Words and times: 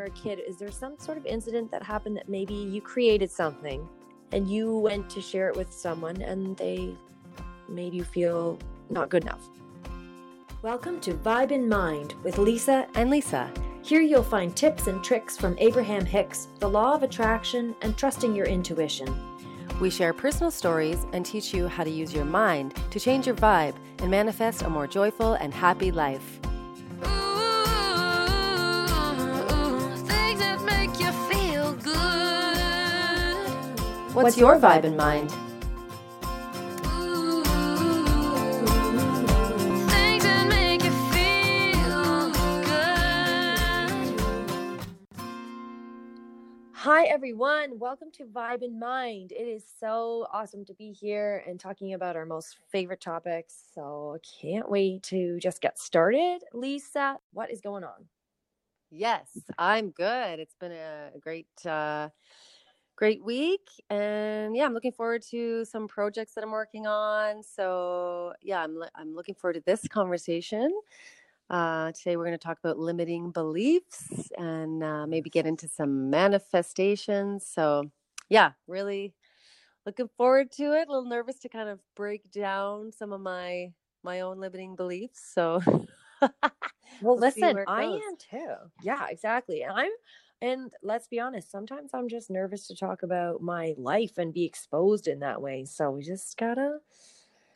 were 0.00 0.06
a 0.06 0.10
kid, 0.10 0.40
is 0.48 0.56
there 0.56 0.70
some 0.70 0.98
sort 0.98 1.18
of 1.18 1.26
incident 1.26 1.70
that 1.70 1.82
happened 1.82 2.16
that 2.16 2.26
maybe 2.26 2.54
you 2.54 2.80
created 2.80 3.30
something 3.30 3.86
and 4.32 4.50
you 4.50 4.78
went 4.78 5.10
to 5.10 5.20
share 5.20 5.50
it 5.50 5.56
with 5.56 5.70
someone 5.70 6.22
and 6.22 6.56
they 6.56 6.94
made 7.68 7.92
you 7.92 8.02
feel 8.02 8.58
not 8.88 9.10
good 9.10 9.24
enough? 9.24 9.46
Welcome 10.62 11.00
to 11.02 11.12
Vibe 11.12 11.50
in 11.50 11.68
Mind 11.68 12.14
with 12.22 12.38
Lisa 12.38 12.86
and 12.94 13.10
Lisa. 13.10 13.52
Here 13.82 14.00
you'll 14.00 14.22
find 14.22 14.56
tips 14.56 14.86
and 14.86 15.04
tricks 15.04 15.36
from 15.36 15.54
Abraham 15.58 16.06
Hicks, 16.06 16.48
the 16.60 16.68
law 16.68 16.94
of 16.94 17.02
attraction, 17.02 17.74
and 17.82 17.94
trusting 17.98 18.34
your 18.34 18.46
intuition. 18.46 19.14
We 19.82 19.90
share 19.90 20.14
personal 20.14 20.50
stories 20.50 21.04
and 21.12 21.26
teach 21.26 21.52
you 21.52 21.68
how 21.68 21.84
to 21.84 21.90
use 21.90 22.14
your 22.14 22.24
mind 22.24 22.74
to 22.90 22.98
change 22.98 23.26
your 23.26 23.36
vibe 23.36 23.74
and 23.98 24.10
manifest 24.10 24.62
a 24.62 24.70
more 24.70 24.86
joyful 24.86 25.34
and 25.34 25.52
happy 25.52 25.92
life. 25.92 26.40
What's, 34.22 34.36
What's 34.36 34.38
your 34.38 34.58
vibe 34.58 34.84
in 34.84 34.96
mind? 34.96 35.30
Hi, 46.74 47.04
everyone. 47.04 47.78
Welcome 47.78 48.10
to 48.12 48.24
Vibe 48.24 48.60
in 48.62 48.78
Mind. 48.78 49.32
It 49.32 49.36
is 49.36 49.64
so 49.80 50.26
awesome 50.30 50.66
to 50.66 50.74
be 50.74 50.92
here 50.92 51.42
and 51.46 51.58
talking 51.58 51.94
about 51.94 52.14
our 52.14 52.26
most 52.26 52.58
favorite 52.70 53.00
topics. 53.00 53.54
So, 53.74 54.18
can't 54.42 54.70
wait 54.70 55.02
to 55.04 55.38
just 55.40 55.62
get 55.62 55.78
started. 55.78 56.40
Lisa, 56.52 57.16
what 57.32 57.50
is 57.50 57.62
going 57.62 57.84
on? 57.84 58.04
Yes, 58.90 59.38
I'm 59.56 59.90
good. 59.92 60.40
It's 60.40 60.56
been 60.60 60.72
a 60.72 61.12
great, 61.20 61.46
uh, 61.64 62.10
great 63.00 63.24
week. 63.24 63.70
And 63.88 64.54
yeah, 64.54 64.66
I'm 64.66 64.74
looking 64.74 64.92
forward 64.92 65.22
to 65.30 65.64
some 65.64 65.88
projects 65.88 66.34
that 66.34 66.44
I'm 66.44 66.50
working 66.50 66.86
on. 66.86 67.42
So, 67.42 68.34
yeah, 68.42 68.62
I'm, 68.62 68.84
I'm 68.94 69.14
looking 69.14 69.34
forward 69.34 69.54
to 69.54 69.62
this 69.64 69.88
conversation. 69.88 70.70
Uh, 71.48 71.92
today, 71.92 72.18
we're 72.18 72.26
going 72.26 72.38
to 72.38 72.46
talk 72.46 72.58
about 72.62 72.78
limiting 72.78 73.30
beliefs 73.30 74.30
and 74.36 74.84
uh, 74.84 75.06
maybe 75.06 75.30
get 75.30 75.46
into 75.46 75.66
some 75.66 76.10
manifestations. 76.10 77.46
So, 77.46 77.90
yeah, 78.28 78.52
really 78.66 79.14
looking 79.86 80.10
forward 80.18 80.52
to 80.52 80.74
it. 80.74 80.86
A 80.86 80.92
little 80.92 81.08
nervous 81.08 81.38
to 81.38 81.48
kind 81.48 81.70
of 81.70 81.80
break 81.96 82.30
down 82.30 82.92
some 82.92 83.14
of 83.14 83.22
my 83.22 83.72
my 84.02 84.20
own 84.20 84.40
limiting 84.40 84.76
beliefs. 84.76 85.22
So, 85.34 85.62
well, 87.00 87.16
listen, 87.16 87.64
I 87.66 87.84
am 87.84 88.16
too. 88.18 88.54
Yeah, 88.82 89.06
exactly. 89.08 89.62
And 89.62 89.72
I'm, 89.72 89.90
and 90.42 90.72
let's 90.82 91.08
be 91.08 91.20
honest, 91.20 91.50
sometimes 91.50 91.90
I'm 91.92 92.08
just 92.08 92.30
nervous 92.30 92.66
to 92.68 92.76
talk 92.76 93.02
about 93.02 93.42
my 93.42 93.74
life 93.76 94.18
and 94.18 94.32
be 94.32 94.44
exposed 94.44 95.06
in 95.06 95.20
that 95.20 95.42
way. 95.42 95.64
So 95.64 95.90
we 95.90 96.02
just 96.02 96.36
gotta 96.36 96.78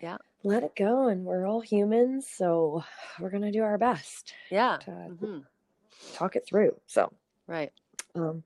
yeah 0.02 0.16
let 0.42 0.62
it 0.62 0.76
go 0.76 1.08
and 1.08 1.24
we're 1.24 1.46
all 1.46 1.60
humans 1.60 2.26
so 2.30 2.84
we're 3.18 3.30
gonna 3.30 3.52
do 3.52 3.62
our 3.62 3.78
best 3.78 4.34
yeah 4.50 4.76
to 4.76 4.90
mm-hmm. 4.90 5.38
talk 6.12 6.36
it 6.36 6.44
through 6.46 6.74
so 6.86 7.10
right 7.46 7.72
um 8.14 8.42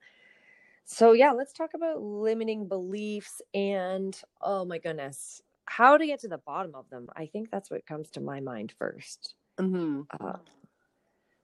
so 0.84 1.12
yeah 1.12 1.32
let's 1.32 1.52
talk 1.52 1.70
about 1.74 2.00
limiting 2.00 2.68
beliefs 2.68 3.42
and 3.54 4.20
oh 4.40 4.64
my 4.64 4.78
goodness 4.78 5.42
how 5.64 5.96
to 5.96 6.06
get 6.06 6.20
to 6.20 6.28
the 6.28 6.38
bottom 6.38 6.74
of 6.74 6.88
them 6.90 7.08
i 7.16 7.26
think 7.26 7.50
that's 7.50 7.70
what 7.70 7.84
comes 7.86 8.10
to 8.10 8.20
my 8.20 8.40
mind 8.40 8.72
1st 8.80 9.34
mm-hmm. 9.58 10.02
uh, 10.20 10.36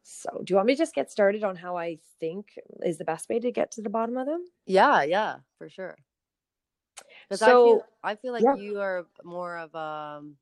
so 0.05 0.31
do 0.45 0.53
you 0.53 0.57
want 0.57 0.67
me 0.67 0.75
to 0.75 0.79
just 0.79 0.95
get 0.95 1.11
started 1.11 1.43
on 1.43 1.57
how 1.57 1.77
i 1.77 1.99
think 2.21 2.59
is 2.83 2.99
the 2.99 3.05
best 3.05 3.29
way 3.29 3.41
to 3.41 3.51
get 3.51 3.73
to 3.73 3.83
the 3.83 3.91
bottom 3.91 4.17
of 4.17 4.27
them 4.27 4.45
yeah 4.67 5.03
yeah 5.03 5.37
for 5.59 5.69
sure 5.69 5.97
because 7.29 7.41
so, 7.41 7.47
I 7.47 7.53
feel 7.53 7.83
I 8.03 8.15
feel 8.17 8.33
like 8.33 8.45
yeah. 8.45 8.55
you 8.57 8.81
are 8.81 9.07
more 9.25 9.57
of 9.59 9.75
a, 9.75 10.19
um, 10.19 10.37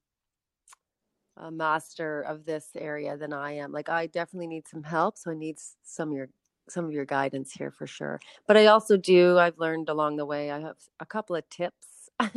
a 1.36 1.50
master 1.50 2.22
of 2.22 2.44
this 2.44 2.68
area 2.76 3.16
than 3.16 3.32
I 3.32 3.52
am. 3.52 3.72
Like 3.72 3.88
I 3.88 4.06
definitely 4.06 4.48
need 4.48 4.68
some 4.68 4.82
help, 4.82 5.16
so 5.16 5.30
I 5.30 5.34
need 5.34 5.58
some 5.82 6.10
of 6.10 6.16
your 6.16 6.28
some 6.68 6.84
of 6.84 6.92
your 6.92 7.04
guidance 7.04 7.52
here 7.52 7.70
for 7.70 7.86
sure. 7.86 8.20
But 8.46 8.56
I 8.56 8.66
also 8.66 8.96
do. 8.96 9.38
I've 9.38 9.58
learned 9.58 9.88
along 9.88 10.16
the 10.16 10.26
way. 10.26 10.50
I 10.50 10.60
have 10.60 10.76
a 11.00 11.06
couple 11.06 11.36
of 11.36 11.48
tips 11.48 12.10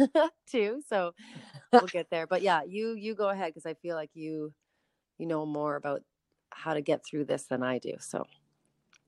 too, 0.49 0.81
so 0.87 1.13
we'll 1.73 1.87
get 1.87 2.09
there. 2.09 2.27
But 2.27 2.41
yeah, 2.41 2.61
you 2.67 2.93
you 2.93 3.15
go 3.15 3.29
ahead 3.29 3.53
because 3.53 3.65
I 3.65 3.73
feel 3.73 3.95
like 3.95 4.11
you 4.13 4.53
you 5.17 5.25
know 5.25 5.45
more 5.45 5.75
about 5.75 6.01
how 6.55 6.73
to 6.73 6.81
get 6.81 7.05
through 7.05 7.25
this 7.25 7.43
than 7.43 7.63
I 7.63 7.79
do. 7.79 7.93
So 7.99 8.25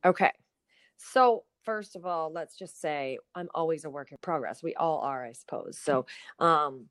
okay, 0.06 0.32
so 0.98 1.44
first 1.64 1.96
of 1.96 2.06
all, 2.06 2.32
let's 2.32 2.58
just 2.58 2.80
say 2.80 3.18
I'm 3.36 3.50
always 3.54 3.84
a 3.84 3.90
work 3.90 4.12
in 4.12 4.18
progress. 4.22 4.64
We 4.64 4.74
all 4.76 5.00
are, 5.00 5.26
I 5.26 5.34
suppose. 5.34 5.78
So, 5.78 6.06
um, 6.40 6.86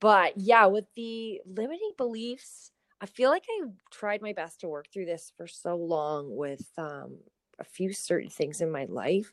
but 0.00 0.36
yeah, 0.36 0.66
with 0.66 0.86
the 0.96 1.40
limiting 1.46 1.92
beliefs, 1.96 2.72
I 3.00 3.06
feel 3.06 3.30
like 3.30 3.44
I 3.48 3.68
tried 3.92 4.22
my 4.22 4.32
best 4.32 4.60
to 4.60 4.68
work 4.68 4.88
through 4.92 5.06
this 5.06 5.32
for 5.36 5.46
so 5.46 5.76
long 5.76 6.34
with 6.34 6.66
um, 6.76 7.18
a 7.60 7.64
few 7.64 7.92
certain 7.92 8.28
things 8.28 8.60
in 8.60 8.72
my 8.72 8.86
life. 8.86 9.32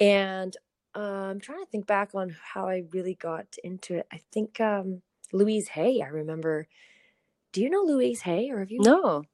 And 0.00 0.56
uh, 0.96 1.00
I'm 1.00 1.40
trying 1.40 1.62
to 1.62 1.70
think 1.70 1.86
back 1.86 2.14
on 2.14 2.34
how 2.42 2.66
I 2.66 2.84
really 2.92 3.16
got 3.16 3.46
into 3.62 3.96
it. 3.96 4.06
I 4.10 4.20
think 4.32 4.58
um, 4.60 5.02
Louise 5.32 5.68
Hay, 5.68 6.00
I 6.00 6.08
remember. 6.08 6.66
Do 7.52 7.60
you 7.60 7.68
know 7.68 7.82
Louise 7.82 8.22
Hay 8.22 8.50
or 8.50 8.60
have 8.60 8.70
you? 8.70 8.80
No. 8.80 9.24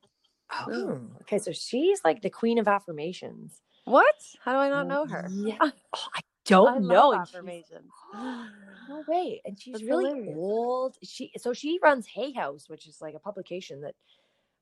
Oh, 0.52 0.64
no. 0.68 1.00
okay. 1.22 1.38
So 1.38 1.52
she's 1.52 2.00
like 2.04 2.22
the 2.22 2.30
queen 2.30 2.58
of 2.58 2.68
affirmations. 2.68 3.60
What? 3.84 4.14
How 4.44 4.52
do 4.52 4.58
I 4.58 4.68
not 4.68 4.86
know 4.86 5.06
her? 5.06 5.28
Yeah. 5.30 5.58
Oh, 5.92 6.06
I 6.14 6.20
don't 6.44 6.68
I 6.68 6.78
know. 6.78 7.14
Affirmations. 7.14 7.90
no 8.14 9.04
way. 9.06 9.40
And 9.44 9.58
she's 9.58 9.74
That's 9.74 9.84
really 9.84 10.10
hilarious. 10.10 10.36
old. 10.36 10.96
She 11.02 11.32
so 11.36 11.52
she 11.52 11.78
runs 11.82 12.06
Hay 12.06 12.32
House, 12.32 12.68
which 12.68 12.86
is 12.86 13.00
like 13.00 13.14
a 13.14 13.18
publication 13.18 13.82
that. 13.82 13.94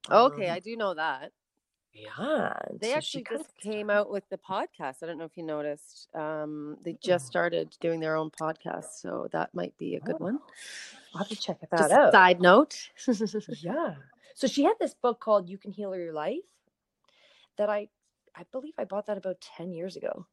Um, 0.09 0.33
okay, 0.33 0.49
I 0.49 0.59
do 0.59 0.77
know 0.77 0.95
that. 0.95 1.33
Yeah, 1.93 2.53
they 2.81 2.91
so 2.91 2.95
actually 2.95 3.25
just 3.31 3.57
came 3.59 3.91
out 3.91 4.11
with 4.11 4.29
the 4.29 4.39
podcast. 4.39 5.03
I 5.03 5.07
don't 5.07 5.19
know 5.19 5.25
if 5.25 5.37
you 5.37 5.43
noticed. 5.43 6.09
Um, 6.15 6.77
they 6.85 6.97
just 7.03 7.27
started 7.27 7.77
doing 7.81 8.01
their 8.01 8.17
own 8.17 8.31
podcast, 8.31 9.01
so 9.01 9.29
that 9.33 9.55
might 9.55 9.77
be 9.79 9.97
a 9.97 10.01
good 10.01 10.17
oh. 10.21 10.25
one. 10.25 10.39
I'll 11.15 11.21
have 11.21 11.29
to 11.29 11.37
check 11.37 11.59
that 11.61 11.71
just 11.79 11.93
out. 11.93 12.13
Side 12.13 12.41
note. 12.41 12.91
yeah. 13.61 13.95
So 14.39 14.47
she 14.47 14.63
had 14.63 14.75
this 14.79 14.95
book 14.95 15.19
called 15.19 15.49
"You 15.49 15.59
Can 15.59 15.73
Heal 15.73 15.97
Your 15.97 16.13
Life" 16.13 16.39
that 17.57 17.69
I 17.69 17.89
I 18.37 18.45
believe 18.53 18.75
I 18.79 18.85
bought 18.85 19.07
that 19.07 19.19
about 19.19 19.41
10 19.41 19.73
years 19.73 19.97
ago. 19.97 20.27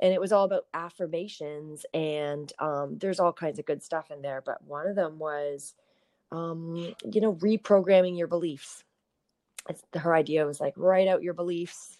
And 0.00 0.14
it 0.14 0.20
was 0.20 0.30
all 0.30 0.44
about 0.44 0.66
affirmations 0.72 1.84
and 1.92 2.52
um, 2.60 2.96
there's 2.98 3.18
all 3.18 3.32
kinds 3.32 3.58
of 3.58 3.66
good 3.66 3.82
stuff 3.82 4.12
in 4.12 4.22
there. 4.22 4.40
But 4.40 4.62
one 4.64 4.86
of 4.86 4.94
them 4.94 5.18
was, 5.18 5.74
um, 6.30 6.94
you 7.12 7.20
know, 7.20 7.34
reprogramming 7.34 8.16
your 8.16 8.28
beliefs. 8.28 8.84
It's, 9.68 9.82
her 9.94 10.14
idea 10.14 10.46
was 10.46 10.60
like 10.60 10.74
write 10.76 11.08
out 11.08 11.24
your 11.24 11.34
beliefs 11.34 11.98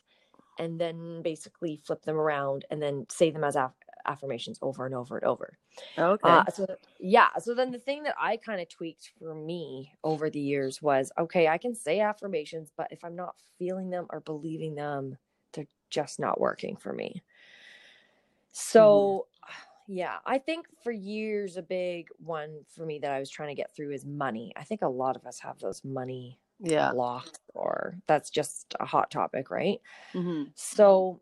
and 0.56 0.80
then 0.80 1.22
basically 1.22 1.80
flip 1.84 2.02
them 2.04 2.16
around 2.16 2.64
and 2.70 2.80
then 2.80 3.06
say 3.10 3.32
them 3.32 3.42
as 3.42 3.56
aff- 3.56 3.74
affirmations 4.06 4.58
over 4.62 4.86
and 4.86 4.94
over 4.94 5.18
and 5.18 5.26
over. 5.26 5.58
Okay. 5.98 6.28
Uh, 6.28 6.44
so 6.52 6.66
yeah. 6.98 7.28
So 7.38 7.54
then 7.54 7.70
the 7.70 7.78
thing 7.78 8.02
that 8.04 8.14
I 8.18 8.36
kind 8.36 8.60
of 8.60 8.68
tweaked 8.68 9.12
for 9.18 9.34
me 9.34 9.92
over 10.04 10.30
the 10.30 10.40
years 10.40 10.82
was 10.82 11.12
okay, 11.18 11.48
I 11.48 11.58
can 11.58 11.74
say 11.74 12.00
affirmations, 12.00 12.70
but 12.76 12.88
if 12.90 13.04
I'm 13.04 13.16
not 13.16 13.34
feeling 13.58 13.90
them 13.90 14.06
or 14.10 14.20
believing 14.20 14.74
them, 14.74 15.16
they're 15.52 15.66
just 15.90 16.18
not 16.18 16.40
working 16.40 16.76
for 16.76 16.92
me. 16.92 17.08
Mm-hmm. 17.16 18.50
So, 18.52 19.26
mm-hmm. 19.44 19.54
yeah, 19.92 20.16
I 20.24 20.38
think 20.38 20.66
for 20.82 20.92
years, 20.92 21.56
a 21.56 21.62
big 21.62 22.08
one 22.18 22.60
for 22.74 22.86
me 22.86 22.98
that 23.00 23.10
I 23.10 23.18
was 23.18 23.30
trying 23.30 23.48
to 23.48 23.60
get 23.60 23.74
through 23.74 23.92
is 23.92 24.04
money. 24.04 24.52
I 24.56 24.64
think 24.64 24.82
a 24.82 24.88
lot 24.88 25.16
of 25.16 25.26
us 25.26 25.40
have 25.40 25.58
those 25.58 25.84
money 25.84 26.38
yeah. 26.60 26.92
blocks, 26.92 27.32
or 27.54 27.96
that's 28.06 28.30
just 28.30 28.74
a 28.80 28.86
hot 28.86 29.10
topic, 29.10 29.50
right? 29.50 29.80
Mm-hmm. 30.14 30.50
So, 30.54 31.20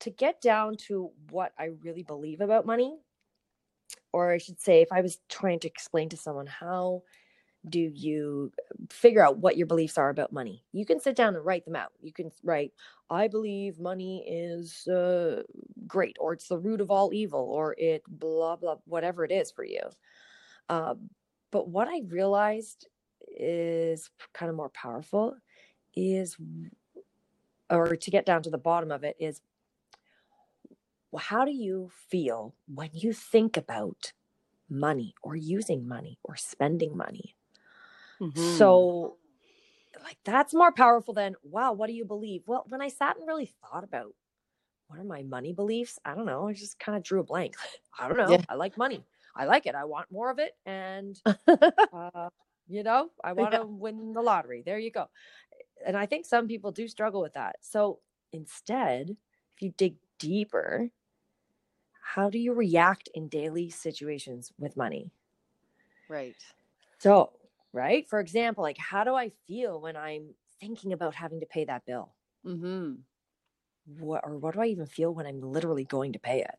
to 0.00 0.10
get 0.10 0.40
down 0.40 0.76
to 0.88 1.10
what 1.30 1.52
I 1.58 1.70
really 1.82 2.02
believe 2.02 2.40
about 2.40 2.66
money, 2.66 2.96
or 4.12 4.32
I 4.32 4.38
should 4.38 4.60
say, 4.60 4.82
if 4.82 4.92
I 4.92 5.00
was 5.00 5.18
trying 5.28 5.60
to 5.60 5.68
explain 5.68 6.08
to 6.10 6.16
someone 6.16 6.46
how 6.46 7.02
do 7.68 7.80
you 7.80 8.52
figure 8.90 9.24
out 9.24 9.38
what 9.38 9.56
your 9.56 9.66
beliefs 9.66 9.98
are 9.98 10.08
about 10.08 10.32
money? 10.32 10.64
You 10.72 10.86
can 10.86 11.00
sit 11.00 11.16
down 11.16 11.34
and 11.34 11.44
write 11.44 11.64
them 11.64 11.76
out. 11.76 11.92
You 12.00 12.12
can 12.12 12.30
write 12.42 12.72
i 13.08 13.28
believe 13.28 13.78
money 13.78 14.24
is 14.26 14.86
uh, 14.88 15.42
great 15.86 16.16
or 16.18 16.32
it's 16.32 16.48
the 16.48 16.58
root 16.58 16.80
of 16.80 16.90
all 16.90 17.12
evil 17.12 17.40
or 17.40 17.74
it 17.78 18.02
blah 18.08 18.56
blah 18.56 18.76
whatever 18.84 19.24
it 19.24 19.30
is 19.30 19.50
for 19.50 19.64
you. 19.64 19.80
Uh, 20.68 20.94
but 21.52 21.68
what 21.68 21.88
i 21.88 22.02
realized 22.08 22.88
is 23.28 24.10
kind 24.32 24.50
of 24.50 24.56
more 24.56 24.70
powerful 24.70 25.36
is 25.94 26.36
or 27.70 27.96
to 27.96 28.10
get 28.10 28.26
down 28.26 28.42
to 28.42 28.50
the 28.50 28.58
bottom 28.58 28.90
of 28.90 29.04
it 29.04 29.16
is 29.18 29.40
well, 31.16 31.24
how 31.24 31.46
do 31.46 31.52
you 31.52 31.90
feel 32.10 32.54
when 32.68 32.90
you 32.92 33.12
think 33.14 33.56
about 33.56 34.12
money 34.68 35.14
or 35.22 35.34
using 35.36 35.88
money 35.88 36.18
or 36.24 36.36
spending 36.36 36.96
money? 36.96 37.34
Mm-hmm. 38.20 38.76
So, 38.76 39.16
like 40.04 40.18
that's 40.24 40.54
more 40.54 40.72
powerful 40.72 41.14
than 41.14 41.36
wow 41.42 41.72
what 41.72 41.86
do 41.88 41.94
you 41.94 42.04
believe? 42.04 42.42
Well 42.46 42.64
when 42.68 42.82
i 42.82 42.88
sat 42.88 43.16
and 43.16 43.26
really 43.26 43.50
thought 43.62 43.84
about 43.84 44.14
what 44.88 45.00
are 45.00 45.04
my 45.04 45.22
money 45.22 45.52
beliefs? 45.52 45.98
I 46.04 46.14
don't 46.14 46.26
know 46.26 46.48
i 46.48 46.52
just 46.52 46.78
kind 46.78 46.96
of 46.98 47.02
drew 47.04 47.20
a 47.20 47.24
blank. 47.24 47.56
I 47.98 48.08
don't 48.08 48.18
know 48.18 48.30
Yeah. 48.30 48.44
i 48.48 48.54
like 48.54 48.76
money. 48.76 49.04
I 49.34 49.46
like 49.46 49.66
it 49.66 49.74
i 49.74 49.84
want 49.84 50.10
more 50.12 50.30
of 50.30 50.38
it 50.38 50.52
and 50.66 51.20
uh, 51.92 52.28
you 52.68 52.82
know 52.82 53.10
i 53.24 53.32
want 53.34 53.54
to 53.54 53.62
Yeah. 53.62 53.66
win 53.66 54.12
the 54.14 54.22
lottery 54.22 54.62
there 54.66 54.78
you 54.78 54.90
go. 54.90 55.06
And 55.86 55.96
i 55.96 56.06
think 56.06 56.26
some 56.26 56.48
people 56.48 56.72
do 56.72 56.88
struggle 56.88 57.22
with 57.22 57.34
that. 57.34 57.56
So 57.62 58.00
instead 58.32 59.16
if 59.56 59.62
you 59.62 59.72
dig 59.78 59.96
deeper 60.18 60.90
how 62.14 62.30
do 62.30 62.38
you 62.38 62.52
react 62.52 63.08
in 63.14 63.28
daily 63.28 63.68
situations 63.68 64.52
with 64.58 64.76
money 64.76 65.10
right. 66.08 66.36
so, 66.98 67.32
right? 67.72 68.08
For 68.08 68.20
example, 68.20 68.62
like 68.62 68.78
how 68.78 69.02
do 69.04 69.14
I 69.14 69.32
feel 69.48 69.80
when 69.80 69.96
I'm 69.96 70.34
thinking 70.60 70.92
about 70.92 71.14
having 71.14 71.40
to 71.40 71.46
pay 71.46 71.64
that 71.64 71.84
bill? 71.84 72.14
Mm-hmm. 72.46 72.94
What 73.98 74.22
or 74.24 74.38
what 74.38 74.54
do 74.54 74.60
I 74.60 74.66
even 74.66 74.86
feel 74.86 75.12
when 75.12 75.26
I'm 75.26 75.40
literally 75.40 75.84
going 75.84 76.12
to 76.12 76.18
pay 76.20 76.40
it? 76.42 76.58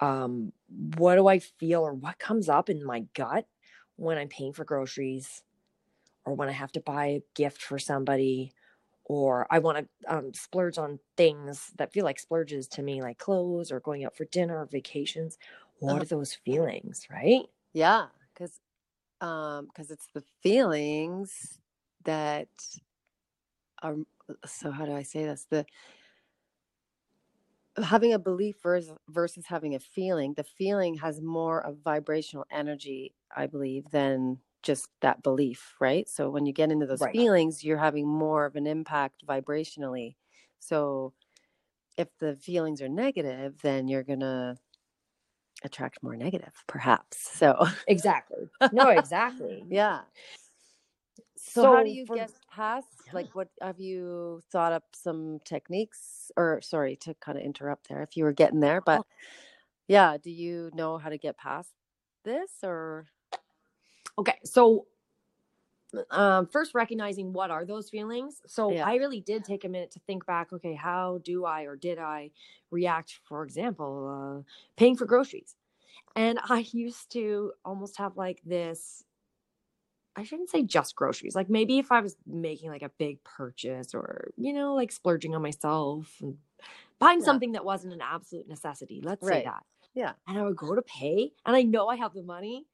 Um, 0.00 0.52
what 0.96 1.14
do 1.16 1.28
I 1.28 1.38
feel 1.38 1.82
or 1.82 1.94
what 1.94 2.18
comes 2.18 2.48
up 2.48 2.68
in 2.68 2.84
my 2.84 3.04
gut 3.14 3.46
when 3.96 4.18
I'm 4.18 4.28
paying 4.28 4.52
for 4.52 4.64
groceries 4.64 5.42
or 6.24 6.34
when 6.34 6.48
I 6.48 6.52
have 6.52 6.72
to 6.72 6.80
buy 6.80 7.06
a 7.06 7.22
gift 7.34 7.62
for 7.62 7.78
somebody 7.78 8.52
or 9.04 9.46
I 9.50 9.58
want 9.58 9.78
to 10.06 10.14
um, 10.14 10.34
splurge 10.34 10.78
on 10.78 11.00
things 11.16 11.72
that 11.78 11.92
feel 11.92 12.04
like 12.04 12.18
splurges 12.18 12.68
to 12.68 12.82
me, 12.82 13.02
like 13.02 13.18
clothes 13.18 13.72
or 13.72 13.80
going 13.80 14.04
out 14.04 14.16
for 14.16 14.24
dinner 14.26 14.60
or 14.60 14.66
vacations. 14.66 15.38
What 15.80 15.90
Uh-huh. 15.90 16.02
are 16.02 16.06
those 16.06 16.34
feelings, 16.34 17.08
right? 17.10 17.46
Yeah, 17.72 18.08
because 18.34 18.60
um, 19.20 19.66
because 19.66 19.90
it's 19.90 20.08
the 20.14 20.22
feelings 20.42 21.60
that 22.04 22.48
are. 23.82 23.96
So 24.46 24.70
how 24.70 24.86
do 24.86 24.92
I 24.94 25.02
say 25.02 25.24
this? 25.24 25.46
The 25.50 25.66
having 27.82 28.12
a 28.12 28.18
belief 28.18 28.56
versus 28.62 28.96
versus 29.08 29.46
having 29.46 29.74
a 29.74 29.78
feeling. 29.78 30.34
The 30.34 30.44
feeling 30.44 30.96
has 30.96 31.20
more 31.20 31.60
of 31.64 31.78
vibrational 31.78 32.46
energy, 32.50 33.14
I 33.34 33.46
believe, 33.46 33.90
than 33.90 34.40
just 34.62 34.88
that 35.00 35.22
belief, 35.22 35.74
right? 35.80 36.08
So 36.08 36.30
when 36.30 36.46
you 36.46 36.52
get 36.52 36.70
into 36.70 36.86
those 36.86 37.00
Right. 37.00 37.12
feelings, 37.12 37.64
you're 37.64 37.78
having 37.78 38.06
more 38.06 38.44
of 38.46 38.56
an 38.56 38.66
impact 38.66 39.26
vibrationally. 39.26 40.16
So 40.60 41.12
if 41.96 42.08
the 42.18 42.36
feelings 42.36 42.80
are 42.82 42.88
negative, 42.88 43.60
then 43.62 43.88
you're 43.88 44.02
gonna 44.04 44.56
attract 45.64 46.02
more 46.02 46.16
negative, 46.16 46.52
perhaps. 46.66 47.18
So 47.38 47.66
Exactly. 47.86 48.48
No, 48.72 48.88
exactly. 48.90 49.64
yeah. 49.70 50.02
So, 51.36 51.62
how 51.64 51.82
do 51.82 51.90
you 51.90 52.06
for- 52.06 52.16
get 52.16 52.30
past? 52.50 52.86
Like, 53.12 53.34
what 53.34 53.48
have 53.60 53.78
you 53.80 54.40
thought 54.50 54.72
up 54.72 54.84
some 54.94 55.38
techniques? 55.44 56.30
Or 56.36 56.60
sorry 56.62 56.96
to 56.96 57.14
kind 57.14 57.36
of 57.36 57.44
interrupt 57.44 57.88
there. 57.88 58.02
If 58.02 58.16
you 58.16 58.24
were 58.24 58.32
getting 58.32 58.60
there, 58.60 58.80
but 58.80 59.00
Oh. 59.00 59.04
yeah, 59.88 60.16
do 60.16 60.30
you 60.30 60.70
know 60.74 60.98
how 60.98 61.10
to 61.10 61.18
get 61.18 61.36
past 61.36 61.74
this? 62.24 62.50
Or 62.62 63.06
Okay, 64.18 64.38
so 64.44 64.86
um, 66.10 66.46
first 66.46 66.74
recognizing 66.74 67.32
what 67.32 67.50
are 67.50 67.64
those 67.64 67.90
feelings. 67.90 68.40
So 68.46 68.70
Yeah. 68.70 68.86
I 68.86 68.94
really 68.96 69.20
did 69.20 69.44
take 69.44 69.64
a 69.64 69.68
minute 69.68 69.90
to 69.92 70.00
think 70.00 70.24
back. 70.26 70.52
Okay, 70.52 70.74
how 70.74 71.18
do 71.22 71.44
I 71.44 71.62
or 71.62 71.76
did 71.76 71.98
I 71.98 72.30
react? 72.70 73.20
For 73.24 73.42
example, 73.44 74.44
uh, 74.46 74.50
paying 74.76 74.96
for 74.96 75.04
groceries, 75.06 75.56
and 76.16 76.38
I 76.48 76.60
used 76.72 77.10
to 77.12 77.52
almost 77.64 77.98
have 77.98 78.16
like 78.16 78.42
this. 78.44 79.04
I 80.14 80.24
shouldn't 80.24 80.50
say 80.50 80.62
just 80.62 80.94
groceries. 80.94 81.34
Like 81.34 81.48
maybe 81.48 81.78
if 81.78 81.90
I 81.90 82.00
was 82.00 82.16
making 82.26 82.70
like 82.70 82.82
a 82.82 82.90
big 82.90 83.22
purchase 83.24 83.94
or 83.94 84.30
you 84.36 84.52
know 84.52 84.74
like 84.74 84.92
splurging 84.92 85.34
on 85.34 85.42
myself 85.42 86.16
and 86.20 86.38
buying 86.98 87.20
Yeah. 87.20 87.24
something 87.26 87.52
that 87.52 87.64
wasn't 87.64 87.94
an 87.94 88.02
absolute 88.02 88.48
necessity. 88.48 89.00
Let's 89.02 89.26
say 89.26 89.42
that. 89.44 89.64
yeah, 89.94 90.12
and 90.26 90.38
I 90.38 90.42
would 90.44 90.56
go 90.56 90.74
to 90.74 90.82
pay, 90.82 91.32
and 91.46 91.56
I 91.56 91.62
know 91.62 91.88
I 91.88 91.96
have 91.96 92.14
the 92.14 92.22
money, 92.22 92.66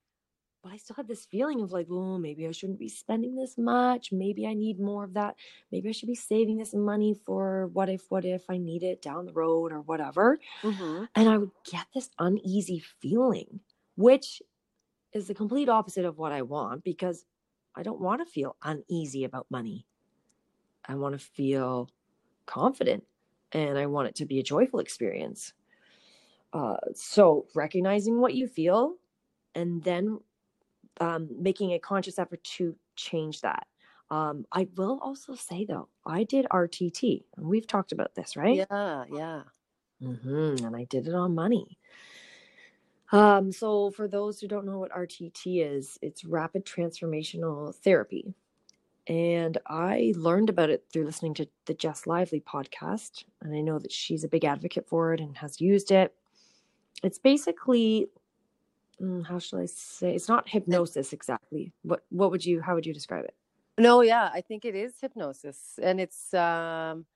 but 0.62 0.72
I 0.72 0.76
still 0.76 0.96
had 0.96 1.08
this 1.08 1.24
feeling 1.24 1.60
of 1.60 1.72
like, 1.72 1.86
oh, 1.90 2.18
maybe 2.18 2.46
I 2.46 2.52
shouldn't 2.52 2.78
be 2.78 2.88
spending 2.88 3.36
this 3.36 3.56
much. 3.56 4.12
Maybe 4.12 4.46
I 4.46 4.54
need 4.54 4.80
more 4.80 5.04
of 5.04 5.14
that. 5.14 5.36
Maybe 5.70 5.88
I 5.88 5.92
should 5.92 6.08
be 6.08 6.14
saving 6.14 6.58
this 6.58 6.74
money 6.74 7.14
for 7.14 7.68
what 7.68 7.88
if, 7.88 8.10
what 8.10 8.24
if 8.24 8.44
I 8.50 8.58
need 8.58 8.82
it 8.82 9.00
down 9.02 9.26
the 9.26 9.32
road 9.32 9.72
or 9.72 9.80
whatever. 9.80 10.38
hmm 10.62 11.04
And 11.14 11.28
I 11.28 11.38
would 11.38 11.52
get 11.70 11.86
this 11.94 12.10
uneasy 12.18 12.80
feeling, 12.80 13.60
which 13.96 14.42
is 15.12 15.28
the 15.28 15.34
complete 15.34 15.68
opposite 15.68 16.04
of 16.04 16.18
what 16.18 16.32
I 16.32 16.42
want 16.42 16.84
because 16.84 17.24
I 17.74 17.82
don't 17.82 18.00
want 18.00 18.20
to 18.26 18.32
feel 18.32 18.56
uneasy 18.62 19.24
about 19.24 19.50
money. 19.50 19.86
I 20.84 20.94
want 20.96 21.12
to 21.12 21.24
feel 21.24 21.90
confident 22.46 23.04
and 23.52 23.78
I 23.78 23.86
want 23.86 24.08
it 24.08 24.14
to 24.16 24.26
be 24.26 24.38
a 24.38 24.42
joyful 24.44 24.80
experience. 24.80 25.54
Uh, 26.52 26.76
so 26.94 27.46
recognizing 27.54 28.20
what 28.20 28.34
you 28.34 28.46
feel 28.46 28.96
and 29.54 29.82
then 29.84 30.20
um, 31.00 31.28
making 31.40 31.72
a 31.72 31.78
conscious 31.78 32.18
effort 32.18 32.42
to 32.44 32.76
change 32.96 33.40
that. 33.42 33.66
Um, 34.10 34.46
I 34.52 34.68
will 34.76 34.98
also 35.02 35.34
say 35.34 35.64
though, 35.66 35.88
I 36.06 36.24
did 36.24 36.46
RTT, 36.50 37.24
and 37.36 37.46
we've 37.46 37.66
talked 37.66 37.92
about 37.92 38.14
this, 38.14 38.36
right? 38.36 38.66
yeah, 38.70 39.04
yeah. 39.12 39.42
hmm 40.00 40.56
And 40.64 40.74
I 40.76 40.84
did 40.84 41.06
it 41.08 41.14
on 41.14 41.34
money. 41.34 41.78
Um, 43.10 43.52
so 43.52 43.90
for 43.90 44.06
those 44.06 44.40
who 44.40 44.48
don't 44.48 44.66
know 44.66 44.78
what 44.78 44.92
RTT 44.92 45.64
is, 45.64 45.98
it's 46.02 46.24
rapid 46.24 46.64
transformational 46.66 47.74
therapy. 47.74 48.34
And 49.06 49.56
I 49.66 50.12
learned 50.16 50.50
about 50.50 50.68
it 50.68 50.84
through 50.92 51.06
listening 51.06 51.32
to 51.34 51.48
the 51.64 51.72
Jess 51.72 52.06
Lively 52.06 52.40
podcast. 52.40 53.24
And 53.40 53.54
I 53.54 53.62
know 53.62 53.78
that 53.78 53.92
she's 53.92 54.22
a 54.22 54.28
big 54.28 54.44
advocate 54.44 54.86
for 54.86 55.14
it 55.14 55.20
and 55.20 55.36
has 55.38 55.60
used 55.60 55.90
it. 55.90 56.14
It's 57.02 57.18
basically, 57.18 58.08
how 59.26 59.38
shall 59.38 59.60
I 59.60 59.66
say? 59.66 60.14
It's 60.14 60.28
not 60.28 60.48
hypnosis 60.48 61.12
exactly. 61.12 61.72
What 61.82 62.04
what 62.10 62.30
would 62.30 62.44
you? 62.44 62.60
How 62.60 62.74
would 62.74 62.86
you 62.86 62.94
describe 62.94 63.24
it? 63.24 63.34
No, 63.78 64.00
yeah, 64.00 64.30
I 64.32 64.40
think 64.40 64.64
it 64.64 64.74
is 64.74 64.94
hypnosis, 65.00 65.78
and 65.80 66.00
it's 66.00 66.34
um, 66.34 67.06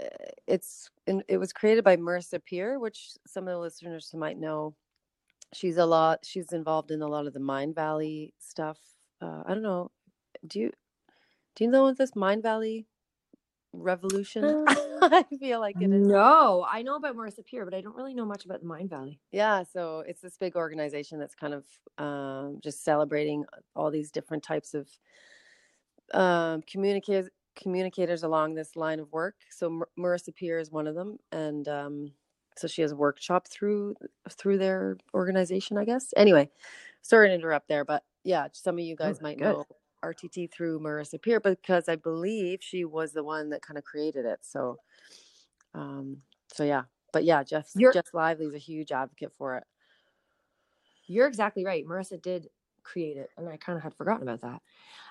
uh, 0.00 0.08
it's 0.46 0.90
it 1.06 1.38
was 1.38 1.52
created 1.52 1.84
by 1.84 1.96
Marissa 1.96 2.42
Peer, 2.44 2.78
which 2.78 3.10
some 3.26 3.48
of 3.48 3.52
the 3.52 3.58
listeners 3.58 4.12
might 4.14 4.38
know. 4.38 4.74
She's 5.52 5.76
a 5.76 5.86
lot. 5.86 6.20
She's 6.24 6.52
involved 6.52 6.90
in 6.90 7.02
a 7.02 7.08
lot 7.08 7.26
of 7.26 7.32
the 7.32 7.40
Mindvalley 7.40 8.32
stuff. 8.38 8.78
Uh, 9.20 9.42
I 9.46 9.54
don't 9.54 9.62
know. 9.62 9.90
Do 10.46 10.60
you 10.60 10.72
do 11.56 11.64
you 11.64 11.70
know 11.70 11.84
what 11.84 11.98
this 11.98 12.12
Mindvalley 12.12 12.84
revolution? 13.72 14.44
Uh, 14.44 14.74
I 15.02 15.24
feel 15.38 15.60
like 15.60 15.80
it 15.80 15.92
is. 15.92 16.08
No, 16.08 16.66
I 16.68 16.82
know 16.82 16.96
about 16.96 17.16
Marissa 17.16 17.44
Peer, 17.44 17.64
but 17.64 17.74
I 17.74 17.80
don't 17.80 17.96
really 17.96 18.14
know 18.14 18.24
much 18.24 18.44
about 18.44 18.60
the 18.60 18.66
Mindvalley. 18.66 19.18
Yeah, 19.32 19.64
so 19.64 20.00
it's 20.00 20.20
this 20.22 20.38
big 20.38 20.56
organization 20.56 21.18
that's 21.18 21.34
kind 21.34 21.52
of 21.54 21.66
um, 21.98 22.60
just 22.62 22.84
celebrating 22.84 23.44
all 23.74 23.90
these 23.90 24.10
different 24.10 24.42
types 24.42 24.72
of 24.74 24.88
um, 26.14 26.62
communicators 26.62 27.30
communicators 27.56 28.22
along 28.22 28.54
this 28.54 28.76
line 28.76 29.00
of 29.00 29.10
work. 29.12 29.36
So 29.50 29.70
Mar- 29.70 29.88
Marissa 29.98 30.34
Peer 30.34 30.58
is 30.58 30.70
one 30.70 30.86
of 30.86 30.94
them, 30.94 31.18
and 31.32 31.66
um, 31.68 32.12
so 32.56 32.68
she 32.68 32.82
has 32.82 32.92
a 32.92 32.96
workshop 32.96 33.48
through 33.48 33.96
through 34.30 34.58
their 34.58 34.98
organization, 35.14 35.78
I 35.78 35.84
guess. 35.84 36.12
Anyway, 36.16 36.50
sorry 37.02 37.28
to 37.28 37.34
interrupt 37.34 37.68
there, 37.68 37.84
but 37.84 38.04
yeah, 38.24 38.48
some 38.52 38.76
of 38.78 38.84
you 38.84 38.94
guys 38.96 39.20
Oh, 39.20 39.22
might 39.22 39.38
good. 39.38 39.40
know 39.40 39.66
RTT 40.14 40.50
through 40.52 40.80
Marissa 40.80 41.20
Peer 41.20 41.40
because 41.40 41.88
I 41.88 41.96
believe 41.96 42.58
she 42.62 42.84
was 42.84 43.12
the 43.12 43.24
one 43.24 43.50
that 43.50 43.62
kind 43.62 43.78
of 43.78 43.84
created 43.84 44.24
it. 44.24 44.38
So, 44.42 44.78
um, 45.74 46.18
so 46.52 46.64
yeah, 46.64 46.82
but 47.12 47.24
yeah, 47.24 47.42
Jess 47.42 47.72
You're- 47.76 47.92
Jess 47.92 48.12
Lively 48.12 48.46
is 48.46 48.54
a 48.54 48.58
huge 48.58 48.92
advocate 48.92 49.32
for 49.36 49.56
it. 49.56 49.64
You're 51.06 51.26
exactly 51.26 51.64
right. 51.64 51.86
Marissa 51.86 52.20
did 52.20 52.48
create 52.82 53.16
it, 53.16 53.30
and 53.36 53.48
I 53.48 53.56
kind 53.56 53.76
of 53.76 53.82
had 53.82 53.94
forgotten 53.94 54.28
about 54.28 54.40
that. 54.42 54.62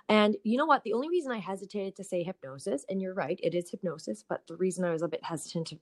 And 0.08 0.36
you 0.44 0.58
know 0.58 0.66
what? 0.66 0.84
The 0.84 0.94
only 0.94 1.10
reason 1.10 1.32
I 1.32 1.40
hesitated 1.40 1.96
to 1.96 2.04
say 2.04 2.24
hypnosis, 2.24 2.86
and 2.90 3.02
you're 3.02 3.14
right, 3.14 3.40
it 3.42 3.56
is 3.56 3.70
hypnosis, 3.70 4.24
but 4.28 4.46
the 4.48 4.56
reason 4.56 4.86
I 4.86 4.92
was 4.92 5.02
a 5.02 5.08
bit 5.08 5.24
hesitant 5.24 5.68
to, 5.68 5.80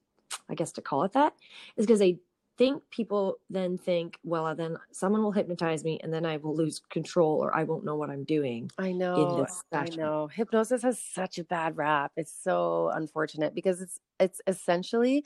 I 0.49 0.55
guess, 0.55 0.71
to 0.73 0.81
call 0.81 1.03
it 1.03 1.13
that 1.13 1.33
is 1.77 1.85
because 1.85 2.01
I 2.01 2.17
think 2.57 2.83
people 2.91 3.37
then 3.49 3.77
think, 3.77 4.17
well, 4.23 4.53
then 4.55 4.77
someone 4.91 5.23
will 5.23 5.31
hypnotize 5.31 5.83
me, 5.83 5.99
and 6.03 6.13
then 6.13 6.25
I 6.25 6.37
will 6.37 6.55
lose 6.55 6.81
control, 6.89 7.43
or 7.43 7.55
I 7.55 7.63
won't 7.63 7.85
know 7.85 7.95
what 7.95 8.09
I'm 8.09 8.23
doing. 8.23 8.69
I 8.77 8.91
know, 8.91 9.45
I 9.71 9.85
know. 9.95 10.27
Hypnosis 10.27 10.83
has 10.83 10.99
such 10.99 11.39
a 11.39 11.43
bad 11.43 11.77
rap. 11.77 12.11
It's 12.15 12.33
so 12.43 12.91
unfortunate 12.93 13.55
because 13.55 13.81
it's 13.81 13.99
it's 14.19 14.41
essentially 14.47 15.23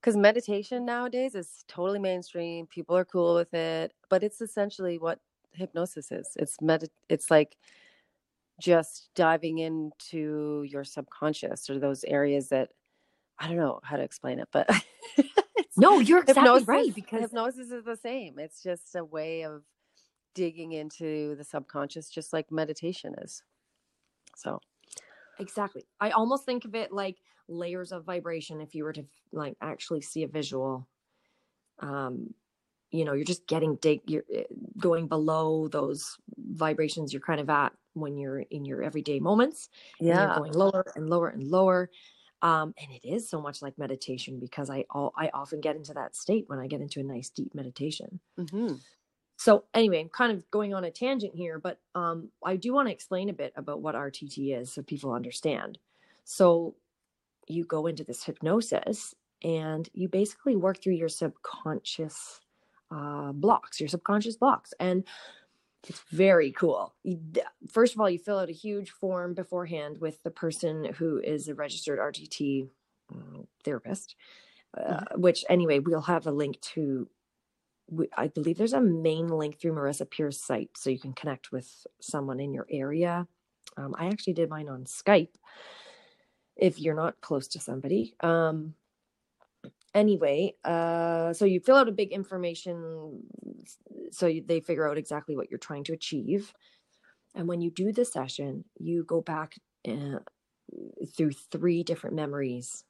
because 0.00 0.16
meditation 0.16 0.84
nowadays 0.84 1.34
is 1.34 1.64
totally 1.68 1.98
mainstream. 1.98 2.66
People 2.66 2.96
are 2.96 3.04
cool 3.04 3.34
with 3.34 3.52
it, 3.54 3.92
but 4.08 4.22
it's 4.22 4.40
essentially 4.40 4.98
what 4.98 5.18
hypnosis 5.52 6.10
is. 6.12 6.30
It's 6.36 6.60
med. 6.60 6.88
It's 7.08 7.30
like 7.30 7.56
just 8.60 9.10
diving 9.14 9.58
into 9.58 10.64
your 10.68 10.84
subconscious 10.84 11.68
or 11.68 11.78
those 11.78 12.04
areas 12.04 12.48
that 12.48 12.70
I 13.42 13.48
don't 13.48 13.56
know 13.56 13.80
how 13.82 13.96
to 13.96 14.02
explain 14.02 14.38
it, 14.38 14.48
but 14.52 14.70
No, 15.76 15.98
you're 16.00 16.20
exactly 16.28 16.42
hypnosis, 16.42 16.68
right 16.68 16.94
because 16.94 17.20
hypnosis 17.22 17.70
is 17.70 17.84
the 17.84 17.96
same. 17.96 18.38
It's 18.38 18.62
just 18.62 18.94
a 18.94 19.04
way 19.04 19.42
of 19.42 19.62
digging 20.34 20.72
into 20.72 21.34
the 21.36 21.44
subconscious, 21.44 22.08
just 22.08 22.32
like 22.32 22.50
meditation 22.50 23.14
is. 23.22 23.42
So 24.36 24.60
exactly. 25.38 25.84
I 26.00 26.10
almost 26.10 26.44
think 26.44 26.64
of 26.64 26.74
it 26.74 26.92
like 26.92 27.16
layers 27.48 27.92
of 27.92 28.04
vibration 28.04 28.60
if 28.60 28.74
you 28.74 28.84
were 28.84 28.92
to 28.92 29.04
like 29.32 29.56
actually 29.60 30.00
see 30.00 30.22
a 30.22 30.28
visual 30.28 30.88
um 31.80 32.32
you 32.92 33.04
know 33.04 33.14
you're 33.14 33.24
just 33.24 33.46
getting 33.48 33.74
dig 33.76 34.00
you're 34.06 34.22
eh, 34.32 34.44
going 34.78 35.08
below 35.08 35.66
those 35.68 36.16
vibrations 36.38 37.12
you're 37.12 37.20
kind 37.20 37.40
of 37.40 37.50
at 37.50 37.72
when 37.94 38.16
you're 38.16 38.38
in 38.38 38.64
your 38.64 38.82
everyday 38.82 39.18
moments 39.18 39.68
yeah 40.00 40.34
going 40.38 40.52
lower 40.52 40.86
and 40.94 41.10
lower 41.10 41.28
and 41.28 41.42
lower 41.42 41.90
um, 42.42 42.74
and 42.76 42.90
it 42.90 43.06
is 43.06 43.28
so 43.30 43.40
much 43.40 43.62
like 43.62 43.78
meditation 43.78 44.38
because 44.40 44.68
I 44.68 44.84
all, 44.90 45.12
I 45.16 45.30
often 45.32 45.60
get 45.60 45.76
into 45.76 45.94
that 45.94 46.16
state 46.16 46.44
when 46.48 46.58
I 46.58 46.66
get 46.66 46.80
into 46.80 47.00
a 47.00 47.04
nice 47.04 47.30
deep 47.30 47.54
meditation. 47.54 48.20
mm-hmm. 48.38 48.74
So 49.36 49.64
anyway, 49.74 50.00
I'm 50.00 50.08
kind 50.08 50.30
of 50.32 50.48
going 50.50 50.72
on 50.72 50.84
a 50.84 50.90
tangent 50.90 51.34
here, 51.34 51.58
but 51.58 51.80
um, 51.94 52.28
I 52.44 52.56
do 52.56 52.72
want 52.72 52.88
to 52.88 52.92
explain 52.92 53.28
a 53.28 53.32
bit 53.32 53.52
about 53.56 53.80
what 53.80 53.94
RTT 53.94 54.60
is 54.60 54.72
so 54.72 54.82
people 54.82 55.12
understand. 55.12 55.78
So 56.24 56.76
you 57.48 57.64
go 57.64 57.86
into 57.86 58.04
this 58.04 58.22
hypnosis 58.22 59.14
and 59.42 59.88
you 59.94 60.08
basically 60.08 60.54
work 60.54 60.80
through 60.80 60.94
your 60.94 61.08
subconscious 61.08 62.40
uh, 62.92 63.32
blocks, 63.32 63.80
your 63.80 63.88
subconscious 63.88 64.36
blocks, 64.36 64.74
and 64.78 65.04
it's 65.88 66.02
very 66.10 66.52
cool. 66.52 66.94
First 67.70 67.94
of 67.94 68.00
all, 68.00 68.08
you 68.08 68.18
fill 68.18 68.38
out 68.38 68.48
a 68.48 68.52
huge 68.52 68.90
form 68.90 69.34
beforehand 69.34 69.98
with 70.00 70.22
the 70.22 70.30
person 70.30 70.92
who 70.96 71.18
is 71.18 71.48
a 71.48 71.54
registered 71.54 71.98
RTT 71.98 72.68
uh, 73.12 73.42
therapist, 73.64 74.14
uh, 74.76 74.80
mm-hmm. 74.80 75.20
which 75.20 75.44
anyway, 75.48 75.80
we'll 75.80 76.02
have 76.02 76.26
a 76.26 76.32
link 76.32 76.60
to. 76.60 77.08
I 78.16 78.28
believe 78.28 78.56
there's 78.56 78.72
a 78.72 78.80
main 78.80 79.26
link 79.28 79.58
through 79.58 79.72
Marissa 79.72 80.08
Peer's 80.08 80.40
site, 80.40 80.70
so 80.76 80.88
you 80.88 81.00
can 81.00 81.12
connect 81.12 81.52
with 81.52 81.86
someone 82.00 82.40
in 82.40 82.54
your 82.54 82.66
area. 82.70 83.26
Um, 83.76 83.94
I 83.98 84.06
actually 84.06 84.34
did 84.34 84.48
mine 84.48 84.68
on 84.68 84.84
Skype. 84.84 85.34
If 86.56 86.78
you're 86.78 86.94
not 86.94 87.20
close 87.20 87.48
to 87.48 87.60
somebody, 87.60 88.14
um, 88.20 88.74
anyway 89.94 90.54
uh 90.64 91.32
so 91.32 91.44
you 91.44 91.60
fill 91.60 91.76
out 91.76 91.88
a 91.88 91.92
big 91.92 92.12
information 92.12 93.22
so 94.10 94.26
you, 94.26 94.42
they 94.46 94.60
figure 94.60 94.88
out 94.88 94.98
exactly 94.98 95.36
what 95.36 95.50
you're 95.50 95.58
trying 95.58 95.84
to 95.84 95.92
achieve. 95.92 96.52
And 97.34 97.48
when 97.48 97.60
you 97.60 97.70
do 97.70 97.92
the 97.92 98.04
session 98.04 98.64
you 98.78 99.04
go 99.04 99.20
back 99.20 99.54
uh, 99.88 100.18
through 101.16 101.32
three 101.50 101.82
different 101.82 102.16
memories 102.16 102.84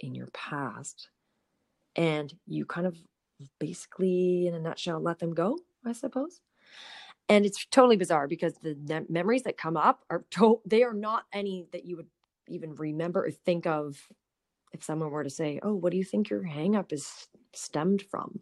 in 0.00 0.14
your 0.14 0.28
past. 0.28 1.08
And 1.96 2.32
you 2.46 2.64
kind 2.64 2.86
of 2.86 2.96
basically 3.58 4.46
in 4.46 4.54
a 4.54 4.60
nutshell 4.60 5.00
let 5.00 5.18
them 5.18 5.34
go 5.34 5.58
i 5.84 5.92
suppose. 5.92 6.40
And 7.28 7.44
it's 7.46 7.66
totally 7.70 7.96
bizarre 7.96 8.28
because 8.28 8.54
the 8.62 8.76
ne- 8.80 9.06
memories 9.08 9.42
that 9.44 9.56
come 9.56 9.76
up 9.76 10.04
are 10.10 10.24
to- 10.32 10.60
they 10.66 10.82
are 10.82 10.94
not 10.94 11.24
any 11.32 11.66
that 11.72 11.84
you 11.84 11.96
would 11.96 12.08
even 12.48 12.74
remember 12.74 13.24
or 13.26 13.30
think 13.30 13.66
of 13.66 14.08
if 14.72 14.82
someone 14.82 15.10
were 15.10 15.24
to 15.24 15.30
say, 15.30 15.60
"Oh, 15.62 15.74
what 15.74 15.92
do 15.92 15.98
you 15.98 16.04
think 16.04 16.30
your 16.30 16.42
hangup 16.42 16.92
is 16.92 17.28
stemmed 17.52 18.02
from?" 18.02 18.40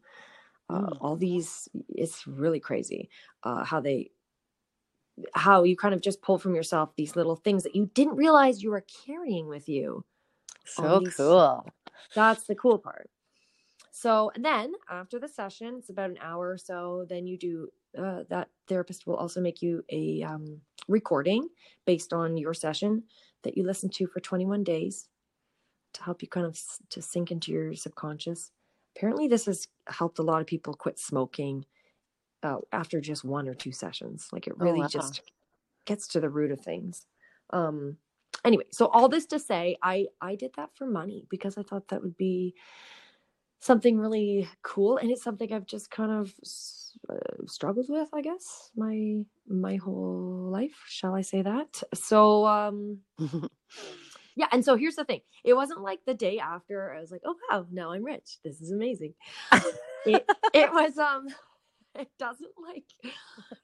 Uh, 0.69 0.83
mm. 0.83 0.99
all 1.01 1.17
these, 1.17 1.69
it's 1.89 2.27
really 2.27 2.61
crazy 2.61 3.11
uh, 3.43 3.65
how 3.65 3.81
they, 3.81 4.11
how 5.35 5.65
you 5.65 5.77
kind 5.77 5.95
of 5.95 6.01
just 6.01 6.23
pull 6.23 6.39
from 6.39 6.55
yourself 6.55 6.95
these 6.97 7.17
little 7.17 7.35
things 7.35 7.65
that 7.65 7.75
you 7.75 7.91
didn't 7.95 8.15
realize 8.15 8.63
you 8.63 8.71
were 8.71 8.85
carrying 9.05 9.49
with 9.49 9.69
you. 9.69 10.05
So 10.67 11.01
these, 11.01 11.15
cool. 11.17 11.67
That's 12.15 12.45
the 12.45 12.55
cool 12.55 12.79
part. 12.79 13.11
So, 13.91 14.31
and 14.35 14.45
then 14.45 14.73
after 14.89 15.19
the 15.19 15.29
session, 15.29 15.77
it's 15.79 15.91
about 15.91 16.11
an 16.11 16.19
hour 16.23 16.51
or 16.51 16.59
so. 16.59 17.05
Then 17.09 17.27
you 17.27 17.37
do 17.37 17.69
uh, 17.99 18.23
that 18.29 18.49
therapist 18.69 19.07
will 19.07 19.17
also 19.17 19.41
make 19.41 19.61
you 19.61 19.85
a 19.91 20.23
um, 20.23 20.61
recording 20.89 21.49
based 21.85 22.13
on 22.13 22.37
your 22.37 22.55
session 22.55 23.03
that 23.43 23.57
you 23.57 23.65
listen 23.65 23.89
to 23.91 24.07
for 24.07 24.21
21 24.21 24.63
days 24.63 25.09
to 25.95 26.03
help 26.03 26.23
you 26.23 26.29
kind 26.29 26.47
of 26.47 26.59
to 26.91 27.03
sink 27.03 27.31
into 27.31 27.53
your 27.53 27.75
subconscious. 27.75 28.51
Apparently, 28.97 29.29
this 29.29 29.47
has 29.47 29.69
helped 29.89 30.19
a 30.19 30.23
lot 30.23 30.41
of 30.41 30.47
people 30.47 30.75
quit 30.75 30.99
smoking 30.99 31.65
uh, 32.43 32.59
after 32.73 33.01
just 33.01 33.25
one 33.25 33.49
or 33.49 33.55
two 33.55 33.73
sessions. 33.73 34.29
Like 34.33 34.47
it 34.47 34.55
oh, 34.59 34.65
really 34.65 34.81
oh, 34.81 34.83
wow. 34.83 34.89
just 34.89 35.23
gets 35.85 36.09
to 36.09 36.21
the 36.21 36.31
root 36.31 36.51
of 36.51 36.61
things. 36.61 37.07
Um, 37.51 37.97
anyway, 38.45 38.65
so 38.73 38.87
all 38.87 39.09
this 39.09 39.27
to 39.27 39.39
say, 39.39 39.77
I 39.83 40.07
I 40.21 40.35
did 40.35 40.53
that 40.57 40.71
for 40.75 40.87
money 40.87 41.27
because 41.31 41.57
I 41.59 41.63
thought 41.63 41.89
that 41.89 42.03
would 42.03 42.17
be 42.17 42.55
something 43.61 43.99
really 43.99 44.49
cool, 44.63 44.97
and 44.97 45.11
it's 45.11 45.23
something 45.23 45.53
I've 45.53 45.67
just 45.67 45.91
kind 45.91 46.13
of 46.13 46.35
uh, 47.09 47.47
struggled 47.47 47.87
with, 47.89 48.09
I 48.13 48.23
guess, 48.23 48.71
my 48.77 49.23
my 49.49 49.77
whole 49.77 50.51
life. 50.51 50.85
Shall 50.89 51.15
I 51.15 51.23
say 51.23 51.43
that? 51.43 51.83
So. 51.95 52.47
um 52.47 52.99
Yeah, 54.37 54.47
and 54.53 54.65
so 54.65 54.77
here's 54.77 54.97
the 54.97 55.05
thing. 55.05 55.21
It 55.45 55.55
wasn't 55.55 55.81
like 55.81 56.01
the 56.07 56.15
day 56.15 56.39
after 56.39 56.95
I 56.95 57.01
was 57.01 57.11
like, 57.11 57.23
"Oh 57.25 57.37
wow, 57.51 57.67
now 57.71 57.93
I'm 57.93 58.05
rich. 58.05 58.39
This 58.45 58.61
is 58.61 58.71
amazing." 58.71 59.15
it, 60.07 60.27
it 60.55 60.73
was 60.73 60.99
um 60.99 61.29
it 61.95 62.09
doesn't 62.19 62.53
like 62.63 63.15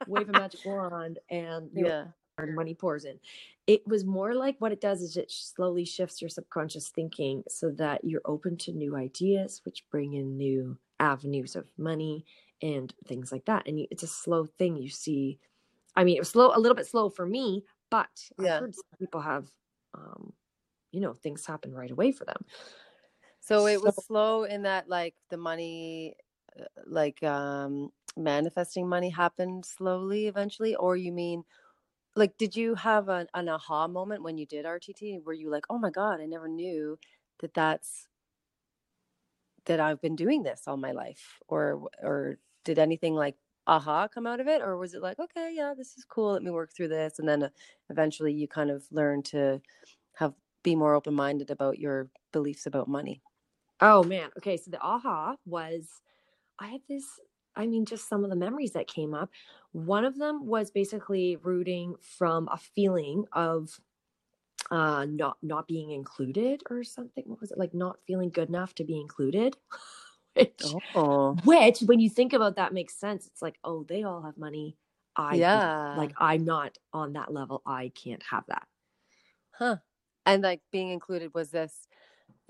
wave 0.07 0.29
a 0.29 0.33
magic 0.33 0.61
wand 0.65 1.19
and 1.31 1.71
yeah 1.75 2.05
money 2.45 2.75
pours 2.75 3.05
in. 3.05 3.19
It 3.67 3.87
was 3.87 4.05
more 4.05 4.35
like 4.35 4.57
what 4.59 4.73
it 4.73 4.81
does 4.81 5.01
is 5.01 5.17
it 5.17 5.31
slowly 5.31 5.85
shifts 5.85 6.21
your 6.21 6.29
subconscious 6.29 6.89
thinking 6.89 7.43
so 7.49 7.71
that 7.73 8.05
you're 8.05 8.23
open 8.25 8.57
to 8.59 8.73
new 8.73 8.97
ideas, 8.97 9.63
which 9.65 9.85
bring 9.91 10.15
in 10.15 10.37
new 10.37 10.77
avenues 11.01 11.57
of 11.57 11.67
money 11.79 12.25
and 12.63 12.93
things 13.07 13.33
like 13.33 13.45
that. 13.47 13.67
And 13.67 13.87
it's 13.91 14.03
a 14.03 14.09
slow 14.09 14.47
thing. 14.47 14.77
You 14.77 14.91
see, 14.91 15.39
I 15.95 16.05
mean, 16.05 16.17
it 16.17 16.21
was 16.21 16.31
slow, 16.31 16.53
a 16.55 16.61
little 16.61 16.77
bit 16.77 16.87
slow 16.87 17.09
for 17.09 17.27
me, 17.27 17.65
but 17.91 18.09
yeah. 18.39 18.61
People 18.99 19.21
have 19.21 19.47
um, 19.95 20.33
you 20.93 21.01
know 21.01 21.15
things 21.15 21.47
happen 21.47 21.75
right 21.75 21.91
away 21.91 22.13
for 22.13 22.25
them. 22.25 22.45
So 23.41 23.67
it 23.67 23.81
was 23.81 23.95
so, 23.95 24.03
slow 24.03 24.45
in 24.45 24.63
that 24.63 24.89
like 24.89 25.15
the 25.31 25.37
money 25.37 26.17
uh, 26.59 26.65
like 26.85 27.23
um 27.23 27.91
manifesting 28.17 28.89
money 28.89 29.11
happened 29.11 29.65
slowly 29.65 30.27
eventually 30.27 30.75
or 30.75 30.97
you 30.97 31.13
mean 31.13 31.45
like 32.17 32.37
did 32.39 32.57
you 32.57 32.75
have 32.75 33.09
an, 33.09 33.27
an 33.35 33.49
aha 33.49 33.87
moment 33.87 34.23
when 34.23 34.39
you 34.39 34.47
did 34.47 34.65
rtt 34.65 35.23
were 35.23 35.35
you 35.35 35.51
like 35.51 35.65
oh 35.69 35.79
my 35.79 35.91
god 35.91 36.19
i 36.19 36.25
never 36.25 36.49
knew 36.49 36.99
that 37.41 37.53
that's 37.53 38.09
that 39.67 39.81
i've 39.81 40.01
been 40.01 40.17
doing 40.17 40.43
this 40.43 40.63
all 40.67 40.79
my 40.79 40.93
life 40.93 41.39
or 41.47 41.89
or 42.03 42.39
did 42.65 42.79
anything 42.79 43.15
like 43.15 43.37
aha 43.67 44.07
come 44.09 44.27
out 44.27 44.41
of 44.41 44.47
it? 44.47 44.63
Or 44.63 44.77
was 44.77 44.95
it 44.95 45.03
like 45.03 45.19
okay 45.19 45.53
yeah 45.55 45.75
this 45.77 45.97
is 45.97 46.05
cool 46.05 46.33
let 46.33 46.43
me 46.43 46.51
work 46.51 46.73
through 46.75 46.89
this 46.89 47.19
and 47.19 47.29
then 47.29 47.43
uh, 47.45 47.49
eventually 47.91 48.33
you 48.33 48.49
kind 48.49 48.71
of 48.71 48.85
learn 48.91 49.23
to 49.25 49.61
have 50.15 50.35
be 50.67 50.75
more 50.75 50.95
open 50.95 51.15
minded 51.15 51.51
about 51.51 51.79
your 51.79 52.11
beliefs 52.33 52.67
about 52.67 52.89
money? 52.89 53.23
Oh 53.81 54.03
man. 54.03 54.31
Okay. 54.37 54.57
So 54.57 54.73
the 54.73 54.81
aha 54.81 55.37
was 55.47 55.89
I 56.59 56.67
had 56.67 56.81
this, 56.89 57.05
I 57.55 57.67
mean, 57.67 57.87
just 57.87 58.09
some 58.09 58.25
of 58.25 58.31
the 58.31 58.37
memories 58.37 58.73
that 58.73 58.89
came 58.89 59.15
up. 59.15 59.31
One 59.71 60.05
of 60.05 60.19
them 60.19 60.45
was 60.45 60.73
basically 60.73 61.37
rooting 61.37 61.95
from 62.01 62.49
a 62.53 62.59
feeling 62.59 63.25
of 63.33 63.81
uh 64.73 65.05
not 65.05 65.37
not 65.43 65.69
being 65.69 65.93
included 65.93 66.63
or 66.69 66.83
something. 66.83 67.23
What 67.27 67.41
was 67.41 67.53
it? 67.53 67.59
Like 67.59 67.73
not 67.73 67.99
feeling 68.05 68.31
good 68.31 68.49
enough 68.49 68.75
to 68.75 68.85
be 68.85 69.01
included. 69.01 69.57
which, 70.35 70.65
oh. 70.97 71.37
which 71.45 71.79
when 71.83 72.01
you 72.01 72.11
think 72.11 72.33
about 72.33 72.57
that 72.57 72.75
makes 72.75 72.99
sense. 72.99 73.29
It's 73.29 73.41
like, 73.41 73.57
oh, 73.63 73.85
they 73.85 74.03
all 74.03 74.23
have 74.23 74.37
money. 74.37 74.77
I 75.15 75.37
yeah. 75.37 75.95
like 75.97 76.13
I'm 76.19 76.45
not 76.45 76.77
on 76.93 77.13
that 77.13 77.33
level. 77.33 77.63
I 77.65 77.93
can't 77.95 78.23
have 78.29 78.45
that. 78.49 78.67
Huh 79.53 79.77
and 80.27 80.43
like 80.43 80.61
being 80.71 80.91
included 80.91 81.33
was 81.35 81.51
this 81.51 81.89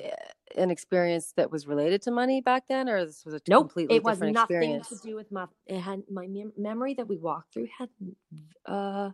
eh, 0.00 0.10
an 0.56 0.70
experience 0.70 1.32
that 1.36 1.50
was 1.50 1.66
related 1.66 2.02
to 2.02 2.10
money 2.10 2.40
back 2.40 2.66
then 2.68 2.88
or 2.88 3.04
this 3.04 3.24
was 3.24 3.34
a 3.34 3.40
nope, 3.48 3.64
completely 3.68 3.96
it 3.96 4.02
was 4.02 4.20
nothing 4.20 4.36
experience? 4.36 4.88
to 4.88 4.96
do 4.96 5.14
with 5.14 5.30
my 5.30 5.46
it 5.66 5.78
had 5.78 6.02
my 6.10 6.26
mem- 6.26 6.52
memory 6.56 6.94
that 6.94 7.06
we 7.06 7.18
walked 7.18 7.52
through 7.52 7.68
had 7.78 7.88
uh 8.66 9.10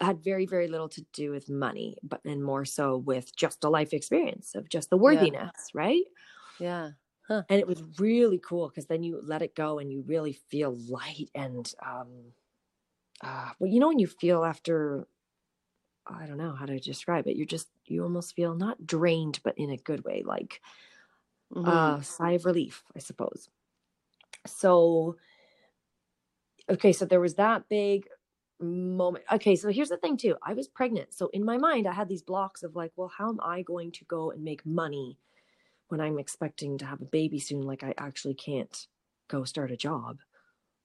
had 0.00 0.22
very 0.22 0.46
very 0.46 0.68
little 0.68 0.88
to 0.88 1.04
do 1.12 1.30
with 1.30 1.48
money 1.48 1.96
but 2.02 2.20
and 2.24 2.42
more 2.42 2.64
so 2.64 2.96
with 2.98 3.34
just 3.36 3.64
a 3.64 3.68
life 3.68 3.92
experience 3.92 4.54
of 4.54 4.68
just 4.68 4.90
the 4.90 4.96
worthiness 4.96 5.52
yeah. 5.74 5.80
right 5.80 6.04
yeah 6.58 6.90
huh. 7.26 7.42
and 7.48 7.60
it 7.60 7.66
was 7.66 7.82
really 7.98 8.38
cool 8.38 8.68
because 8.68 8.86
then 8.86 9.02
you 9.02 9.20
let 9.22 9.42
it 9.42 9.54
go 9.54 9.78
and 9.78 9.90
you 9.90 10.02
really 10.06 10.34
feel 10.50 10.76
light 10.88 11.30
and 11.34 11.72
um 11.84 12.08
uh 13.22 13.50
well 13.58 13.70
you 13.70 13.80
know 13.80 13.88
when 13.88 13.98
you 13.98 14.06
feel 14.06 14.44
after 14.44 15.06
I 16.06 16.26
don't 16.26 16.38
know 16.38 16.52
how 16.52 16.66
to 16.66 16.78
describe 16.78 17.26
it. 17.26 17.36
You're 17.36 17.46
just 17.46 17.68
you 17.86 18.02
almost 18.02 18.34
feel 18.34 18.54
not 18.54 18.86
drained, 18.86 19.40
but 19.42 19.56
in 19.58 19.70
a 19.70 19.76
good 19.76 20.04
way, 20.04 20.22
like 20.24 20.60
mm-hmm. 21.54 21.68
uh 21.68 22.00
sigh 22.02 22.32
of 22.32 22.44
relief, 22.44 22.82
I 22.96 23.00
suppose. 23.00 23.48
So 24.46 25.16
okay, 26.68 26.92
so 26.92 27.04
there 27.04 27.20
was 27.20 27.34
that 27.34 27.68
big 27.68 28.06
moment. 28.60 29.24
Okay, 29.32 29.56
so 29.56 29.68
here's 29.70 29.88
the 29.88 29.96
thing 29.96 30.16
too. 30.16 30.36
I 30.42 30.54
was 30.54 30.68
pregnant. 30.68 31.14
So 31.14 31.28
in 31.32 31.44
my 31.44 31.56
mind, 31.56 31.86
I 31.86 31.92
had 31.92 32.08
these 32.08 32.22
blocks 32.22 32.62
of 32.62 32.76
like, 32.76 32.92
well, 32.96 33.12
how 33.16 33.28
am 33.28 33.40
I 33.42 33.62
going 33.62 33.92
to 33.92 34.04
go 34.04 34.30
and 34.30 34.42
make 34.42 34.64
money 34.64 35.18
when 35.88 36.00
I'm 36.00 36.18
expecting 36.18 36.78
to 36.78 36.86
have 36.86 37.00
a 37.00 37.06
baby 37.06 37.38
soon? 37.38 37.62
Like 37.62 37.82
I 37.82 37.94
actually 37.98 38.34
can't 38.34 38.86
go 39.28 39.44
start 39.44 39.70
a 39.70 39.76
job. 39.76 40.18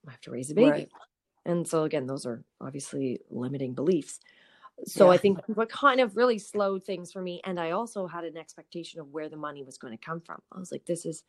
I 0.08 0.12
have 0.12 0.22
to 0.22 0.32
raise 0.32 0.52
a 0.52 0.56
baby. 0.56 0.70
Right. 0.70 0.92
And 1.46 1.68
so 1.68 1.84
again, 1.84 2.08
those 2.08 2.26
are 2.26 2.44
obviously 2.60 3.22
limiting 3.30 3.74
beliefs. 3.74 4.20
So 4.84 5.06
Yeah. 5.08 5.14
I 5.14 5.18
think 5.18 5.40
what 5.48 5.70
kind 5.70 6.00
of 6.02 6.18
really 6.18 6.38
slowed 6.40 6.84
things 6.86 7.12
for 7.12 7.22
me. 7.22 7.42
And 7.46 7.60
I 7.60 7.72
also 7.72 8.08
had 8.08 8.24
an 8.26 8.38
expectation 8.38 9.00
of 9.00 9.08
where 9.10 9.30
the 9.30 9.38
money 9.38 9.64
was 9.64 9.78
going 9.78 9.98
to 9.98 10.04
come 10.06 10.22
from. 10.22 10.42
I 10.52 10.60
was 10.60 10.72
like, 10.72 10.86
this 10.86 11.06
is, 11.06 11.24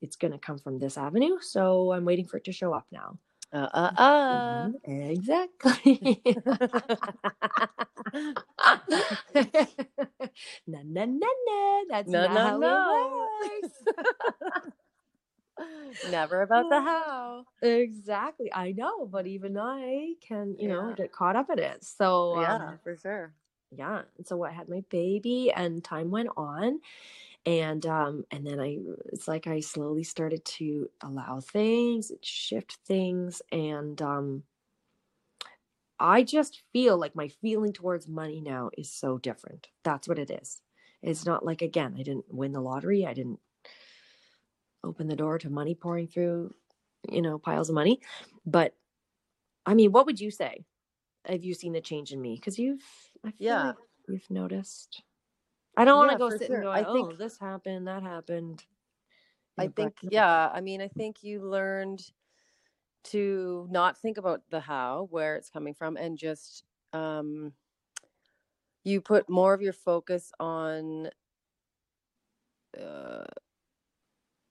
it's 0.00 0.16
going 0.16 0.32
to 0.32 0.38
come 0.38 0.58
from 0.58 0.78
this 0.78 0.96
avenue. 0.98 1.38
So 1.40 1.92
I'm 1.92 2.04
waiting 2.04 2.26
for 2.26 2.36
it 2.38 2.44
to 2.44 2.52
show 2.52 2.72
up 2.72 2.86
now. 2.90 3.18
Uh 3.52 3.68
uh 3.72 3.90
uh. 3.96 4.34
Mhm, 4.34 4.74
Exactly. 4.84 6.20
na 10.66 10.82
na 10.84 11.04
na 11.06 11.30
na. 11.48 11.84
That's 11.88 12.08
No, 12.08 12.14
not 12.14 12.28
no, 12.28 12.42
how 12.42 12.58
no. 12.58 12.92
it 12.92 13.62
works. 13.62 13.74
Never 16.10 16.42
about 16.42 16.68
the 16.68 16.80
how. 16.80 17.44
exactly. 17.62 18.52
I 18.52 18.72
know, 18.72 19.06
but 19.06 19.26
even 19.26 19.58
I 19.58 20.14
can, 20.20 20.56
you 20.58 20.68
know, 20.68 20.92
get 20.96 21.12
caught 21.12 21.36
up 21.36 21.50
in 21.50 21.58
it. 21.58 21.84
So 21.84 22.36
yeah, 22.40 22.54
um, 22.54 22.78
for 22.82 22.96
sure. 22.96 23.34
yeah. 23.70 24.02
And 24.16 24.26
so 24.26 24.44
I 24.44 24.50
had 24.50 24.68
my 24.68 24.82
baby, 24.90 25.52
and 25.54 25.82
time 25.84 26.10
went 26.10 26.30
on, 26.36 26.80
and 27.46 27.84
um, 27.86 28.24
and 28.30 28.46
then 28.46 28.60
I, 28.60 28.78
it's 29.12 29.28
like 29.28 29.46
I 29.46 29.60
slowly 29.60 30.04
started 30.04 30.44
to 30.44 30.90
allow 31.02 31.40
things, 31.40 32.12
shift 32.22 32.78
things, 32.86 33.42
and 33.52 34.00
um, 34.02 34.44
I 36.00 36.22
just 36.22 36.62
feel 36.72 36.96
like 36.96 37.14
my 37.16 37.28
feeling 37.28 37.72
towards 37.72 38.08
money 38.08 38.40
now 38.40 38.70
is 38.76 38.90
so 38.92 39.18
different. 39.18 39.68
That's 39.84 40.08
what 40.08 40.18
it 40.18 40.30
is. 40.30 40.60
It's 41.02 41.24
not 41.26 41.44
like 41.44 41.62
again, 41.62 41.94
I 41.98 42.02
didn't 42.02 42.26
win 42.32 42.52
the 42.52 42.60
lottery. 42.60 43.06
I 43.06 43.14
didn't 43.14 43.40
open 44.84 45.08
the 45.08 45.16
door 45.16 45.38
to 45.38 45.50
money 45.50 45.74
pouring 45.74 46.06
through, 46.06 46.54
you 47.10 47.22
know, 47.22 47.38
piles 47.38 47.68
of 47.68 47.74
money. 47.74 48.00
But 48.46 48.74
I 49.66 49.74
mean, 49.74 49.92
what 49.92 50.06
would 50.06 50.20
you 50.20 50.30
say? 50.30 50.64
Have 51.26 51.44
you 51.44 51.54
seen 51.54 51.72
the 51.72 51.80
change 51.80 52.12
in 52.12 52.20
me? 52.20 52.36
Because 52.36 52.58
you've, 52.58 52.82
I 53.24 53.30
feel 53.32 53.36
Yeah. 53.38 53.66
like 53.66 53.76
you've 54.08 54.30
noticed. 54.30 55.02
I 55.76 55.84
don't 55.84 55.98
want 55.98 56.10
to 56.10 56.14
Yeah, 56.14 56.30
go 56.30 56.30
sit 56.30 56.46
sure. 56.46 56.56
and 56.56 56.64
go, 56.64 56.72
I 56.72 56.84
oh, 56.84 56.92
think- 56.92 57.18
this 57.18 57.38
happened, 57.38 57.86
that 57.86 58.02
happened. 58.02 58.64
I 59.58 59.66
think, 59.66 59.94
yeah. 60.02 60.50
I 60.52 60.60
mean, 60.60 60.80
I 60.80 60.86
think 60.86 61.24
you 61.24 61.42
learned 61.42 62.00
to 63.04 63.66
not 63.70 63.98
think 63.98 64.16
about 64.16 64.42
the 64.50 64.60
how, 64.60 65.08
where 65.10 65.34
it's 65.34 65.50
coming 65.50 65.74
from, 65.74 65.96
and 65.96 66.16
just 66.16 66.62
um, 66.92 67.52
you 68.84 69.00
put 69.00 69.28
more 69.28 69.54
of 69.54 69.60
your 69.60 69.72
focus 69.72 70.30
on. 70.38 71.10
Uh, 72.80 73.24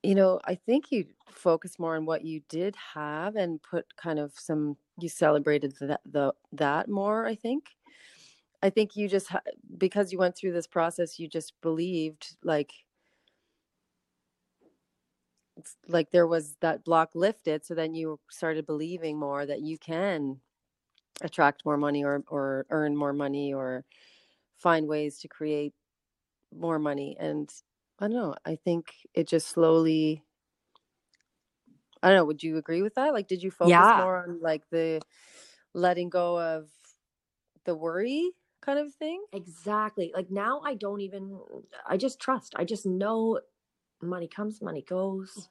you 0.02 0.14
know, 0.14 0.40
I 0.44 0.54
think 0.54 0.90
you 0.92 1.06
focus 1.30 1.78
more 1.78 1.96
on 1.96 2.06
what 2.06 2.24
you 2.24 2.40
did 2.48 2.76
have 2.94 3.36
and 3.36 3.62
put 3.62 3.96
kind 3.96 4.18
of 4.18 4.32
some. 4.36 4.76
You 5.00 5.08
celebrated 5.08 5.74
that 5.80 6.00
the 6.04 6.34
that 6.52 6.88
more. 6.88 7.26
I 7.26 7.34
think. 7.34 7.70
I 8.62 8.70
think 8.70 8.96
you 8.96 9.08
just 9.08 9.28
ha- 9.28 9.40
because 9.78 10.12
you 10.12 10.18
went 10.18 10.36
through 10.36 10.52
this 10.52 10.66
process, 10.66 11.18
you 11.18 11.28
just 11.28 11.60
believed 11.60 12.36
like 12.42 12.72
like 15.88 16.10
there 16.10 16.26
was 16.26 16.56
that 16.60 16.84
block 16.84 17.10
lifted 17.14 17.64
so 17.64 17.74
then 17.74 17.94
you 17.94 18.18
started 18.30 18.66
believing 18.66 19.18
more 19.18 19.44
that 19.46 19.60
you 19.60 19.76
can 19.78 20.38
attract 21.22 21.64
more 21.64 21.76
money 21.76 22.04
or 22.04 22.22
or 22.28 22.66
earn 22.70 22.96
more 22.96 23.12
money 23.12 23.52
or 23.52 23.84
find 24.56 24.86
ways 24.86 25.18
to 25.18 25.28
create 25.28 25.74
more 26.56 26.78
money 26.78 27.16
and 27.18 27.50
i 27.98 28.06
don't 28.06 28.12
know 28.16 28.34
i 28.44 28.54
think 28.56 29.06
it 29.14 29.26
just 29.28 29.48
slowly 29.48 30.24
i 32.02 32.08
don't 32.08 32.16
know 32.16 32.24
would 32.24 32.42
you 32.42 32.56
agree 32.56 32.82
with 32.82 32.94
that 32.94 33.12
like 33.12 33.28
did 33.28 33.42
you 33.42 33.50
focus 33.50 33.94
Yeah. 33.94 33.94
more 33.94 34.22
on 34.24 34.40
like 34.40 34.68
the 34.70 35.02
letting 35.74 36.10
go 36.10 36.40
of 36.40 36.70
the 37.64 37.74
worry 37.74 38.32
kind 38.62 38.78
of 38.78 38.94
thing 38.94 39.24
Exactly. 39.32 40.10
Like 40.14 40.30
now 40.30 40.60
I 40.60 40.74
don't 40.74 41.00
even 41.00 41.40
I 41.86 41.96
just 41.96 42.18
trust. 42.20 42.54
I 42.56 42.64
just 42.64 42.86
know 42.86 43.40
money 44.02 44.28
comes, 44.28 44.62
money 44.62 44.82
goes. 44.82 45.50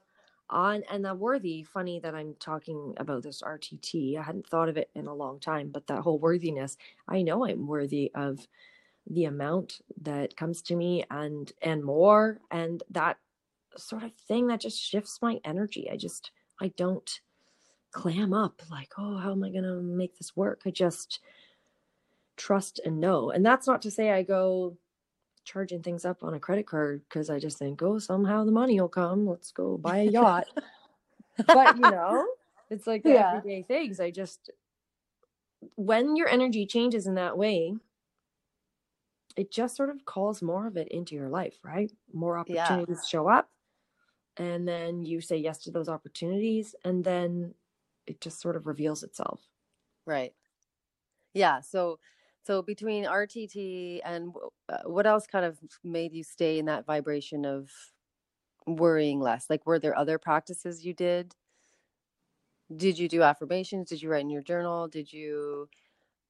On 0.50 0.84
and 0.90 1.06
that 1.06 1.20
worthy, 1.20 1.64
funny 1.64 2.00
that 2.02 2.16
I'm 2.16 2.36
talking 2.36 2.96
about 2.98 3.24
this 3.24 3.42
RTT. 3.44 4.18
I 4.18 4.24
hadn't 4.24 4.48
thought 4.48 4.70
of 4.70 4.78
it 4.78 4.92
in 4.96 5.08
a 5.08 5.16
long 5.16 5.40
time, 5.40 5.72
but 5.72 5.88
that 5.88 6.02
whole 6.04 6.20
worthiness, 6.20 6.78
I 7.08 7.22
know 7.24 7.46
I'm 7.46 7.68
worthy 7.68 8.12
of 8.16 8.48
the 9.10 9.26
amount 9.26 9.82
that 10.02 10.36
comes 10.36 10.62
to 10.64 10.76
me 10.76 11.04
and 11.10 11.52
and 11.62 11.84
more 11.84 12.40
and 12.52 12.84
that 12.90 13.18
sort 13.78 14.04
of 14.04 14.12
thing 14.28 14.48
that 14.48 14.60
just 14.62 14.80
shifts 14.80 15.20
my 15.22 15.40
energy. 15.46 15.90
I 15.92 15.98
just 15.98 16.32
I 16.62 16.70
don't 16.78 17.22
clam 17.92 18.34
up 18.34 18.62
like, 18.70 18.92
oh, 18.98 19.18
how 19.18 19.32
am 19.32 19.44
I 19.44 19.50
going 19.50 19.64
to 19.64 19.82
make 19.82 20.18
this 20.18 20.36
work? 20.36 20.62
I 20.66 20.72
just 20.72 21.20
trust 22.36 22.80
and 22.86 23.00
know. 23.00 23.32
And 23.32 23.46
that's 23.46 23.68
not 23.68 23.82
to 23.84 23.92
say 23.92 24.12
I 24.12 24.24
go 24.24 24.78
charging 25.44 25.82
things 25.82 26.06
up 26.06 26.24
on 26.24 26.34
a 26.34 26.40
credit 26.40 26.68
card 26.68 27.02
because 27.08 27.30
I 27.30 27.40
just 27.40 27.58
think, 27.58 27.82
oh, 27.82 28.00
somehow 28.00 28.44
the 28.44 28.52
money 28.52 28.80
will 28.80 28.90
come. 28.90 29.26
Let's 29.28 29.52
go 29.52 29.78
buy 29.78 30.00
a 30.00 30.04
yacht. 30.06 30.48
but 31.52 31.76
you 31.76 31.88
know, 31.90 32.26
it's 32.70 32.88
like 32.88 33.04
the 33.04 33.12
Yeah. 33.12 33.38
everyday 33.38 33.64
things. 33.64 34.00
I 34.00 34.12
just 34.12 34.52
when 35.76 36.16
your 36.16 36.28
energy 36.28 36.66
changes 36.66 37.08
in 37.08 37.16
that 37.16 37.38
way, 37.38 37.76
it 39.38 39.52
just 39.52 39.78
sort 39.78 39.92
of 39.92 40.06
calls 40.06 40.42
more 40.44 40.68
of 40.68 40.78
it 40.78 40.90
into 40.90 41.16
your 41.16 41.30
life, 41.30 41.60
right? 41.64 41.94
More 42.14 42.38
Yeah. 42.46 42.86
opportunities 42.86 43.08
show 43.08 43.30
up, 43.30 43.52
and 44.38 44.68
then 44.68 45.04
you 45.06 45.22
say 45.22 45.38
yes 45.38 45.60
to 45.64 45.72
those 45.72 45.90
opportunities, 45.90 46.76
and 46.86 47.04
then 47.06 47.56
it 48.08 48.22
just 48.22 48.40
sort 48.42 48.56
of 48.58 48.68
reveals 48.68 49.04
itself. 49.04 49.50
Right. 50.06 50.34
Yeah. 51.34 51.62
So, 51.62 52.00
so 52.44 52.62
between 52.62 53.06
RTT 53.06 54.02
and 54.04 54.36
uh, 54.70 54.84
what 54.86 55.06
else 55.08 55.28
kind 55.28 55.46
of 55.46 55.60
made 55.84 56.14
you 56.14 56.24
stay 56.24 56.60
in 56.60 56.66
that 56.66 56.86
vibration 56.86 57.46
of 57.46 57.72
worrying 58.68 59.20
less? 59.22 59.50
Like, 59.50 59.66
were 59.66 59.80
there 59.80 59.98
other 59.98 60.18
practices 60.20 60.86
you 60.86 60.94
did? 60.94 61.36
Did 62.76 62.98
you 63.00 63.08
do 63.10 63.24
affirmations? 63.24 63.90
Did 63.90 64.02
you 64.02 64.10
write 64.10 64.22
in 64.22 64.30
your 64.30 64.42
journal? 64.42 64.88
Did 64.88 65.12
you 65.12 65.70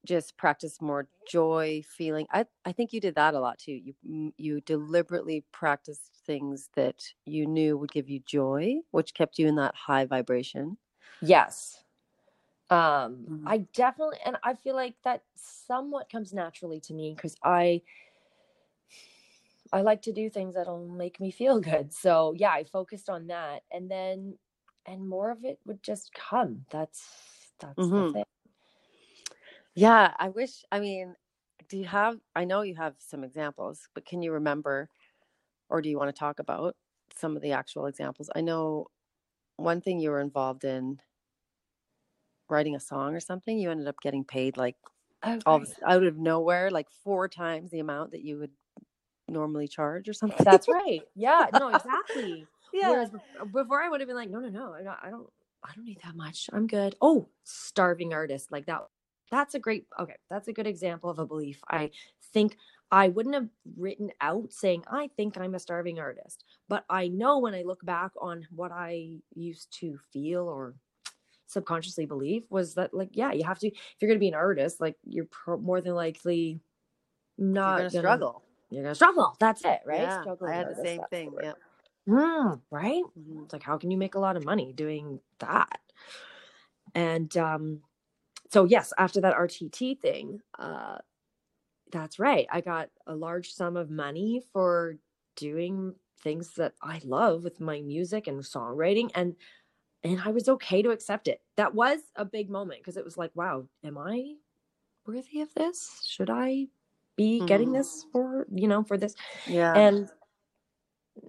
just 0.06 0.38
practice 0.38 0.82
more 0.82 1.10
joy 1.28 1.82
feeling? 1.88 2.28
I 2.32 2.46
I 2.66 2.72
think 2.72 2.94
you 2.94 3.02
did 3.02 3.16
that 3.16 3.34
a 3.36 3.40
lot 3.40 3.60
too. 3.60 3.74
You 4.04 4.34
you 4.38 4.62
deliberately 4.62 5.46
practiced 5.52 6.12
things 6.26 6.70
that 6.76 7.04
you 7.26 7.46
knew 7.48 7.78
would 7.78 7.92
give 7.92 8.10
you 8.10 8.20
joy, 8.22 8.78
which 8.92 9.14
kept 9.14 9.40
you 9.40 9.48
in 9.48 9.56
that 9.56 9.76
high 9.76 10.06
vibration. 10.06 10.78
Yes. 11.22 11.84
Um, 12.70 13.28
Mhm. 13.28 13.48
I 13.48 13.60
definitely, 13.60 14.20
and 14.26 14.38
I 14.44 14.56
feel 14.56 14.76
like 14.76 14.98
that 15.04 15.26
somewhat 15.36 16.10
comes 16.12 16.34
naturally 16.34 16.82
to 16.82 16.94
me 16.94 17.14
because 17.16 17.38
I, 17.44 17.84
I 19.72 19.82
like 19.82 20.02
to 20.04 20.14
do 20.14 20.30
things 20.30 20.56
that'll 20.56 20.88
make 20.88 21.20
me 21.20 21.32
feel 21.32 21.60
good. 21.72 21.94
So 21.94 22.34
yeah, 22.34 22.52
I 22.52 22.64
focused 22.64 23.10
on 23.10 23.28
that, 23.28 23.64
and 23.72 23.90
then, 23.92 24.38
and 24.86 25.08
more 25.08 25.32
of 25.32 25.44
it 25.44 25.60
would 25.66 25.84
just 25.84 26.14
come. 26.14 26.66
That's 26.72 27.52
that's 27.60 27.90
the 27.92 28.04
Mhm. 28.04 28.14
thing. 28.14 28.24
Yeah, 29.78 30.14
I 30.20 30.30
wish. 30.30 30.66
I 30.74 30.82
mean, 30.82 31.16
do 31.70 31.78
you 31.78 31.86
have? 31.86 32.20
I 32.36 32.46
know 32.46 32.64
you 32.64 32.76
have 32.78 32.96
some 33.00 33.24
examples, 33.24 33.90
but 33.96 34.06
can 34.06 34.24
you 34.24 34.34
remember, 34.34 34.90
or 35.70 35.82
do 35.82 35.90
you 35.90 35.98
want 36.00 36.16
to 36.16 36.20
talk 36.20 36.40
about 36.40 36.76
some 37.16 37.36
of 37.38 37.42
the 37.44 37.54
actual 37.54 37.88
examples? 37.88 38.30
I 38.36 38.42
know 38.42 38.88
one 39.58 39.82
thing 39.82 40.00
you 40.00 40.12
were 40.12 40.22
involved 40.22 40.66
in 40.66 41.00
writing 42.50 42.76
a 42.76 42.80
song 42.80 43.16
or 43.16 43.20
something. 43.20 43.58
You 43.60 43.72
ended 43.72 43.88
up 43.88 44.02
getting 44.02 44.24
paid 44.24 44.58
like 44.58 44.76
Oh, 45.24 45.42
all 45.46 45.60
right. 45.60 45.70
out 45.88 46.04
of 46.04 46.18
nowhere, 46.18 46.72
like 46.72 46.88
four 47.04 47.28
times 47.30 47.72
the 47.72 47.80
amount 47.80 48.12
that 48.12 48.24
you 48.24 48.40
would 48.40 48.52
normally 49.30 49.68
charge 49.70 50.10
or 50.10 50.14
something. 50.14 50.46
That's 50.46 50.68
right. 50.70 51.04
Yeah. 51.16 51.48
No. 51.54 51.70
Exactly. 51.70 52.48
yeah. 52.74 52.90
Whereas 52.90 53.12
before 53.54 53.82
I 53.82 53.90
would 53.90 54.02
have 54.02 54.08
been 54.08 54.18
like, 54.18 54.30
no, 54.32 54.40
no, 54.40 54.50
no, 54.50 54.74
I 54.74 54.84
don't, 54.84 55.00
I 55.04 55.10
don't, 55.10 55.30
I 55.64 55.72
don't 55.76 55.86
need 55.86 56.00
that 56.04 56.16
much. 56.16 56.50
I'm 56.54 56.68
good. 56.68 56.96
Oh, 57.02 57.30
starving 57.44 58.14
artist 58.14 58.52
like 58.52 58.66
that. 58.68 58.84
That's 59.32 59.56
a 59.56 59.60
great. 59.60 59.88
Okay, 60.00 60.16
that's 60.30 60.48
a 60.48 60.54
good 60.54 60.68
example 60.68 61.10
of 61.10 61.20
a 61.20 61.26
belief. 61.26 61.62
I 61.70 61.92
think 62.34 62.58
I 62.92 63.10
wouldn't 63.10 63.36
have 63.36 63.50
written 63.78 64.12
out 64.22 64.54
saying 64.54 64.84
I 64.90 65.10
think 65.18 65.38
I'm 65.38 65.56
a 65.56 65.60
starving 65.60 66.00
artist, 66.00 66.46
but 66.70 66.86
I 66.90 67.08
know 67.10 67.40
when 67.40 67.54
I 67.54 67.64
look 67.64 67.84
back 67.86 68.12
on 68.22 68.48
what 68.56 68.72
I 68.72 69.18
used 69.36 69.72
to 69.80 69.98
feel 70.12 70.48
or 70.48 70.76
subconsciously 71.48 72.06
believe 72.06 72.46
was 72.50 72.76
that 72.76 72.94
like 72.94 73.10
yeah, 73.14 73.32
you 73.32 73.44
have 73.44 73.60
to 73.60 73.68
if 73.68 73.96
you're 74.00 74.10
going 74.10 74.18
to 74.18 74.24
be 74.24 74.28
an 74.30 74.34
artist, 74.34 74.80
like 74.82 74.96
you're 75.04 75.26
pro- 75.26 75.58
more 75.58 75.82
than 75.82 75.94
likely 75.94 76.60
not 77.38 77.78
gonna 77.78 77.90
struggle. 77.90 78.44
You're 78.70 78.84
gonna 78.84 78.96
struggle. 78.96 79.36
That's 79.40 79.64
it, 79.64 79.80
right? 79.86 80.02
Yeah, 80.02 80.22
Struggling 80.22 80.52
I 80.52 80.56
had 80.56 80.68
the 80.70 80.76
artist, 80.76 80.86
same 80.86 81.02
the 81.02 81.08
thing. 81.08 81.32
Yeah. 81.42 81.54
Mm, 82.08 82.62
right? 82.72 83.04
Mhm. 83.18 83.44
It's 83.44 83.54
like 83.54 83.64
how 83.64 83.78
can 83.78 83.92
you 83.92 83.98
make 83.98 84.16
a 84.16 84.20
lot 84.20 84.38
of 84.38 84.46
money 84.46 84.74
doing 84.74 85.20
that? 85.40 85.80
And 86.96 87.36
um 87.38 87.82
so 88.52 88.66
yes, 88.66 88.94
after 88.98 89.22
that 89.22 89.36
RTT 89.36 89.96
thing, 89.96 90.42
uh 90.60 91.00
that's 91.92 92.20
right. 92.20 92.48
I 92.52 92.62
got 92.62 92.90
a 93.08 93.16
large 93.16 93.54
sum 93.54 93.78
of 93.78 93.90
money 93.90 94.42
for 94.54 94.98
doing 95.36 95.96
things 96.20 96.54
that 96.56 96.74
I 96.82 97.02
love 97.04 97.44
with 97.44 97.62
my 97.62 97.82
music 97.82 98.28
and 98.28 98.40
songwriting 98.42 99.12
and 99.16 99.36
and 100.04 100.22
I 100.22 100.32
was 100.32 100.50
okay 100.50 100.82
to 100.84 100.92
accept 100.92 101.28
it. 101.28 101.42
That 101.58 101.76
was 101.76 102.02
a 102.16 102.26
big 102.26 102.50
moment 102.50 102.82
because 102.82 102.98
it 102.98 103.06
was 103.06 103.18
like, 103.18 103.32
wow, 103.36 103.68
am 103.84 103.98
I 103.98 104.36
worthy 105.06 105.42
of 105.42 105.54
this? 105.56 106.02
Should 106.06 106.30
I 106.30 106.68
be 107.18 107.42
getting 107.44 107.72
Mhm. 107.72 107.74
this 107.74 108.06
for, 108.12 108.48
you 108.54 108.68
know, 108.68 108.84
for 108.84 108.98
this? 108.98 109.16
Yeah. 109.46 109.88
And 109.88 110.12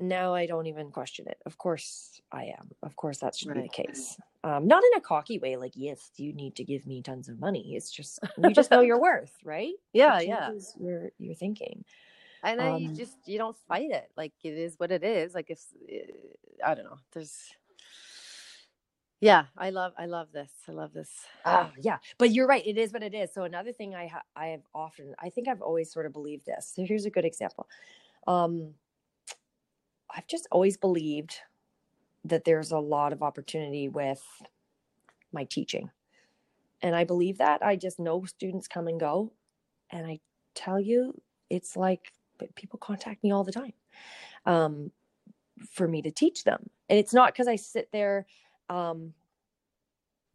now 0.01 0.35
I 0.35 0.46
don't 0.46 0.66
even 0.66 0.90
question 0.90 1.27
it. 1.29 1.38
Of 1.46 1.59
course 1.59 2.20
I 2.33 2.44
am. 2.59 2.70
Of 2.83 2.96
course 2.96 3.18
that 3.18 3.37
should 3.37 3.53
be 3.53 3.62
the 3.62 3.68
case. 3.68 4.18
Um, 4.44 4.66
not 4.68 4.83
in 4.85 4.98
a 4.98 5.01
cocky 5.01 5.38
way, 5.38 5.57
like, 5.57 5.72
yes, 5.74 6.11
you 6.16 6.33
need 6.33 6.57
to 6.57 6.64
give 6.64 6.87
me 6.87 7.03
tons 7.03 7.29
of 7.29 7.40
money. 7.40 7.74
It's 7.77 7.90
just 7.90 8.20
you 8.37 8.55
just 8.55 8.70
know 8.70 8.81
your 8.81 9.01
worth, 9.01 9.37
right? 9.44 9.74
yeah, 9.92 10.20
yeah. 10.20 10.51
your 10.81 11.11
your 11.18 11.35
thinking. 11.35 11.85
And 12.42 12.61
then 12.61 12.77
you 12.77 12.88
Um, 12.88 12.94
just 12.94 13.16
you 13.27 13.38
don't 13.38 13.57
fight 13.68 13.90
it. 13.90 14.11
Like 14.16 14.33
it 14.44 14.55
is 14.55 14.74
what 14.79 14.92
it 14.92 15.03
is. 15.05 15.35
Like 15.35 15.51
if 15.51 15.61
eh, 15.90 16.03
I 16.64 16.74
don't 16.74 16.85
know. 16.85 16.98
There's 17.12 17.55
yeah, 19.20 19.46
I 19.57 19.70
love 19.70 19.92
I 19.98 20.07
love 20.07 20.29
this. 20.33 20.53
I 20.68 20.72
love 20.72 20.92
this. 20.92 21.11
Ah, 21.44 21.72
yeah, 21.81 21.98
but 22.18 22.31
you're 22.33 22.46
right. 22.46 22.64
It 22.66 22.79
is 22.79 22.92
what 22.92 23.03
it 23.03 23.14
is. 23.14 23.33
So 23.35 23.42
another 23.44 23.72
thing 23.72 23.94
I 23.94 24.07
ha- 24.07 24.22
I 24.37 24.48
have 24.48 24.62
often, 24.74 25.14
I 25.18 25.31
think 25.31 25.48
I've 25.48 25.62
always 25.62 25.92
sort 25.92 26.07
of 26.07 26.12
believed 26.12 26.46
this. 26.46 26.72
So 26.74 26.85
here's 26.85 27.05
a 27.07 27.11
good 27.11 27.24
example. 27.24 27.66
Um, 28.27 28.74
I've 30.14 30.26
just 30.26 30.46
always 30.50 30.76
believed 30.76 31.36
that 32.24 32.44
there's 32.44 32.72
a 32.72 32.78
lot 32.78 33.12
of 33.12 33.22
opportunity 33.22 33.88
with 33.88 34.22
my 35.32 35.44
teaching, 35.44 35.90
and 36.82 36.94
I 36.94 37.04
believe 37.04 37.38
that. 37.38 37.62
I 37.62 37.76
just 37.76 37.98
know 37.98 38.24
students 38.24 38.68
come 38.68 38.88
and 38.88 38.98
go, 38.98 39.32
and 39.90 40.06
I 40.06 40.20
tell 40.54 40.80
you, 40.80 41.20
it's 41.50 41.76
like 41.76 42.12
people 42.54 42.78
contact 42.78 43.22
me 43.22 43.32
all 43.32 43.44
the 43.44 43.52
time 43.52 43.72
um, 44.46 44.90
for 45.70 45.88
me 45.88 46.02
to 46.02 46.10
teach 46.10 46.44
them, 46.44 46.68
and 46.88 46.98
it's 46.98 47.14
not 47.14 47.32
because 47.32 47.48
I 47.48 47.56
sit 47.56 47.88
there. 47.92 48.26
Um, 48.68 49.14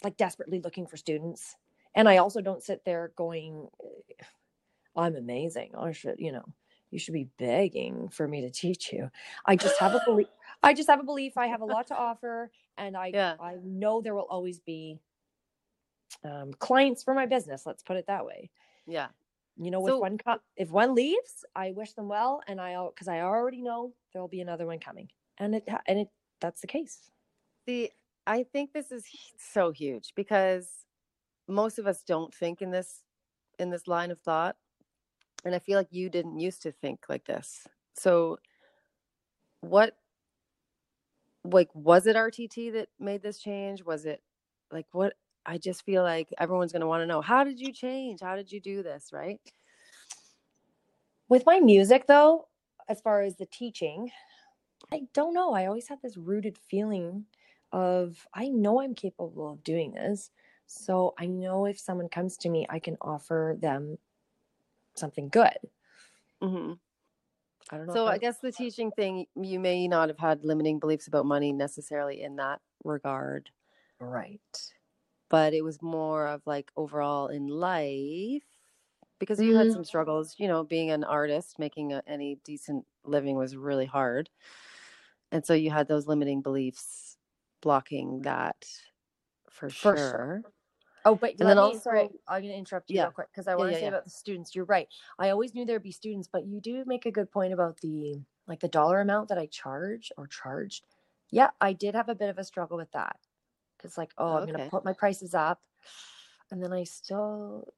like 0.03 0.17
desperately 0.17 0.59
looking 0.59 0.85
for 0.85 0.97
students. 0.97 1.55
And 1.95 2.09
I 2.09 2.17
also 2.17 2.41
don't 2.41 2.63
sit 2.63 2.83
there 2.85 3.11
going, 3.15 3.67
I'm 4.95 5.15
amazing. 5.15 5.71
I 5.77 5.91
should, 5.91 6.15
you 6.17 6.31
know, 6.31 6.45
you 6.93 6.99
should 6.99 7.13
be 7.13 7.27
begging 7.39 8.07
for 8.09 8.27
me 8.27 8.41
to 8.41 8.49
teach 8.51 8.93
you. 8.93 9.09
I 9.45 9.55
just 9.55 9.79
have 9.79 9.95
a 9.95 10.01
belief. 10.05 10.27
I 10.63 10.73
just 10.73 10.87
have 10.87 10.99
a 10.99 11.03
belief. 11.03 11.37
I 11.37 11.47
have 11.47 11.61
a 11.61 11.65
lot 11.65 11.87
to 11.87 11.95
offer, 11.97 12.51
and 12.77 12.95
I 12.95 13.07
Yeah. 13.07 13.35
I 13.39 13.57
know 13.63 13.99
there 14.01 14.15
will 14.15 14.27
always 14.29 14.59
be 14.59 14.99
um, 16.23 16.53
clients 16.53 17.03
for 17.03 17.13
my 17.13 17.25
business. 17.25 17.65
Let's 17.65 17.83
put 17.83 17.97
it 17.97 18.05
that 18.07 18.25
way. 18.25 18.49
Yeah. 18.85 19.07
You 19.57 19.71
know, 19.71 19.85
So- 19.85 19.95
if 19.95 20.01
one 20.01 20.17
co- 20.17 20.39
if 20.55 20.69
one 20.69 20.95
leaves, 20.95 21.43
I 21.55 21.71
wish 21.71 21.93
them 21.93 22.07
well, 22.07 22.41
and 22.47 22.61
I 22.61 22.85
because 22.87 23.07
I 23.07 23.21
already 23.21 23.61
know 23.61 23.93
there 24.11 24.21
will 24.21 24.29
be 24.29 24.41
another 24.41 24.65
one 24.65 24.79
coming, 24.79 25.09
and 25.39 25.55
it 25.55 25.67
and 25.87 25.99
it 25.99 26.07
that's 26.39 26.61
the 26.61 26.67
case. 26.67 27.09
See, 27.67 27.89
I 28.27 28.43
think 28.43 28.73
this 28.73 28.91
is 28.91 29.05
so 29.37 29.71
huge 29.71 30.13
because 30.15 30.69
most 31.47 31.77
of 31.79 31.87
us 31.87 32.03
don't 32.03 32.33
think 32.33 32.61
in 32.61 32.71
this 32.71 33.03
in 33.59 33.69
this 33.69 33.87
line 33.87 34.11
of 34.11 34.19
thought. 34.21 34.55
And 35.45 35.53
I 35.53 35.59
feel 35.59 35.77
like 35.77 35.91
you 35.91 36.09
didn't 36.09 36.39
used 36.39 36.61
to 36.63 36.71
think 36.71 37.05
like 37.09 37.25
this. 37.25 37.67
So 37.95 38.39
what 39.61 39.97
like 41.43 41.69
was 41.73 42.07
it 42.07 42.15
RTT 42.15 42.73
that 42.73 42.89
made 42.99 43.21
this 43.21 43.39
change? 43.39 43.83
Was 43.83 44.05
it 44.05 44.21
like 44.71 44.87
what 44.91 45.13
I 45.45 45.57
just 45.57 45.83
feel 45.83 46.03
like 46.03 46.33
everyone's 46.37 46.71
going 46.71 46.81
to 46.81 46.87
want 46.87 47.01
to 47.01 47.07
know 47.07 47.21
how 47.21 47.43
did 47.43 47.59
you 47.59 47.73
change? 47.73 48.21
How 48.21 48.35
did 48.35 48.51
you 48.51 48.61
do 48.61 48.81
this, 48.83 49.09
right? 49.11 49.39
With 51.29 51.45
my 51.45 51.59
music, 51.59 52.07
though, 52.07 52.47
as 52.87 53.01
far 53.01 53.21
as 53.21 53.35
the 53.35 53.45
teaching, 53.47 54.11
I 54.91 55.01
don't 55.13 55.33
know. 55.33 55.53
I 55.53 55.65
always 55.65 55.87
have 55.87 56.01
this 56.01 56.17
rooted 56.17 56.57
feeling 56.57 57.25
of 57.71 58.27
I 58.33 58.49
know 58.49 58.81
I'm 58.81 58.93
capable 58.93 59.51
of 59.51 59.63
doing 59.63 59.93
this. 59.93 60.29
So 60.67 61.13
I 61.17 61.25
know 61.25 61.65
if 61.65 61.79
someone 61.79 62.09
comes 62.09 62.37
to 62.37 62.49
me, 62.49 62.65
I 62.69 62.79
can 62.79 62.97
offer 63.01 63.57
them 63.59 63.97
something 64.95 65.29
good. 65.29 65.57
Mm-hmm. 66.41 66.73
I 67.71 67.77
don't 67.77 67.87
know. 67.87 67.97
So 67.97 68.07
I 68.07 68.17
guess 68.17 68.39
the 68.39 68.51
teaching 68.51 68.91
thing 68.91 69.27
you 69.35 69.59
may 69.59 69.87
not 69.87 70.09
have 70.09 70.17
had 70.17 70.43
limiting 70.43 70.79
beliefs 70.79 71.07
about 71.07 71.25
money 71.25 71.51
necessarily 71.53 72.21
in 72.21 72.35
that 72.37 72.61
regard. 72.83 73.51
right. 73.99 74.73
but 75.29 75.53
it 75.53 75.63
was 75.63 75.81
more 75.81 76.27
of 76.27 76.45
like 76.45 76.71
overall 76.75 77.27
in 77.27 77.47
life 77.47 78.43
because 79.19 79.41
you 79.41 79.55
had 79.55 79.71
Mhm. 79.71 79.71
some 79.71 79.83
struggles 79.83 80.35
you 80.39 80.47
know 80.47 80.63
being 80.63 80.91
an 80.91 81.03
artist 81.03 81.59
making 81.59 81.93
a, 81.93 82.03
any 82.07 82.35
decent 82.43 82.85
living 83.05 83.35
was 83.37 83.55
really 83.57 83.85
hard 83.85 84.29
and 85.31 85.45
so 85.45 85.53
you 85.53 85.71
had 85.71 85.87
those 85.87 86.07
limiting 86.07 86.41
beliefs 86.41 87.17
blocking 87.61 88.21
that 88.21 88.65
for, 89.49 89.69
For 89.75 89.95
sure. 89.97 90.29
sure. 90.41 90.45
Oh, 91.05 91.15
but 91.15 91.31
And 91.31 91.39
let 91.41 91.47
then 91.47 91.57
me, 91.57 91.61
also- 91.63 91.79
sorry, 91.79 92.09
I'm 92.27 92.41
going 92.41 92.53
to 92.53 92.57
interrupt 92.57 92.89
you 92.89 92.95
Yeah. 92.97 93.03
real 93.03 93.11
quick 93.11 93.27
because 93.31 93.47
I 93.47 93.55
want 93.55 93.69
to 93.69 93.73
yeah, 93.73 93.77
say 93.79 93.83
yeah. 93.83 93.89
about 93.89 94.03
the 94.05 94.09
students. 94.09 94.55
You're 94.55 94.65
right. 94.65 94.87
I 95.19 95.29
always 95.29 95.53
knew 95.53 95.65
there'd 95.65 95.83
be 95.83 95.91
students, 95.91 96.29
but 96.31 96.45
you 96.45 96.61
do 96.61 96.83
make 96.85 97.05
a 97.05 97.11
good 97.11 97.31
point 97.31 97.53
about 97.53 97.79
the 97.81 98.15
like 98.47 98.59
the 98.59 98.67
dollar 98.67 99.01
amount 99.01 99.29
that 99.29 99.37
I 99.37 99.45
charge 99.47 100.11
or 100.17 100.27
charged. 100.27 100.85
Yeah, 101.31 101.49
I 101.61 101.73
did 101.73 101.95
have 101.95 102.09
a 102.09 102.15
bit 102.15 102.29
of 102.29 102.37
a 102.37 102.43
struggle 102.43 102.77
with 102.77 102.91
that 102.91 103.17
because 103.77 103.97
like, 103.97 104.13
oh, 104.17 104.37
I'm 104.37 104.45
going 104.47 104.59
to 104.59 104.69
put 104.69 104.85
my 104.85 104.93
prices 104.93 105.33
up, 105.33 105.61
and 106.51 106.61
then 106.61 106.71
I 106.73 106.83
still, 106.83 107.73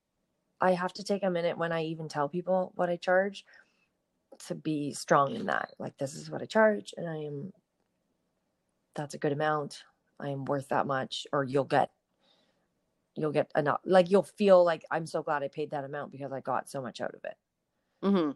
I 0.62 0.74
have 0.74 0.94
to 0.94 1.04
take 1.04 1.24
a 1.24 1.30
minute 1.30 1.58
when 1.58 1.72
I 1.72 1.84
even 1.86 2.10
tell 2.10 2.28
people 2.30 2.74
what 2.76 2.90
I 2.90 2.98
charge 2.98 3.46
to 4.48 4.56
be 4.56 4.92
strong 4.94 5.36
in 5.36 5.46
that. 5.46 5.72
Like, 5.80 5.98
this 5.98 6.14
is 6.16 6.30
what 6.30 6.42
I 6.42 6.46
charge, 6.46 6.94
and 6.98 7.08
I 7.10 7.18
am. 7.18 7.54
That's 8.96 9.14
a 9.14 9.20
good 9.20 9.32
amount. 9.32 9.84
I 10.20 10.30
am 10.30 10.46
worth 10.46 10.70
that 10.70 10.88
much, 10.88 11.28
or 11.32 11.44
you'll 11.44 11.64
get 11.66 11.92
you'll 13.15 13.32
get 13.32 13.49
enough 13.56 13.80
like 13.86 14.10
you'll 14.10 14.23
feel 14.23 14.63
like 14.63 14.84
i'm 14.91 15.06
so 15.06 15.23
glad 15.23 15.43
i 15.43 15.47
paid 15.47 15.71
that 15.71 15.84
amount 15.84 16.12
because 16.12 16.32
i 16.32 16.39
got 16.41 16.69
so 16.69 16.82
much 16.82 17.01
out 17.01 17.13
of 17.13 17.23
it. 17.23 17.36
Hmm 18.04 18.32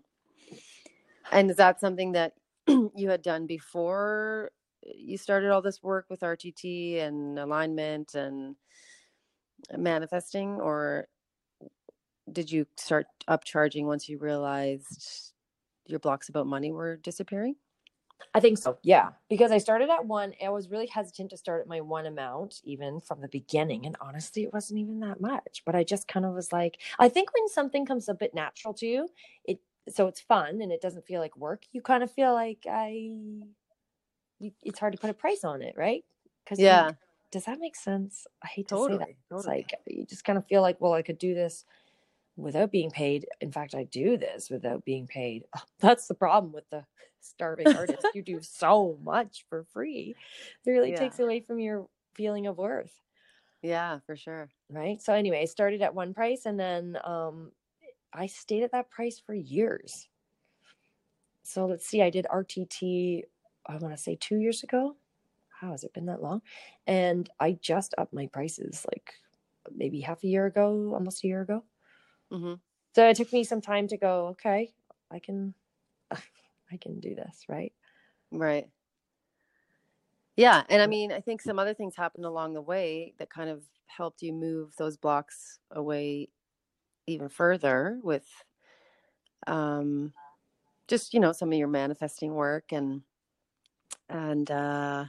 and 1.32 1.50
is 1.50 1.58
that 1.58 1.80
something 1.80 2.14
that 2.14 2.34
you 2.68 3.10
had 3.10 3.22
done 3.22 3.46
before 3.46 4.52
you 4.84 5.18
started 5.18 5.52
all 5.52 5.62
this 5.62 5.84
work 5.84 6.06
with 6.10 6.22
rtt 6.22 7.02
and 7.02 7.40
alignment 7.40 8.16
and 8.16 8.56
manifesting 9.78 10.60
or 10.62 11.08
did 12.32 12.52
you 12.52 12.66
start 12.78 13.08
upcharging 13.30 13.86
once 13.86 14.08
you 14.08 14.18
realized 14.18 15.34
your 15.86 16.00
blocks 16.00 16.30
about 16.30 16.48
money 16.48 16.72
were 16.72 16.98
disappearing 16.98 17.56
i 18.34 18.40
think 18.40 18.58
so 18.58 18.78
yeah. 18.84 19.10
Because 19.30 19.52
i 19.52 19.58
started 19.58 19.90
at 19.90 20.06
one 20.06 20.34
i 20.44 20.50
was 20.50 20.70
really 20.70 20.88
hesitant 20.88 21.30
to 21.32 21.38
start 21.38 21.62
at 21.62 21.68
my 21.68 21.82
one 21.82 22.06
amount 22.06 22.62
even 22.64 23.00
from 23.00 23.22
the 23.22 23.28
beginning 23.28 23.86
and 23.86 23.96
honestly 24.02 24.44
it 24.44 24.54
wasn't 24.54 24.80
even 24.80 25.00
that 25.02 25.22
much 25.22 25.64
but 25.66 25.76
i 25.76 25.84
just 25.84 26.08
kind 26.08 26.26
of 26.26 26.34
was 26.34 26.52
like 26.52 26.80
i 27.00 27.10
think 27.10 27.34
when 27.34 27.48
something 27.50 27.86
comes 27.86 28.10
a 28.10 28.14
bit 28.14 28.34
natural 28.34 28.74
to 28.74 28.86
you 28.86 29.08
it 29.46 29.60
so 29.90 30.08
it's 30.08 30.22
fun 30.22 30.62
and 30.62 30.72
it 30.72 30.82
doesn't 30.82 31.06
feel 31.06 31.22
like 31.22 31.36
work 31.38 31.64
you 31.72 31.82
kind 31.82 32.04
of 32.04 32.12
feel 32.12 32.34
like 32.34 32.66
i 32.70 33.12
it's 34.64 34.80
hard 34.80 34.94
to 34.94 35.00
put 35.00 35.10
a 35.10 35.14
price 35.14 35.44
on 35.44 35.62
it 35.62 35.76
right? 35.78 36.04
Because 36.44 36.60
yeah. 36.60 36.92
does 37.32 37.46
that 37.46 37.60
make 37.60 37.76
sense? 37.76 38.26
I 38.44 38.48
hate 38.48 38.68
to 38.70 38.76
say 38.76 38.82
totally, 38.82 38.98
that 39.30 39.36
It's 39.36 39.46
like 39.46 39.74
you 39.86 40.06
just 40.06 40.24
kind 40.24 40.38
of 40.38 40.48
feel 40.48 40.62
like, 40.62 40.80
well, 40.80 40.94
I 40.94 41.02
could 41.02 41.18
do 41.18 41.34
this 41.34 41.66
without 42.42 42.72
being 42.72 42.92
paid. 42.92 43.28
In 43.42 43.52
fact, 43.52 43.76
I 43.76 43.84
do 43.86 44.18
this 44.18 44.50
without 44.50 44.86
being 44.86 45.08
paid. 45.08 45.46
That's 45.80 46.08
the 46.08 46.16
problem 46.16 46.54
with 46.54 46.70
the 46.70 46.86
starving 47.22 47.74
artist. 47.74 48.10
You 48.14 48.24
do 48.24 48.40
so 48.42 48.98
much 49.04 49.46
for 49.50 49.66
free. 49.66 50.18
It 50.66 50.70
really 50.72 50.92
Yeah. 50.92 50.94
takes 50.94 51.20
away 51.20 51.42
from 51.42 51.60
your 51.60 51.88
feeling 52.16 52.48
of 52.48 52.58
worth. 52.58 53.02
yeah 53.62 54.00
for 54.06 54.16
sure 54.16 54.50
Right. 54.70 55.02
So 55.02 55.14
anyway, 55.14 55.42
I 55.42 55.46
started 55.46 55.82
at 55.82 55.96
one 55.96 56.14
price 56.14 56.46
and 56.46 56.60
then 56.60 56.98
um 57.04 57.52
I 58.14 58.28
stayed 58.28 58.64
at 58.64 58.72
that 58.72 58.90
price 58.90 59.20
for 59.20 59.34
years. 59.36 60.10
So 61.44 61.66
let's 61.66 61.86
see, 61.86 62.02
I 62.02 62.10
did 62.10 62.26
RTT, 62.30 63.24
I 63.66 63.78
want 63.78 63.96
to 63.96 64.02
say 64.02 64.16
two 64.16 64.38
years 64.38 64.64
ago. 64.64 64.96
How 65.50 65.72
has 65.72 65.84
it 65.84 65.94
been 65.94 66.06
that 66.06 66.22
long? 66.22 66.42
And 66.88 67.30
I 67.40 67.54
just 67.54 67.94
upped 67.98 68.14
my 68.14 68.28
prices 68.28 68.86
like 68.92 69.14
maybe 69.72 70.02
half 70.02 70.24
a 70.24 70.28
year 70.28 70.46
ago, 70.46 70.94
almost 70.94 71.24
a 71.24 71.28
year 71.28 71.42
ago. 71.42 71.64
Hmm 72.32 72.54
So 72.96 73.08
it 73.10 73.16
took 73.18 73.32
me 73.34 73.44
some 73.44 73.62
time 73.62 73.88
to 73.88 73.98
go, 73.98 74.28
okay, 74.30 74.74
I 75.12 75.20
can 75.20 75.54
I 76.12 76.78
can 76.78 77.00
do 77.00 77.16
this, 77.16 77.46
right? 77.50 77.74
right. 78.32 78.70
Yeah 80.36 80.64
and 80.70 80.82
i 80.82 80.88
mean 80.88 81.12
i 81.12 81.20
think 81.20 81.42
some 81.42 81.60
other 81.60 81.74
things 81.74 81.96
happened 81.96 82.26
along 82.26 82.54
the 82.54 82.62
way 82.62 83.14
that 83.18 83.30
kind 83.30 83.50
of 83.50 83.64
helped 83.88 84.22
you 84.22 84.32
move 84.32 84.74
those 84.78 84.96
blocks 84.96 85.60
away 85.72 86.30
even 87.08 87.30
further 87.30 88.00
with 88.04 88.28
um 89.48 90.14
just 90.88 91.14
you 91.14 91.20
know 91.20 91.32
some 91.32 91.52
of 91.52 91.58
your 91.58 91.68
manifesting 91.68 92.34
work 92.34 92.72
and 92.72 93.04
and 94.10 94.50
uh 94.52 95.06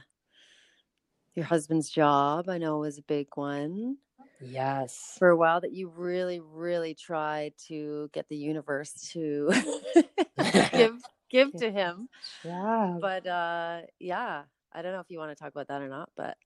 your 1.33 1.45
husband's 1.45 1.89
job 1.89 2.49
i 2.49 2.57
know 2.57 2.79
was 2.79 2.97
a 2.97 3.03
big 3.03 3.27
one 3.35 3.97
Yes. 4.41 5.15
for 5.19 5.29
a 5.29 5.37
while 5.37 5.61
that 5.61 5.71
you 5.71 5.87
really 5.89 6.39
really 6.39 6.93
tried 6.95 7.53
to 7.67 8.09
get 8.13 8.27
the 8.29 8.35
universe 8.37 8.91
to 9.13 9.51
give 10.73 10.99
give 11.29 11.53
to 11.57 11.71
him 11.71 12.09
Yeah. 12.43 12.97
but 12.99 13.27
uh 13.27 13.81
yeah 13.99 14.43
i 14.73 14.81
don't 14.81 14.93
know 14.93 14.99
if 14.99 15.09
you 15.09 15.19
want 15.19 15.31
to 15.31 15.35
talk 15.35 15.51
about 15.51 15.67
that 15.67 15.81
or 15.81 15.87
not 15.89 16.09
but 16.17 16.37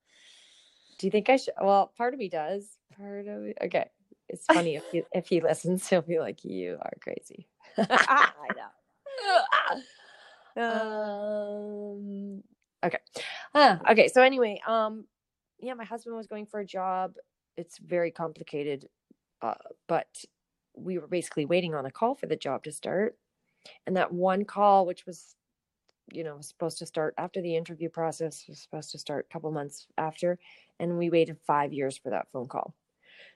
Do 0.97 1.08
you 1.08 1.12
think 1.12 1.29
I 1.29 1.38
should? 1.38 1.53
Well, 1.62 1.91
part 1.97 2.13
of 2.13 2.19
me 2.19 2.29
does. 2.29 2.77
Part 2.97 3.27
of 3.27 3.41
me. 3.41 3.53
Okay. 3.62 3.89
it's 4.29 4.45
funny 4.45 4.75
if 4.75 4.84
he 4.91 5.03
if 5.13 5.27
he 5.27 5.41
listens, 5.41 5.88
he'll 5.89 6.01
be 6.01 6.19
like, 6.19 6.43
"You 6.45 6.77
are 6.81 6.93
crazy." 7.01 7.47
I 7.77 8.49
know. 10.58 10.62
um. 10.62 12.43
Okay. 12.84 12.99
Uh, 13.53 13.77
okay. 13.91 14.08
So 14.08 14.21
anyway, 14.21 14.62
um, 14.67 15.05
yeah, 15.60 15.73
my 15.73 15.86
husband 15.86 16.15
was 16.15 16.27
going 16.27 16.45
for 16.45 16.60
a 16.60 16.65
job. 16.65 17.15
It's 17.57 17.77
very 17.77 18.11
complicated, 18.11 18.87
uh, 19.41 19.55
but 19.87 20.07
we 20.75 20.97
were 20.97 21.07
basically 21.07 21.45
waiting 21.45 21.73
on 21.73 21.85
a 21.85 21.91
call 21.91 22.15
for 22.15 22.25
the 22.25 22.35
job 22.35 22.63
to 22.63 22.71
start, 22.71 23.17
and 23.85 23.95
that 23.97 24.11
one 24.11 24.45
call, 24.45 24.85
which 24.85 25.05
was 25.05 25.35
you 26.11 26.23
know 26.23 26.39
supposed 26.41 26.77
to 26.79 26.85
start 26.85 27.13
after 27.17 27.41
the 27.41 27.55
interview 27.55 27.89
process 27.89 28.45
was 28.47 28.59
supposed 28.59 28.91
to 28.91 28.99
start 28.99 29.25
a 29.29 29.33
couple 29.33 29.51
months 29.51 29.87
after 29.97 30.37
and 30.79 30.97
we 30.97 31.09
waited 31.09 31.37
five 31.45 31.73
years 31.73 31.97
for 31.97 32.09
that 32.09 32.27
phone 32.31 32.47
call. 32.47 32.75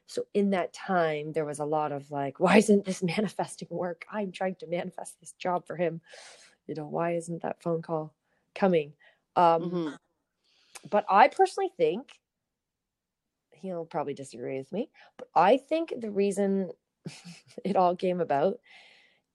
So 0.08 0.24
in 0.34 0.52
that 0.52 0.74
time 0.74 1.32
there 1.32 1.46
was 1.46 1.60
a 1.60 1.66
lot 1.66 1.92
of 1.92 2.10
like 2.12 2.40
why 2.40 2.58
isn't 2.58 2.86
this 2.86 3.04
manifesting 3.04 3.70
work? 3.72 4.06
I'm 4.12 4.32
trying 4.32 4.56
to 4.56 4.68
manifest 4.68 5.20
this 5.20 5.34
job 5.34 5.66
for 5.66 5.76
him. 5.76 6.02
You 6.68 6.76
know 6.76 6.88
why 6.88 7.14
isn't 7.14 7.42
that 7.42 7.62
phone 7.62 7.82
call 7.82 8.14
coming? 8.54 8.94
Um 9.36 9.62
mm-hmm. 9.62 9.90
but 10.90 11.06
i 11.10 11.28
personally 11.28 11.72
think 11.78 12.19
he'll 13.62 13.86
probably 13.86 14.14
disagree 14.14 14.58
with 14.58 14.72
me 14.72 14.90
but 15.18 15.28
i 15.36 15.58
think 15.58 15.94
the 16.00 16.12
reason 16.12 16.72
it 17.64 17.76
all 17.76 17.96
came 17.96 18.22
about 18.22 18.60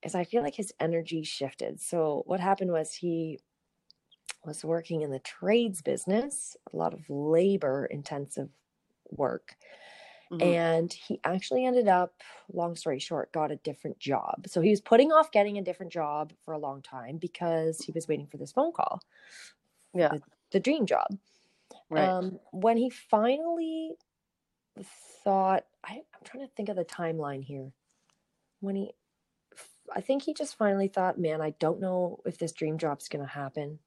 is 0.05 0.15
I 0.15 0.25
feel 0.25 0.43
like 0.43 0.55
his 0.55 0.73
energy 0.79 1.23
shifted. 1.23 1.81
So 1.81 2.23
what 2.27 2.41
happened 2.41 2.71
was 2.71 2.93
he 2.93 3.41
was 4.45 4.65
working 4.65 5.01
in 5.01 5.11
the 5.11 5.19
trades 5.21 5.81
business, 5.81 6.57
a 6.73 6.77
lot 6.77 6.93
of 6.93 7.09
labor 7.09 7.87
intensive 7.87 8.51
work. 9.11 9.57
Mm-hmm. 10.31 10.43
And 10.43 10.93
he 10.93 11.21
actually 11.25 11.65
ended 11.65 11.89
up, 11.89 12.23
long 12.53 12.77
story 12.77 12.99
short, 12.99 13.33
got 13.33 13.51
a 13.51 13.57
different 13.57 13.99
job. 13.99 14.47
So 14.47 14.61
he 14.61 14.71
was 14.71 14.81
putting 14.81 15.13
off 15.13 15.33
getting 15.33 15.59
a 15.59 15.63
different 15.63 15.93
job 15.93 16.33
for 16.45 16.53
a 16.53 16.59
long 16.59 16.83
time 16.83 17.17
because 17.17 17.79
he 17.79 17.93
was 17.93 18.09
waiting 18.09 18.27
for 18.27 18.37
this 18.37 18.53
phone 18.53 18.73
call. 18.73 19.01
Yeah. 19.95 20.09
The, 20.09 20.23
the 20.53 20.61
dream 20.61 20.87
job. 20.87 21.07
Right. 21.91 22.09
Um, 22.09 22.39
when 22.53 22.77
he 22.77 22.91
finally 22.91 23.93
thought, 25.25 25.65
I, 25.85 25.93
I'm 25.95 26.25
trying 26.25 26.47
to 26.47 26.53
think 26.55 26.69
of 26.69 26.77
the 26.77 26.85
timeline 26.85 27.43
here. 27.43 27.73
When 28.61 28.77
he 28.77 28.93
I 29.95 30.01
think 30.01 30.23
he 30.23 30.35
just 30.35 30.57
finally 30.57 30.89
thought, 30.89 31.19
man, 31.19 31.41
I 31.41 31.51
don't 31.61 31.81
know 31.81 32.21
if 32.25 32.39
this 32.39 32.53
dream 32.53 32.79
job's 32.79 33.09
going 33.09 33.25
to 33.25 33.31
happen. 33.31 33.79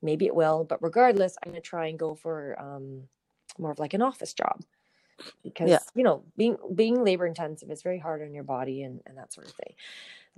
Maybe 0.00 0.26
it 0.26 0.34
will, 0.34 0.64
but 0.64 0.82
regardless, 0.82 1.36
I'm 1.42 1.50
going 1.50 1.60
to 1.60 1.68
try 1.68 1.88
and 1.88 1.98
go 1.98 2.14
for 2.14 2.60
um, 2.60 3.08
more 3.58 3.70
of 3.70 3.78
like 3.78 3.94
an 3.94 4.02
office 4.02 4.34
job 4.34 4.60
because 5.42 5.70
yeah. 5.70 5.78
you 5.94 6.02
know 6.02 6.24
being 6.36 6.56
being 6.74 7.04
labor 7.04 7.26
intensive 7.26 7.70
is 7.70 7.82
very 7.82 7.98
hard 8.00 8.20
on 8.20 8.34
your 8.34 8.42
body 8.42 8.82
and, 8.82 9.00
and 9.06 9.16
that 9.16 9.32
sort 9.32 9.46
of 9.46 9.52
thing 9.52 9.72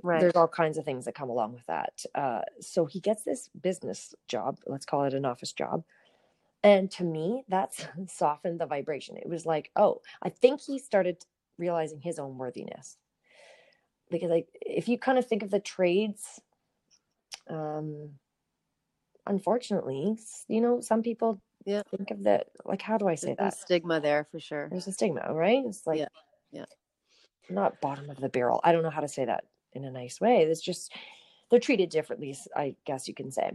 right 0.02 0.20
there's 0.20 0.34
all 0.34 0.46
kinds 0.46 0.76
of 0.76 0.84
things 0.84 1.06
that 1.06 1.14
come 1.14 1.30
along 1.30 1.54
with 1.54 1.64
that 1.66 2.04
uh, 2.14 2.42
so 2.60 2.84
he 2.84 3.00
gets 3.00 3.22
this 3.22 3.48
business 3.62 4.14
job 4.28 4.58
let's 4.66 4.84
call 4.84 5.04
it 5.04 5.14
an 5.14 5.24
office 5.24 5.52
job 5.52 5.82
and 6.66 6.90
to 6.90 7.04
me 7.04 7.44
that's 7.48 7.86
softened 8.08 8.60
the 8.60 8.66
vibration. 8.66 9.16
It 9.16 9.28
was 9.28 9.46
like 9.46 9.70
oh 9.76 10.02
i 10.22 10.28
think 10.28 10.60
he 10.60 10.78
started 10.78 11.24
realizing 11.58 12.00
his 12.00 12.18
own 12.18 12.36
worthiness. 12.36 12.98
Because 14.10 14.30
like 14.30 14.48
if 14.60 14.88
you 14.88 14.98
kind 14.98 15.18
of 15.18 15.26
think 15.26 15.42
of 15.42 15.50
the 15.50 15.60
trades 15.60 16.40
um 17.48 18.10
unfortunately 19.26 20.18
you 20.48 20.60
know 20.60 20.80
some 20.80 21.02
people 21.02 21.40
yeah. 21.64 21.82
think 21.96 22.10
of 22.10 22.24
that 22.24 22.46
like 22.64 22.82
how 22.82 22.98
do 22.98 23.08
i 23.08 23.14
say 23.14 23.34
There's 23.38 23.54
that? 23.54 23.60
stigma 23.60 24.00
there 24.00 24.26
for 24.30 24.40
sure. 24.40 24.68
There's 24.70 24.86
a 24.88 24.92
stigma 24.92 25.32
right? 25.32 25.62
It's 25.66 25.86
like 25.86 25.98
yeah 25.98 26.08
yeah. 26.52 26.64
not 27.48 27.80
bottom 27.80 28.10
of 28.10 28.18
the 28.18 28.28
barrel. 28.28 28.60
I 28.64 28.72
don't 28.72 28.82
know 28.82 28.90
how 28.90 29.00
to 29.00 29.08
say 29.08 29.24
that 29.24 29.44
in 29.72 29.84
a 29.84 29.90
nice 29.90 30.20
way. 30.20 30.42
It's 30.42 30.60
just 30.60 30.92
they're 31.50 31.60
treated 31.60 31.90
differently 31.90 32.36
i 32.56 32.74
guess 32.84 33.06
you 33.06 33.14
can 33.14 33.30
say 33.30 33.52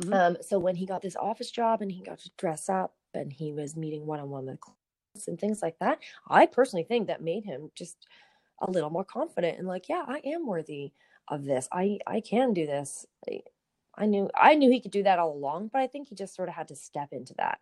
mm-hmm. 0.00 0.12
um 0.12 0.36
so 0.40 0.58
when 0.58 0.76
he 0.76 0.86
got 0.86 1.02
this 1.02 1.16
office 1.16 1.50
job 1.50 1.82
and 1.82 1.90
he 1.92 2.02
got 2.02 2.18
to 2.18 2.30
dress 2.38 2.68
up 2.68 2.94
and 3.14 3.32
he 3.32 3.52
was 3.52 3.76
meeting 3.76 4.06
one-on-one 4.06 4.46
with 4.46 4.60
clients 4.60 5.28
and 5.28 5.38
things 5.38 5.62
like 5.62 5.78
that 5.78 5.98
i 6.28 6.46
personally 6.46 6.84
think 6.84 7.06
that 7.06 7.22
made 7.22 7.44
him 7.44 7.70
just 7.74 8.06
a 8.60 8.70
little 8.70 8.90
more 8.90 9.04
confident 9.04 9.58
and 9.58 9.66
like, 9.66 9.88
yeah, 9.88 10.04
I 10.06 10.20
am 10.24 10.46
worthy 10.46 10.92
of 11.28 11.44
this. 11.44 11.68
I 11.72 11.98
I 12.06 12.20
can 12.20 12.52
do 12.52 12.66
this. 12.66 13.06
I, 13.28 13.42
I 13.96 14.06
knew 14.06 14.30
I 14.34 14.54
knew 14.54 14.70
he 14.70 14.80
could 14.80 14.90
do 14.90 15.02
that 15.04 15.18
all 15.18 15.32
along, 15.32 15.70
but 15.72 15.80
I 15.80 15.86
think 15.86 16.08
he 16.08 16.14
just 16.14 16.34
sort 16.34 16.48
of 16.48 16.54
had 16.54 16.68
to 16.68 16.76
step 16.76 17.08
into 17.12 17.34
that. 17.34 17.60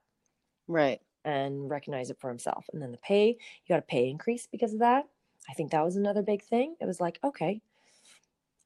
Right. 0.68 1.01
And 1.25 1.68
recognize 1.68 2.11
it 2.11 2.20
for 2.20 2.29
himself. 2.29 2.66
And 2.72 2.81
then 2.81 2.92
the 2.92 2.99
pay, 2.99 3.29
you 3.29 3.68
got 3.68 3.81
a 3.81 3.83
pay 3.83 4.09
increase 4.09 4.46
because 4.51 4.72
of 4.72 4.81
that. 4.81 5.07
I 5.49 5.55
think 5.55 5.72
that 5.72 5.85
was 5.85 5.96
another 5.96 6.22
big 6.22 6.42
thing. 6.42 6.77
It 6.81 6.87
was 6.87 7.01
like, 7.01 7.18
okay, 7.25 7.61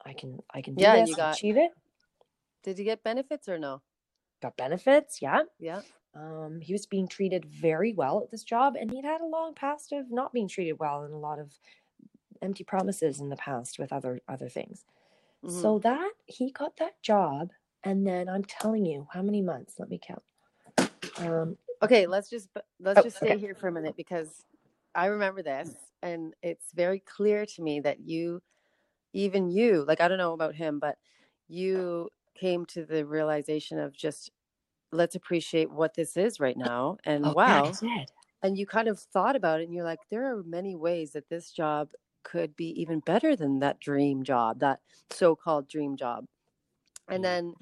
I 0.04 0.12
can 0.12 0.40
I 0.52 0.62
can 0.62 0.74
do 0.74 0.82
yeah, 0.82 0.96
this, 0.96 1.10
you 1.10 1.16
got, 1.16 1.36
achieve 1.36 1.56
it. 1.56 1.70
Did 2.62 2.78
you 2.78 2.84
get 2.84 3.02
benefits 3.02 3.48
or 3.48 3.58
no? 3.58 3.82
Got 4.42 4.56
benefits, 4.56 5.20
yeah. 5.20 5.42
Yeah. 5.58 5.80
Um, 6.14 6.60
he 6.60 6.72
was 6.72 6.86
being 6.86 7.06
treated 7.06 7.44
very 7.44 7.92
well 7.92 8.20
at 8.22 8.30
this 8.30 8.42
job, 8.42 8.74
and 8.78 8.90
he'd 8.90 9.04
had 9.04 9.20
a 9.20 9.26
long 9.26 9.54
past 9.54 9.92
of 9.92 10.10
not 10.10 10.32
being 10.32 10.48
treated 10.48 10.78
well 10.78 11.04
and 11.04 11.14
a 11.14 11.18
lot 11.18 11.38
of 11.38 11.52
empty 12.42 12.64
promises 12.64 13.20
in 13.20 13.28
the 13.28 13.36
past 13.36 13.78
with 13.78 13.92
other 13.92 14.20
other 14.28 14.48
things. 14.48 14.84
Mm-hmm. 15.44 15.60
So 15.60 15.78
that 15.80 16.12
he 16.26 16.50
got 16.50 16.76
that 16.78 17.00
job, 17.02 17.50
and 17.84 18.06
then 18.06 18.28
I'm 18.28 18.44
telling 18.44 18.84
you, 18.84 19.06
how 19.12 19.22
many 19.22 19.40
months? 19.40 19.76
Let 19.78 19.88
me 19.88 20.00
count. 20.02 20.22
Um, 21.18 21.56
okay, 21.82 22.06
let's 22.06 22.28
just 22.28 22.48
let's 22.80 22.98
oh, 22.98 23.02
just 23.02 23.18
stay 23.18 23.32
okay. 23.32 23.38
here 23.38 23.54
for 23.54 23.68
a 23.68 23.72
minute 23.72 23.96
because 23.96 24.44
I 24.94 25.06
remember 25.06 25.42
this, 25.42 25.74
and 26.02 26.34
it's 26.42 26.72
very 26.74 27.00
clear 27.00 27.46
to 27.46 27.62
me 27.62 27.80
that 27.80 28.00
you, 28.00 28.42
even 29.12 29.48
you, 29.48 29.84
like 29.86 30.00
I 30.00 30.08
don't 30.08 30.18
know 30.18 30.32
about 30.32 30.56
him, 30.56 30.80
but 30.80 30.98
you 31.48 32.08
came 32.34 32.66
to 32.66 32.84
the 32.84 33.04
realization 33.04 33.78
of 33.78 33.92
just 33.92 34.30
let's 34.92 35.14
appreciate 35.14 35.70
what 35.70 35.94
this 35.94 36.16
is 36.16 36.40
right 36.40 36.56
uh, 36.56 36.66
now, 36.66 36.96
and 37.04 37.26
oh, 37.26 37.32
wow. 37.32 37.72
and 38.42 38.58
you 38.58 38.66
kind 38.66 38.88
of 38.88 38.98
thought 38.98 39.36
about 39.36 39.60
it 39.60 39.64
and 39.64 39.74
you're 39.74 39.84
like 39.84 40.00
there 40.10 40.34
are 40.34 40.42
many 40.42 40.74
ways 40.74 41.12
that 41.12 41.28
this 41.28 41.50
job 41.50 41.90
could 42.22 42.56
be 42.56 42.68
even 42.80 43.00
better 43.00 43.36
than 43.36 43.60
that 43.60 43.80
dream 43.80 44.22
job, 44.22 44.60
that 44.60 44.80
so 45.10 45.34
called 45.34 45.68
dream 45.68 45.96
job. 45.96 46.26
And 47.08 47.20
mm, 47.20 47.22
then 47.22 47.54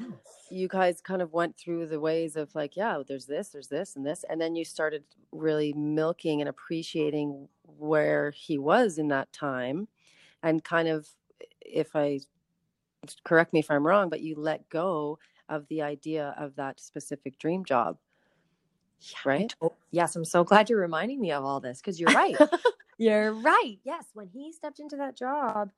you 0.50 0.68
guys 0.68 1.00
kind 1.00 1.22
of 1.22 1.32
went 1.32 1.56
through 1.56 1.86
the 1.86 2.00
ways 2.00 2.36
of 2.36 2.54
like, 2.54 2.76
yeah, 2.76 3.02
there's 3.06 3.26
this, 3.26 3.48
there's 3.48 3.68
this, 3.68 3.96
and 3.96 4.04
this. 4.04 4.24
And 4.28 4.40
then 4.40 4.54
you 4.54 4.64
started 4.64 5.04
really 5.32 5.72
milking 5.72 6.40
and 6.40 6.48
appreciating 6.48 7.48
where 7.62 8.30
he 8.32 8.58
was 8.58 8.98
in 8.98 9.08
that 9.08 9.32
time. 9.32 9.88
And 10.42 10.62
kind 10.62 10.88
of, 10.88 11.08
if 11.60 11.94
I 11.96 12.20
correct 13.24 13.52
me 13.52 13.60
if 13.60 13.70
I'm 13.70 13.86
wrong, 13.86 14.08
but 14.08 14.20
you 14.20 14.34
let 14.36 14.68
go 14.68 15.18
of 15.48 15.66
the 15.68 15.82
idea 15.82 16.34
of 16.38 16.56
that 16.56 16.80
specific 16.80 17.38
dream 17.38 17.64
job. 17.64 17.96
Yeah, 19.00 19.18
right? 19.24 19.54
yes, 19.92 20.16
I'm 20.16 20.24
so 20.24 20.42
glad 20.42 20.68
you're 20.68 20.80
reminding 20.80 21.20
me 21.20 21.30
of 21.30 21.44
all 21.44 21.60
this 21.60 21.80
because 21.80 22.00
you're 22.00 22.12
right. 22.12 22.36
You're 22.98 23.32
right. 23.32 23.78
Yes. 23.84 24.06
When 24.12 24.28
he 24.28 24.52
stepped 24.52 24.80
into 24.80 24.96
that 24.96 25.16
job, 25.16 25.70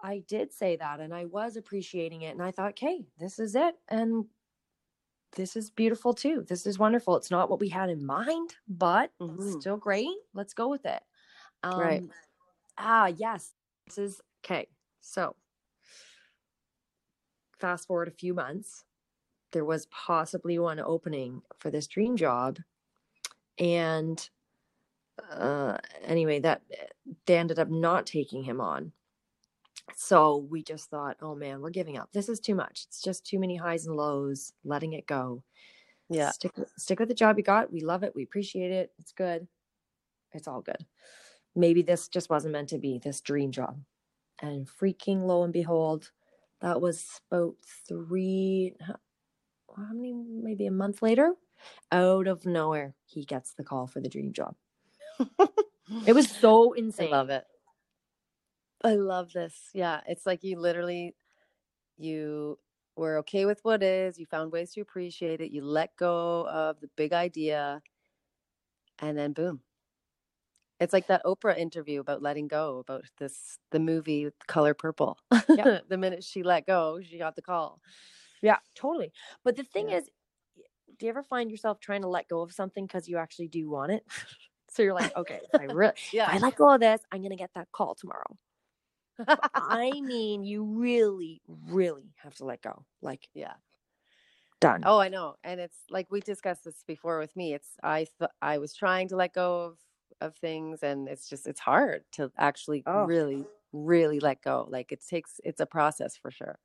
I 0.00 0.24
did 0.26 0.52
say 0.52 0.76
that 0.76 0.98
and 0.98 1.14
I 1.14 1.26
was 1.26 1.56
appreciating 1.56 2.22
it. 2.22 2.30
And 2.30 2.42
I 2.42 2.50
thought, 2.50 2.70
okay, 2.70 3.04
this 3.18 3.38
is 3.38 3.54
it. 3.54 3.76
And 3.88 4.24
this 5.36 5.56
is 5.56 5.70
beautiful 5.70 6.14
too. 6.14 6.44
This 6.48 6.66
is 6.66 6.78
wonderful. 6.78 7.16
It's 7.16 7.30
not 7.30 7.50
what 7.50 7.60
we 7.60 7.68
had 7.68 7.90
in 7.90 8.04
mind, 8.04 8.56
but 8.66 9.12
mm-hmm. 9.20 9.60
still 9.60 9.76
great. 9.76 10.08
Let's 10.32 10.54
go 10.54 10.68
with 10.68 10.86
it. 10.86 11.02
Um, 11.62 11.78
right. 11.78 12.02
Ah, 12.78 13.08
yes. 13.08 13.52
This 13.86 13.98
is 13.98 14.20
okay. 14.42 14.66
So, 15.02 15.36
fast 17.60 17.86
forward 17.86 18.08
a 18.08 18.12
few 18.12 18.34
months, 18.34 18.84
there 19.52 19.64
was 19.64 19.86
possibly 19.86 20.58
one 20.58 20.80
opening 20.80 21.42
for 21.58 21.70
this 21.70 21.86
dream 21.86 22.16
job. 22.16 22.58
And 23.58 24.28
uh, 25.32 25.76
anyway, 26.04 26.40
that 26.40 26.62
they 27.26 27.36
ended 27.36 27.58
up 27.58 27.68
not 27.68 28.06
taking 28.06 28.42
him 28.42 28.60
on. 28.60 28.92
So 29.96 30.46
we 30.48 30.62
just 30.62 30.88
thought, 30.88 31.16
oh 31.20 31.34
man, 31.34 31.60
we're 31.60 31.70
giving 31.70 31.98
up. 31.98 32.10
This 32.12 32.28
is 32.28 32.40
too 32.40 32.54
much. 32.54 32.84
It's 32.88 33.02
just 33.02 33.26
too 33.26 33.38
many 33.38 33.56
highs 33.56 33.86
and 33.86 33.96
lows. 33.96 34.52
Letting 34.64 34.92
it 34.92 35.06
go. 35.06 35.42
Yeah. 36.08 36.30
Stick 36.30 36.52
stick 36.76 36.98
with 36.98 37.08
the 37.08 37.14
job 37.14 37.38
you 37.38 37.44
got. 37.44 37.72
We 37.72 37.80
love 37.80 38.02
it. 38.02 38.14
We 38.14 38.22
appreciate 38.22 38.70
it. 38.70 38.92
It's 38.98 39.12
good. 39.12 39.46
It's 40.32 40.48
all 40.48 40.60
good. 40.60 40.84
Maybe 41.56 41.82
this 41.82 42.08
just 42.08 42.30
wasn't 42.30 42.52
meant 42.52 42.68
to 42.70 42.78
be 42.78 42.98
this 42.98 43.20
dream 43.20 43.50
job. 43.50 43.80
And 44.40 44.66
freaking 44.66 45.24
lo 45.24 45.42
and 45.42 45.52
behold, 45.52 46.10
that 46.60 46.80
was 46.80 47.20
about 47.30 47.54
three 47.88 48.74
how 49.76 49.92
many 49.94 50.12
maybe 50.12 50.66
a 50.66 50.70
month 50.70 51.02
later 51.02 51.34
out 51.92 52.26
of 52.26 52.46
nowhere 52.46 52.94
he 53.06 53.24
gets 53.24 53.52
the 53.54 53.64
call 53.64 53.86
for 53.86 54.00
the 54.00 54.08
dream 54.08 54.32
job 54.32 54.54
it 56.06 56.14
was 56.14 56.30
so 56.30 56.72
insane. 56.72 57.08
I 57.12 57.16
love 57.16 57.30
it. 57.30 57.44
I 58.82 58.94
love 58.94 59.32
this. 59.32 59.54
Yeah, 59.74 60.00
it's 60.06 60.24
like 60.26 60.42
you 60.42 60.58
literally 60.58 61.14
you 61.98 62.58
were 62.96 63.18
okay 63.18 63.44
with 63.44 63.60
what 63.62 63.82
is, 63.82 64.18
you 64.18 64.26
found 64.26 64.52
ways 64.52 64.72
to 64.72 64.80
appreciate 64.80 65.40
it, 65.40 65.50
you 65.50 65.62
let 65.62 65.96
go 65.96 66.46
of 66.48 66.80
the 66.80 66.88
big 66.96 67.12
idea 67.12 67.82
and 68.98 69.16
then 69.16 69.32
boom. 69.32 69.60
It's 70.80 70.92
like 70.94 71.06
that 71.08 71.24
Oprah 71.24 71.56
interview 71.58 72.00
about 72.00 72.22
letting 72.22 72.48
go, 72.48 72.78
about 72.78 73.04
this 73.18 73.58
the 73.70 73.78
movie 73.78 74.30
Color 74.48 74.74
Purple. 74.74 75.18
Yeah. 75.50 75.80
the 75.88 75.98
minute 75.98 76.24
she 76.24 76.42
let 76.42 76.66
go, 76.66 77.00
she 77.02 77.18
got 77.18 77.36
the 77.36 77.42
call. 77.42 77.80
Yeah, 78.42 78.56
totally. 78.74 79.12
But 79.44 79.56
the 79.56 79.64
thing 79.64 79.90
Yeah. 79.90 79.98
is, 79.98 80.08
do 80.98 81.06
you 81.06 81.10
ever 81.10 81.22
find 81.22 81.50
yourself 81.50 81.80
trying 81.80 82.02
to 82.02 82.08
let 82.08 82.28
go 82.28 82.40
of 82.40 82.52
something 82.52 82.86
because 82.86 83.08
you 83.08 83.18
actually 83.18 83.48
do 83.48 83.68
want 83.68 83.92
it? 83.92 84.04
so 84.70 84.82
you're 84.82 84.94
like, 84.94 85.14
okay, 85.16 85.40
I 85.54 85.64
really, 85.64 85.92
Yeah. 86.12 86.28
I 86.30 86.38
let 86.38 86.56
go 86.56 86.72
of 86.72 86.80
this, 86.80 87.02
I'm 87.12 87.22
gonna 87.22 87.36
get 87.36 87.50
that 87.54 87.70
call 87.72 87.94
tomorrow. 87.94 88.36
I 89.54 90.00
mean, 90.00 90.44
you 90.44 90.64
really, 90.64 91.42
really 91.46 92.14
have 92.16 92.34
to 92.36 92.46
let 92.46 92.62
go. 92.62 92.86
Like, 93.02 93.28
yeah. 93.34 93.52
done. 94.60 94.82
Oh, 94.86 94.98
I 94.98 95.08
know. 95.08 95.36
And 95.44 95.60
it's 95.60 95.76
like 95.90 96.06
we 96.10 96.20
discussed 96.20 96.64
this 96.64 96.82
before 96.86 97.18
with 97.18 97.36
me. 97.36 97.52
It's 97.52 97.68
I 97.82 98.06
th- 98.18 98.30
I 98.40 98.58
was 98.58 98.74
trying 98.74 99.08
to 99.08 99.16
let 99.16 99.34
go 99.34 99.60
of 99.64 99.78
of 100.20 100.36
things 100.36 100.82
and 100.82 101.08
it's 101.08 101.28
just 101.28 101.46
it's 101.46 101.60
hard 101.60 102.04
to 102.12 102.30
actually 102.38 102.82
Oh. 102.86 103.04
really 103.04 103.44
really 103.72 104.20
let 104.20 104.42
go. 104.42 104.66
Like 104.68 104.92
it 104.92 105.04
takes 105.06 105.40
it's 105.44 105.60
a 105.60 105.66
process 105.66 106.16
for 106.16 106.30
sure. 106.30 106.58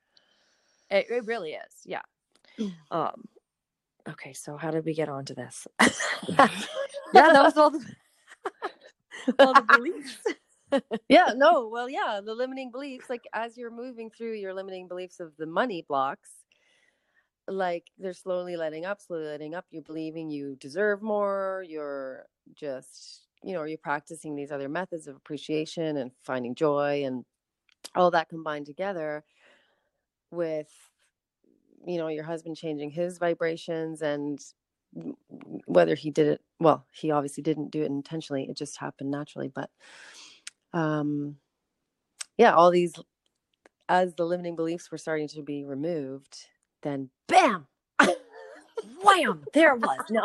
It, 0.89 1.07
it 1.09 1.25
really 1.25 1.53
is. 1.53 1.73
Yeah. 1.85 2.01
Um. 2.91 3.25
Okay, 4.07 4.33
so 4.33 4.55
how 4.55 4.69
did 4.71 4.85
we 4.85 4.93
get 4.93 5.09
onto 5.09 5.33
this? 5.35 5.67
yeah, 6.27 6.47
that 7.13 7.33
was 7.43 7.57
all 7.57 7.71
the 7.71 7.83
all 9.39 9.53
the 9.53 9.61
beliefs. 9.63 10.17
yeah 11.09 11.31
no 11.35 11.67
well 11.69 11.87
yeah 11.89 12.19
the 12.23 12.33
limiting 12.33 12.71
beliefs 12.71 13.09
like 13.09 13.23
as 13.33 13.57
you're 13.57 13.71
moving 13.71 14.09
through 14.09 14.33
your 14.33 14.53
limiting 14.53 14.87
beliefs 14.87 15.19
of 15.19 15.31
the 15.37 15.45
money 15.45 15.85
blocks 15.87 16.31
like 17.47 17.91
they're 17.99 18.13
slowly 18.13 18.57
letting 18.57 18.85
up 18.85 18.99
slowly 19.01 19.25
letting 19.25 19.53
up 19.55 19.65
you're 19.71 19.83
believing 19.83 20.29
you 20.29 20.55
deserve 20.57 21.01
more 21.01 21.63
you're 21.67 22.25
just 22.55 23.24
you 23.45 23.53
know 23.53 23.63
you're 23.63 23.77
practicing 23.77 24.35
these 24.35 24.51
other 24.51 24.67
methods 24.67 25.07
of 25.07 25.15
appreciation 25.15 25.97
and 25.97 26.11
finding 26.23 26.55
joy 26.55 27.03
and 27.05 27.23
all 27.95 28.09
that 28.11 28.27
combined 28.27 28.65
together 28.65 29.23
with 30.31 30.69
you 31.85 31.97
know 31.97 32.07
your 32.07 32.23
husband 32.23 32.57
changing 32.57 32.89
his 32.89 33.19
vibrations 33.19 34.01
and 34.01 34.39
whether 35.67 35.93
he 35.93 36.09
did 36.09 36.27
it 36.27 36.41
well 36.59 36.85
he 36.91 37.11
obviously 37.11 37.43
didn't 37.43 37.69
do 37.69 37.83
it 37.83 37.87
intentionally 37.87 38.47
it 38.49 38.57
just 38.57 38.79
happened 38.79 39.11
naturally 39.11 39.51
but 39.53 39.69
um 40.73 41.35
yeah 42.37 42.53
all 42.53 42.71
these 42.71 42.93
as 43.87 44.15
the 44.15 44.25
limiting 44.25 44.55
beliefs 44.55 44.89
were 44.91 44.97
starting 44.97 45.27
to 45.27 45.43
be 45.43 45.63
removed 45.63 46.47
then 46.81 47.09
bam 47.27 47.67
Wham! 49.03 49.43
There 49.53 49.75
it 49.75 49.79
was. 49.79 49.99
No. 50.09 50.23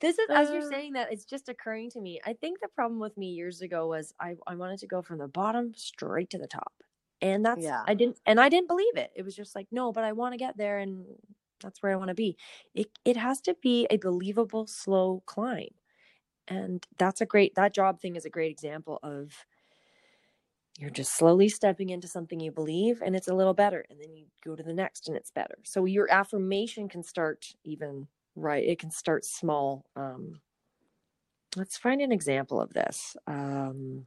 This 0.00 0.18
is 0.18 0.28
as 0.34 0.50
you're 0.50 0.62
Uh. 0.62 0.62
saying 0.62 0.92
that 0.94 1.12
it's 1.12 1.24
just 1.24 1.48
occurring 1.48 1.90
to 1.90 2.00
me. 2.00 2.20
I 2.24 2.32
think 2.34 2.60
the 2.60 2.68
problem 2.68 3.00
with 3.00 3.16
me 3.16 3.28
years 3.32 3.62
ago 3.62 3.88
was 3.88 4.14
I, 4.20 4.36
I 4.46 4.54
wanted 4.56 4.78
to 4.80 4.86
go 4.86 5.02
from 5.02 5.18
the 5.18 5.28
bottom 5.28 5.74
straight 5.74 6.30
to 6.30 6.38
the 6.38 6.46
top. 6.46 6.82
And 7.20 7.44
that's 7.44 7.72
Yeah. 7.72 7.88
I 7.88 7.94
didn't 7.94 8.20
and 8.26 8.40
I 8.40 8.48
didn't 8.48 8.68
believe 8.68 8.96
it. 8.96 9.10
It 9.16 9.22
was 9.24 9.34
just 9.36 9.54
like, 9.56 9.68
no, 9.72 9.92
but 9.92 10.04
I 10.04 10.12
want 10.12 10.34
to 10.34 10.38
get 10.38 10.56
there 10.56 10.78
and 10.78 11.06
that's 11.60 11.82
where 11.82 11.92
I 11.92 11.96
want 11.96 12.08
to 12.08 12.14
be. 12.14 12.36
It 12.74 12.88
it 13.04 13.16
has 13.16 13.40
to 13.42 13.54
be 13.60 13.86
a 13.90 13.96
believable 13.98 14.66
slow 14.66 15.22
climb. 15.26 15.70
And 16.48 16.86
that's 16.98 17.20
a 17.20 17.26
great 17.26 17.54
that 17.56 17.74
job 17.74 18.00
thing 18.00 18.16
is 18.16 18.24
a 18.26 18.30
great 18.30 18.50
example 18.52 19.00
of 19.02 19.46
you're 20.78 20.90
just 20.90 21.16
slowly 21.16 21.48
stepping 21.48 21.90
into 21.90 22.06
something 22.06 22.38
you 22.40 22.52
believe 22.52 23.02
and 23.02 23.16
it's 23.16 23.28
a 23.28 23.34
little 23.34 23.54
better 23.54 23.84
and 23.90 24.00
then 24.00 24.14
you 24.14 24.26
go 24.44 24.54
to 24.54 24.62
the 24.62 24.72
next 24.72 25.08
and 25.08 25.16
it's 25.16 25.30
better 25.30 25.58
so 25.64 25.84
your 25.84 26.10
affirmation 26.10 26.88
can 26.88 27.02
start 27.02 27.54
even 27.64 28.06
right 28.36 28.64
it 28.64 28.78
can 28.78 28.90
start 28.90 29.24
small 29.24 29.84
um 29.96 30.40
let's 31.56 31.76
find 31.76 32.00
an 32.00 32.12
example 32.12 32.60
of 32.60 32.72
this 32.72 33.16
um 33.26 34.06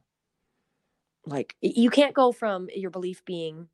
like 1.26 1.56
you 1.60 1.90
can't 1.90 2.14
go 2.14 2.32
from 2.32 2.68
your 2.74 2.90
belief 2.90 3.24
being 3.24 3.68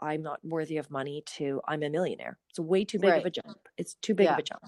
i'm 0.00 0.22
not 0.22 0.40
worthy 0.44 0.76
of 0.76 0.90
money 0.90 1.22
to 1.26 1.60
i'm 1.66 1.82
a 1.82 1.90
millionaire. 1.90 2.38
It's 2.50 2.58
way 2.58 2.84
too 2.84 2.98
big 2.98 3.14
of 3.14 3.24
a 3.24 3.30
jump. 3.30 3.68
It's 3.76 3.94
too 3.94 4.14
big 4.14 4.28
of 4.28 4.38
a 4.38 4.42
jump. 4.42 4.62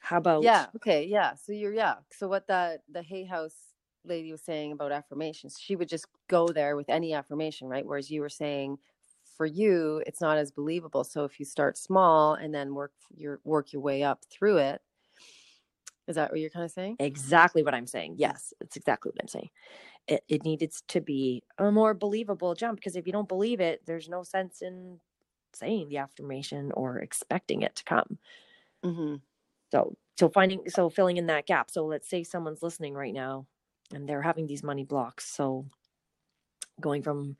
How 0.00 0.18
about 0.18 0.42
yeah 0.42 0.66
okay 0.76 1.04
yeah 1.04 1.34
so 1.34 1.52
you're 1.52 1.72
yeah 1.72 1.96
so 2.10 2.28
what 2.28 2.46
that 2.46 2.82
the 2.90 3.02
hay 3.02 3.24
house 3.24 3.56
lady 4.04 4.32
was 4.32 4.42
saying 4.42 4.72
about 4.72 4.90
affirmations 4.90 5.58
she 5.60 5.76
would 5.76 5.88
just 5.88 6.06
go 6.28 6.48
there 6.48 6.76
with 6.76 6.88
any 6.88 7.12
affirmation 7.12 7.68
right? 7.68 7.84
Whereas 7.84 8.10
you 8.10 8.20
were 8.20 8.28
saying 8.28 8.78
for 9.38 9.46
you 9.46 10.02
it's 10.06 10.20
not 10.20 10.36
as 10.36 10.50
believable. 10.50 11.04
So 11.04 11.24
if 11.24 11.40
you 11.40 11.46
start 11.46 11.78
small 11.78 12.34
and 12.34 12.54
then 12.54 12.74
work 12.74 12.92
your 13.16 13.40
work 13.44 13.72
your 13.72 13.80
way 13.80 14.02
up 14.02 14.22
through 14.30 14.58
it 14.58 14.82
is 16.06 16.16
that 16.16 16.30
what 16.30 16.40
you're 16.40 16.50
kind 16.50 16.64
of 16.64 16.70
saying? 16.70 16.96
Exactly 16.98 17.62
what 17.62 17.74
i'm 17.74 17.86
saying. 17.86 18.16
Yes 18.18 18.52
it's 18.60 18.76
exactly 18.76 19.10
what 19.10 19.22
i'm 19.22 19.28
saying. 19.28 19.48
It, 20.08 20.24
it 20.28 20.44
needed 20.44 20.72
to 20.88 21.00
be 21.00 21.42
a 21.58 21.70
more 21.70 21.94
believable 21.94 22.54
jump 22.54 22.76
because 22.76 22.96
if 22.96 23.06
you 23.06 23.12
don't 23.12 23.28
believe 23.28 23.60
it 23.60 23.82
there's 23.86 24.08
no 24.08 24.22
sense 24.22 24.60
in 24.60 24.98
saying 25.54 25.88
the 25.88 25.98
affirmation 25.98 26.72
or 26.74 26.98
expecting 26.98 27.62
it 27.62 27.76
to 27.76 27.84
come. 27.84 28.18
Mm-hmm. 28.84 29.16
so 29.70 29.96
so 30.18 30.28
finding 30.28 30.68
so 30.68 30.90
filling 30.90 31.16
in 31.16 31.26
that 31.26 31.46
gap. 31.46 31.70
So 31.70 31.86
let's 31.86 32.10
say 32.10 32.24
someone's 32.24 32.62
listening 32.62 32.94
right 32.94 33.14
now 33.14 33.46
and 33.94 34.08
they're 34.08 34.22
having 34.22 34.48
these 34.48 34.64
money 34.64 34.84
blocks. 34.84 35.30
So 35.30 35.66
going 36.80 37.02
from 37.02 37.36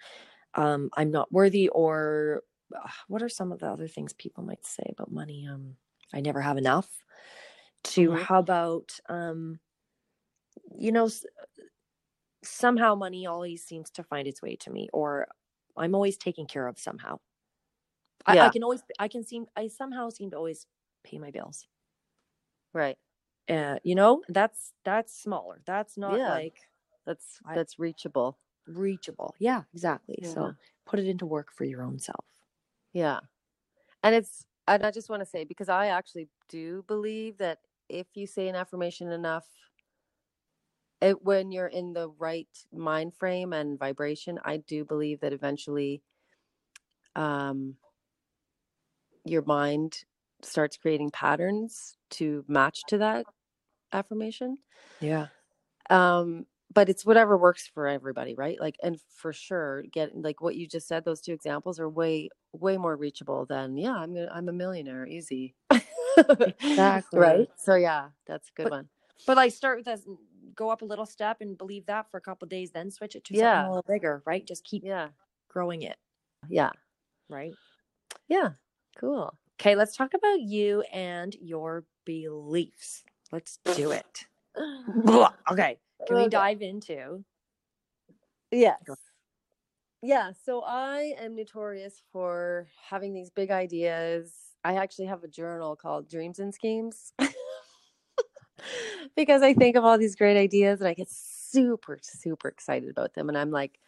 um 0.58 0.90
i'm 0.96 1.10
not 1.10 1.30
worthy 1.32 1.68
or 1.70 2.42
uh, 2.74 2.88
what 3.08 3.22
are 3.22 3.28
some 3.30 3.52
of 3.52 3.60
the 3.60 3.66
other 3.66 3.88
things 3.88 4.12
people 4.14 4.44
might 4.44 4.64
say 4.66 4.84
about 4.92 5.10
money? 5.12 5.46
Um 5.46 5.76
i 6.12 6.20
never 6.20 6.40
have 6.40 6.58
enough. 6.58 7.02
To 7.84 8.12
Mhm. 8.12 8.26
how 8.26 8.38
about 8.40 8.98
um 9.08 9.60
you 10.78 10.92
know 10.92 11.06
s- 11.06 11.24
somehow 12.42 12.94
money 12.94 13.26
always 13.26 13.64
seems 13.64 13.90
to 13.90 14.02
find 14.02 14.26
its 14.28 14.42
way 14.42 14.56
to 14.56 14.70
me 14.70 14.88
or 14.92 15.26
i'm 15.76 15.94
always 15.94 16.16
taken 16.16 16.46
care 16.46 16.66
of 16.66 16.78
somehow. 16.78 17.18
I, 18.26 18.36
I 18.40 18.48
can 18.50 18.62
always 18.62 18.82
i 18.98 19.08
can 19.08 19.24
seem 19.24 19.46
i 19.56 19.68
somehow 19.68 20.10
seem 20.10 20.30
to 20.30 20.36
always 20.36 20.66
pay 21.04 21.18
my 21.18 21.30
bills. 21.30 21.66
Right. 22.72 22.98
Uh, 23.48 23.78
you 23.82 23.94
know 23.94 24.22
that's 24.28 24.72
that's 24.84 25.14
smaller. 25.18 25.62
That's 25.64 25.96
not 25.96 26.20
Yeah. 26.20 26.26
like 26.26 26.68
that's 27.06 27.40
I- 27.44 27.54
that's 27.54 27.78
reachable 27.78 28.38
reachable 28.68 29.34
yeah 29.38 29.62
exactly 29.72 30.18
Yeah. 30.20 30.34
so 30.34 30.52
put 30.86 30.98
it 31.00 31.06
into 31.06 31.26
work 31.26 31.52
for 31.52 31.64
your 31.64 31.82
own 31.82 31.98
self 31.98 32.24
Yeah. 32.92 33.20
And 34.02 34.14
it's, 34.14 34.46
and 34.66 34.84
I 34.84 34.90
just 34.90 35.08
want 35.08 35.20
to 35.20 35.26
say, 35.26 35.44
because 35.44 35.68
I 35.68 35.88
actually 35.88 36.28
do 36.48 36.84
believe 36.86 37.38
that 37.38 37.58
if 37.88 38.06
you 38.14 38.26
say 38.26 38.48
an 38.48 38.54
affirmation 38.54 39.10
enough, 39.12 39.46
it, 41.00 41.22
when 41.22 41.52
you're 41.52 41.68
in 41.68 41.92
the 41.92 42.08
right 42.08 42.48
mind 42.72 43.14
frame 43.14 43.52
and 43.52 43.78
vibration, 43.78 44.38
I 44.44 44.58
do 44.58 44.84
believe 44.84 45.20
that 45.20 45.32
eventually 45.32 46.02
um, 47.14 47.76
your 49.24 49.42
mind 49.42 50.04
starts 50.42 50.76
creating 50.76 51.10
patterns 51.10 51.96
to 52.10 52.44
match 52.48 52.82
to 52.88 52.98
that 52.98 53.26
affirmation. 53.92 54.58
yeah 55.00 55.26
um 55.90 56.44
but 56.72 56.88
it's 56.88 57.04
whatever 57.06 57.36
works 57.38 57.66
for 57.66 57.86
everybody 57.88 58.34
right? 58.34 58.60
Like 58.60 58.76
and 58.82 58.98
for 59.16 59.32
sure 59.32 59.82
get 59.92 60.14
like 60.16 60.40
what 60.40 60.56
you 60.56 60.66
just 60.68 60.86
said 60.88 61.04
those 61.04 61.20
two 61.20 61.32
examples 61.32 61.80
are 61.80 61.88
way 61.88 62.28
way 62.52 62.76
more 62.76 62.96
reachable 62.96 63.44
than 63.46 63.76
yeah 63.76 63.94
i'm 63.94 64.14
gonna 64.14 64.30
i'm 64.32 64.48
a 64.48 64.52
millionaire 64.52 65.06
easy. 65.06 65.54
Exactly. 66.16 67.20
right 67.20 67.48
so 67.56 67.74
yeah 67.76 68.08
that's 68.26 68.48
a 68.48 68.52
good 68.56 68.64
But- 68.64 68.72
one. 68.72 68.88
but 69.26 69.36
like 69.36 69.52
start 69.52 69.78
with 69.78 69.86
this 69.86 70.04
go 70.54 70.70
up 70.70 70.82
a 70.82 70.84
little 70.84 71.06
step 71.06 71.36
and 71.40 71.56
believe 71.56 71.86
that 71.86 72.10
for 72.10 72.16
a 72.16 72.20
couple 72.20 72.48
days 72.48 72.72
then 72.72 72.90
switch 72.90 73.14
it 73.14 73.22
to 73.24 73.34
Yeah. 73.34 73.54
something 73.62 73.66
a 73.66 73.70
little 73.70 73.84
bigger 73.86 74.22
right? 74.26 74.44
Just 74.44 74.64
keep 74.64 74.82
yeah. 74.84 75.08
growing 75.48 75.82
it. 75.82 75.96
Yeah. 76.48 76.70
Right? 77.28 77.52
Yeah. 78.28 78.50
Cool. 78.98 79.32
Okay 79.60 79.76
let's 79.76 79.96
talk 79.96 80.14
about 80.14 80.40
you 80.40 80.82
and 80.92 81.36
your 81.40 81.84
beliefs. 82.04 83.04
Let's 83.30 83.58
do 83.76 83.92
it. 83.92 84.26
Okay 85.52 85.78
can 86.06 86.16
we 86.16 86.22
uh, 86.22 86.28
dive 86.28 86.62
into 86.62 87.24
Yes. 88.50 88.76
Yeah. 90.02 90.32
So 90.44 90.62
I 90.62 91.14
am 91.18 91.34
notorious 91.34 92.02
for 92.12 92.68
having 92.88 93.12
these 93.12 93.30
big 93.30 93.50
ideas. 93.50 94.32
I 94.64 94.76
actually 94.76 95.06
have 95.06 95.24
a 95.24 95.28
journal 95.28 95.76
called 95.76 96.08
Dreams 96.08 96.38
and 96.38 96.54
Schemes 96.54 97.12
because 99.16 99.42
I 99.42 99.54
think 99.54 99.76
of 99.76 99.84
all 99.84 99.98
these 99.98 100.16
great 100.16 100.36
ideas 100.36 100.80
and 100.80 100.88
I 100.88 100.94
get 100.94 101.08
super, 101.10 101.98
super 102.02 102.48
excited 102.48 102.90
about 102.90 103.14
them. 103.14 103.28
And 103.28 103.36
I'm 103.36 103.50
like, 103.50 103.78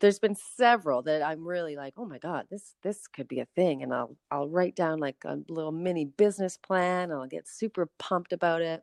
there's 0.00 0.18
been 0.18 0.34
several 0.34 1.02
that 1.02 1.22
I'm 1.22 1.46
really 1.46 1.76
like, 1.76 1.94
oh 1.96 2.06
my 2.06 2.18
God, 2.18 2.46
this 2.50 2.74
this 2.82 3.06
could 3.06 3.28
be 3.28 3.40
a 3.40 3.46
thing. 3.54 3.82
And 3.82 3.94
I'll 3.94 4.16
I'll 4.30 4.48
write 4.48 4.74
down 4.74 4.98
like 4.98 5.16
a 5.24 5.38
little 5.48 5.72
mini 5.72 6.04
business 6.04 6.56
plan 6.56 7.10
and 7.10 7.20
I'll 7.20 7.28
get 7.28 7.48
super 7.48 7.88
pumped 7.98 8.32
about 8.32 8.62
it. 8.62 8.82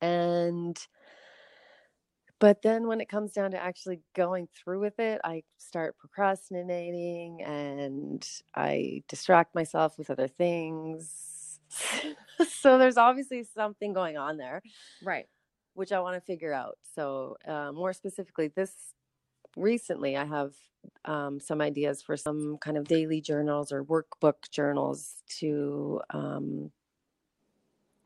And 0.00 0.78
but 2.40 2.62
then 2.62 2.86
when 2.86 3.00
it 3.00 3.08
comes 3.08 3.32
down 3.32 3.50
to 3.52 3.62
actually 3.62 4.00
going 4.14 4.48
through 4.54 4.80
with 4.80 4.98
it, 5.00 5.20
I 5.24 5.42
start 5.58 5.98
procrastinating 5.98 7.42
and 7.42 8.26
I 8.54 9.02
distract 9.08 9.54
myself 9.54 9.98
with 9.98 10.10
other 10.10 10.28
things. 10.28 11.60
so 12.48 12.78
there's 12.78 12.96
obviously 12.96 13.44
something 13.44 13.92
going 13.92 14.16
on 14.16 14.36
there, 14.36 14.62
Right. 15.02 15.28
which 15.74 15.92
I 15.92 16.00
want 16.00 16.16
to 16.16 16.20
figure 16.20 16.52
out. 16.52 16.78
So, 16.94 17.36
uh, 17.46 17.72
more 17.72 17.92
specifically, 17.92 18.48
this 18.48 18.94
recently, 19.56 20.16
I 20.16 20.24
have 20.24 20.54
um, 21.04 21.40
some 21.40 21.60
ideas 21.60 22.02
for 22.02 22.16
some 22.16 22.58
kind 22.58 22.76
of 22.76 22.86
daily 22.88 23.20
journals 23.20 23.72
or 23.72 23.84
workbook 23.84 24.50
journals 24.50 25.22
to, 25.40 26.00
um, 26.10 26.72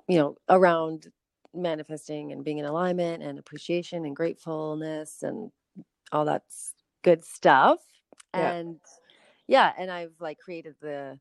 you 0.09 0.18
know, 0.18 0.37
around 0.49 1.12
manifesting 1.55 2.32
and 2.32 2.44
being 2.44 2.59
in 2.59 2.64
alignment 2.64 3.22
and 3.22 3.38
appreciation 3.38 4.05
and 4.05 4.16
gratefulness 4.16 5.22
and 5.22 5.50
all 6.12 6.24
that 6.24 6.44
good 7.03 7.24
stuff. 7.24 7.80
Yeah. 8.34 8.53
And 8.53 8.80
yeah, 9.46 9.72
and 9.76 9.90
I've 9.90 10.14
like 10.20 10.38
created 10.38 10.76
the 10.80 11.18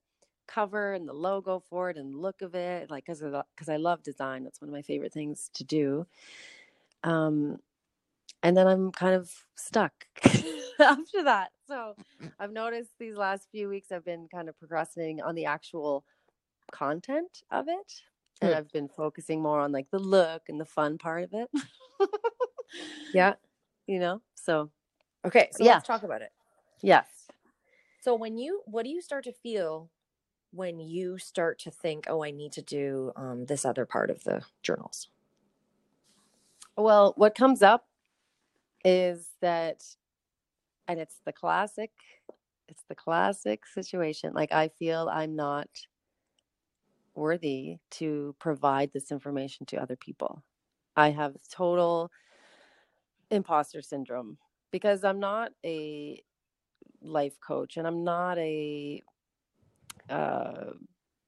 cover 0.48 0.94
and 0.94 1.08
the 1.08 1.14
logo 1.14 1.60
for 1.70 1.90
it 1.90 1.98
and 1.98 2.14
the 2.14 2.18
look 2.18 2.42
of 2.42 2.56
it, 2.56 2.90
like 2.90 3.06
because 3.06 3.22
because 3.22 3.70
I 3.70 3.78
love 3.78 4.04
design. 4.04 4.44
That's 4.44 4.62
one 4.62 4.70
of 4.70 4.74
my 4.74 4.82
favorite 4.82 5.14
things 5.14 5.50
to 5.56 5.64
do. 5.64 6.06
Um, 7.04 7.60
and 8.44 8.56
then 8.58 8.68
I'm 8.68 8.92
kind 8.92 9.16
of 9.16 9.32
stuck 9.56 9.94
after 10.80 11.24
that. 11.24 11.52
So 11.68 11.96
I've 12.40 12.52
noticed 12.52 12.92
these 13.00 13.16
last 13.16 13.48
few 13.52 13.70
weeks 13.70 13.92
I've 13.92 14.06
been 14.06 14.28
kind 14.34 14.50
of 14.50 14.58
procrastinating 14.58 15.22
on 15.22 15.36
the 15.36 15.46
actual 15.46 16.04
content 16.72 17.44
of 17.52 17.68
it. 17.68 18.02
And 18.42 18.52
Hmm. 18.52 18.58
I've 18.58 18.72
been 18.72 18.90
focusing 18.90 19.42
more 19.42 19.60
on 19.60 19.72
like 19.72 19.90
the 19.92 20.00
look 20.00 20.44
and 20.50 20.60
the 20.60 20.66
fun 20.66 20.98
part 20.98 21.24
of 21.24 21.34
it. 21.34 21.50
Yeah. 23.14 23.34
you 23.88 24.00
know? 24.00 24.22
So 24.36 24.72
Okay. 25.26 25.50
So 25.52 25.64
Yeah. 25.64 25.74
let's 25.74 25.88
talk 25.88 26.04
about 26.04 26.22
it. 26.22 26.32
yes. 26.82 27.28
So 28.02 28.16
when 28.16 28.38
you, 28.38 28.62
what 28.66 28.84
do 28.84 28.90
you 28.90 29.02
start 29.02 29.24
to 29.26 29.32
feel 29.32 29.92
when 30.52 30.80
you 30.80 31.18
start 31.20 31.60
to 31.60 31.72
think, 31.72 32.06
oh, 32.10 32.24
I 32.24 32.32
need 32.32 32.52
to 32.54 32.62
do 32.64 33.12
um, 33.16 33.46
this 33.46 33.64
other 33.64 33.86
part 33.86 34.10
of 34.10 34.24
the 34.24 34.42
journals? 34.64 35.10
Well, 36.76 37.14
what 37.16 37.36
comes 37.36 37.62
up 37.62 37.86
is 38.84 39.30
that, 39.42 39.84
and 40.88 41.00
it's 41.00 41.20
the 41.26 41.32
classic, 41.32 41.92
it's 42.68 42.84
the 42.90 42.96
classic 42.96 43.68
situation. 43.68 44.34
Like, 44.34 44.52
I 44.52 44.70
feel 44.70 45.08
I'm 45.12 45.36
not 45.36 45.70
worthy 47.16 47.78
to 47.92 48.36
provide 48.40 48.92
this 48.94 49.12
information 49.12 49.66
to 49.68 49.78
other 49.82 49.96
people. 49.96 50.44
I 50.96 51.12
have 51.12 51.36
total 51.52 52.12
imposter 53.32 53.82
syndrome 53.82 54.38
because 54.72 55.04
I'm 55.04 55.20
not 55.20 55.52
a 55.66 56.22
life 57.02 57.40
coach 57.46 57.78
and 57.78 57.88
I'm 57.88 58.04
not 58.04 58.38
a 58.38 59.02
uh, 60.10 60.72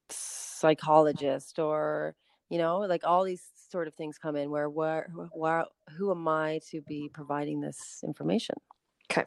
psychologist 0.10 1.60
or 1.60 2.16
you 2.50 2.58
know 2.58 2.80
like 2.80 3.04
all 3.04 3.24
these 3.24 3.44
sort 3.72 3.88
of 3.88 3.96
things 3.96 4.18
come 4.18 4.36
in 4.36 4.50
where 4.52 4.70
where 4.70 5.10
where 5.34 5.66
who 5.98 6.12
am 6.12 6.28
I 6.28 6.60
to 6.72 6.82
be 6.82 7.10
providing 7.14 7.62
this 7.62 8.02
information? 8.04 8.56
Okay. 9.12 9.26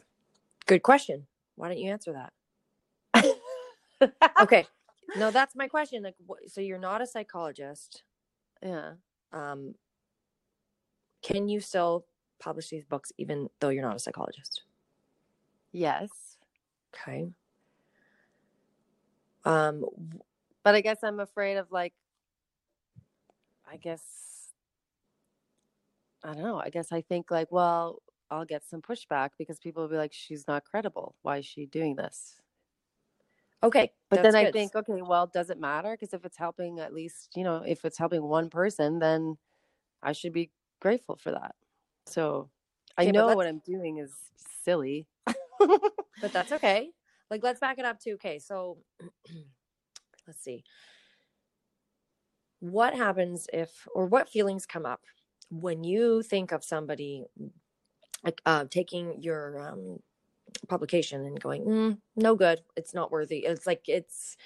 Good 0.67 0.83
question. 0.83 1.27
Why 1.57 1.69
don't 1.69 1.79
you 1.79 1.91
answer 1.91 2.13
that? 2.15 2.33
Okay. 4.41 4.67
No, 5.15 5.31
that's 5.31 5.55
my 5.55 5.69
question. 5.69 6.03
Like, 6.03 6.17
wh- 6.29 6.49
so 6.49 6.61
you're 6.61 6.79
not 6.79 7.01
a 7.03 7.07
psychologist. 7.07 8.03
yeah. 8.63 8.93
Um, 9.33 9.75
can 11.23 11.49
you 11.49 11.61
still 11.61 12.07
publish 12.39 12.69
these 12.69 12.85
books 12.85 13.13
even 13.19 13.49
though 13.61 13.69
you're 13.71 13.83
not 13.83 13.97
a 13.97 13.99
psychologist? 13.99 14.63
Yes. 15.73 16.39
Okay. 16.95 17.29
Um, 19.45 19.85
But 20.63 20.75
I 20.75 20.81
guess 20.81 21.03
I'm 21.03 21.21
afraid 21.21 21.57
of 21.57 21.71
like 21.71 21.95
I 23.71 23.77
guess 23.77 24.53
I 26.25 26.33
don't 26.35 26.43
know. 26.43 26.59
I 26.59 26.71
guess 26.71 26.93
I 26.93 27.03
think 27.03 27.31
like, 27.31 27.51
well, 27.53 28.03
I'll 28.31 28.45
get 28.45 28.65
some 28.65 28.83
pushback 28.83 29.31
because 29.39 29.59
people 29.61 29.83
will 29.83 29.91
be 29.91 29.97
like, 29.97 30.13
she's 30.13 30.47
not 30.49 30.65
credible. 30.65 31.15
Why 31.23 31.39
is 31.39 31.47
she 31.47 31.67
doing 31.67 31.95
this? 31.97 32.41
Okay. 33.63 33.93
But 34.09 34.23
then 34.23 34.37
I 34.37 34.45
good. 34.45 34.53
think, 34.53 34.75
okay, 34.75 35.03
well, 35.03 35.27
does 35.27 35.51
it 35.51 35.59
matter? 35.59 35.93
Because 35.93 36.15
if 36.15 36.25
it's 36.25 36.37
helping 36.37 36.79
at 36.79 36.95
least, 36.95 37.31
you 37.35 37.45
know, 37.45 37.63
if 37.67 37.85
it's 37.85 37.99
helping 37.99 38.23
one 38.23 38.51
person, 38.51 38.99
then 38.99 39.37
I 40.03 40.13
should 40.13 40.33
be 40.33 40.51
grateful 40.81 41.17
for 41.17 41.33
that. 41.33 41.55
So 42.07 42.51
I 42.97 43.03
Okay, 43.03 43.13
but 43.13 43.27
know 43.27 43.35
what 43.35 43.47
I'm 43.47 43.61
doing 43.61 43.99
is 43.99 44.13
silly. 44.65 45.07
but 45.59 46.33
that's 46.33 46.53
okay. 46.53 46.91
Like, 47.31 47.43
let's 47.43 47.61
back 47.61 47.79
it 47.79 47.85
up 47.85 47.99
too. 47.99 48.15
Okay, 48.15 48.39
so 48.39 48.79
let's 50.27 50.43
see. 50.43 50.63
What 52.61 52.95
happens 52.95 53.49
if, 53.53 53.87
or 53.95 54.07
what 54.07 54.29
feelings 54.29 54.67
come 54.67 54.87
up 54.87 55.03
when 55.51 55.85
you 55.85 56.23
think 56.23 56.53
of 56.53 56.65
somebody 56.65 57.25
like 58.25 58.41
uh, 58.47 58.65
taking 58.71 59.23
your 59.23 59.69
um, 59.69 60.01
publication 60.69 61.25
and 61.25 61.41
going, 61.41 61.65
mm, 61.65 61.99
no 62.17 62.35
good, 62.35 62.61
it's 62.77 62.95
not 62.95 63.11
worthy. 63.11 63.39
It's 63.39 63.67
like 63.67 63.89
it's 63.89 64.37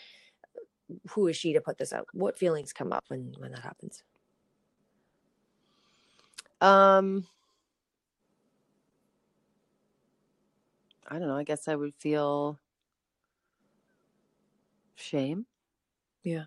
who 1.11 1.28
is 1.28 1.36
she 1.36 1.53
to 1.53 1.61
put 1.61 1.78
this 1.78 1.92
out? 1.92 2.07
What 2.12 2.38
feelings 2.38 2.72
come 2.72 2.92
up 2.92 3.05
when 3.09 3.34
when 3.38 3.53
that 3.53 3.62
happens? 3.62 4.03
Um, 6.61 7.26
I 11.09 11.18
don't 11.18 11.28
know. 11.28 11.36
I 11.36 11.44
guess 11.44 11.68
I 11.68 11.76
would 11.76 11.94
feel 11.96 12.59
shame. 14.94 15.46
Yeah. 16.22 16.44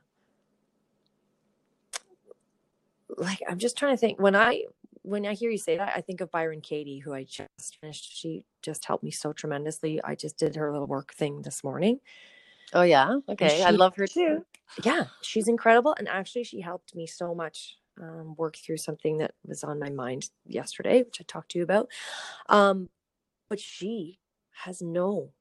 Like 3.17 3.41
I'm 3.47 3.59
just 3.59 3.77
trying 3.77 3.93
to 3.93 3.99
think 3.99 4.19
when 4.19 4.35
I 4.35 4.63
when 5.03 5.25
I 5.25 5.33
hear 5.33 5.51
you 5.51 5.57
say 5.57 5.77
that, 5.77 5.93
I 5.95 6.01
think 6.01 6.21
of 6.21 6.31
Byron 6.31 6.61
Katie, 6.61 6.99
who 6.99 7.13
I 7.13 7.23
just 7.25 7.77
finished. 7.81 8.17
She 8.17 8.45
just 8.61 8.85
helped 8.85 9.03
me 9.03 9.11
so 9.11 9.33
tremendously. 9.33 10.01
I 10.03 10.15
just 10.15 10.37
did 10.37 10.55
her 10.55 10.71
little 10.71 10.87
work 10.87 11.13
thing 11.13 11.43
this 11.43 11.63
morning. 11.63 11.99
Oh 12.73 12.81
yeah. 12.83 13.17
Okay. 13.29 13.63
I 13.63 13.71
love 13.71 13.95
her 13.95 14.07
too. 14.07 14.45
Yeah, 14.83 15.05
she's 15.21 15.47
incredible, 15.47 15.93
and 15.97 16.07
actually, 16.07 16.43
she 16.43 16.61
helped 16.61 16.95
me 16.95 17.05
so 17.05 17.35
much 17.35 17.77
um, 18.01 18.35
work 18.37 18.55
through 18.57 18.77
something 18.77 19.19
that 19.19 19.35
was 19.45 19.63
on 19.63 19.79
my 19.79 19.89
mind 19.89 20.29
yesterday, 20.45 21.03
which 21.03 21.21
I 21.21 21.25
talked 21.27 21.51
to 21.51 21.59
you 21.59 21.63
about. 21.63 21.89
Um, 22.49 22.89
but 23.49 23.59
she 23.59 24.19
has 24.51 24.81
no 24.81 25.33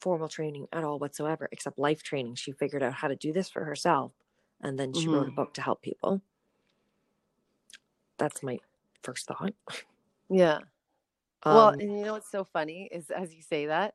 formal 0.00 0.28
training 0.28 0.68
at 0.72 0.84
all 0.84 0.98
whatsoever, 0.98 1.48
except 1.52 1.78
life 1.78 2.02
training. 2.02 2.36
She 2.36 2.52
figured 2.52 2.82
out 2.82 2.94
how 2.94 3.08
to 3.08 3.16
do 3.16 3.32
this 3.32 3.50
for 3.50 3.64
herself, 3.64 4.12
and 4.60 4.78
then 4.78 4.94
she 4.94 5.10
wrote 5.10 5.28
a 5.28 5.32
Mhm. 5.32 5.36
book 5.36 5.54
to 5.54 5.62
help 5.62 5.82
people. 5.82 6.22
That's 8.18 8.42
my 8.42 8.58
first 9.02 9.26
thought. 9.26 9.54
Yeah. 10.30 10.60
well, 11.44 11.68
Um, 11.68 11.80
and 11.80 11.98
you 11.98 12.04
know 12.04 12.12
what's 12.14 12.30
so 12.30 12.44
funny 12.44 12.88
is 12.90 13.10
as 13.10 13.34
you 13.34 13.42
say 13.42 13.66
that, 13.66 13.94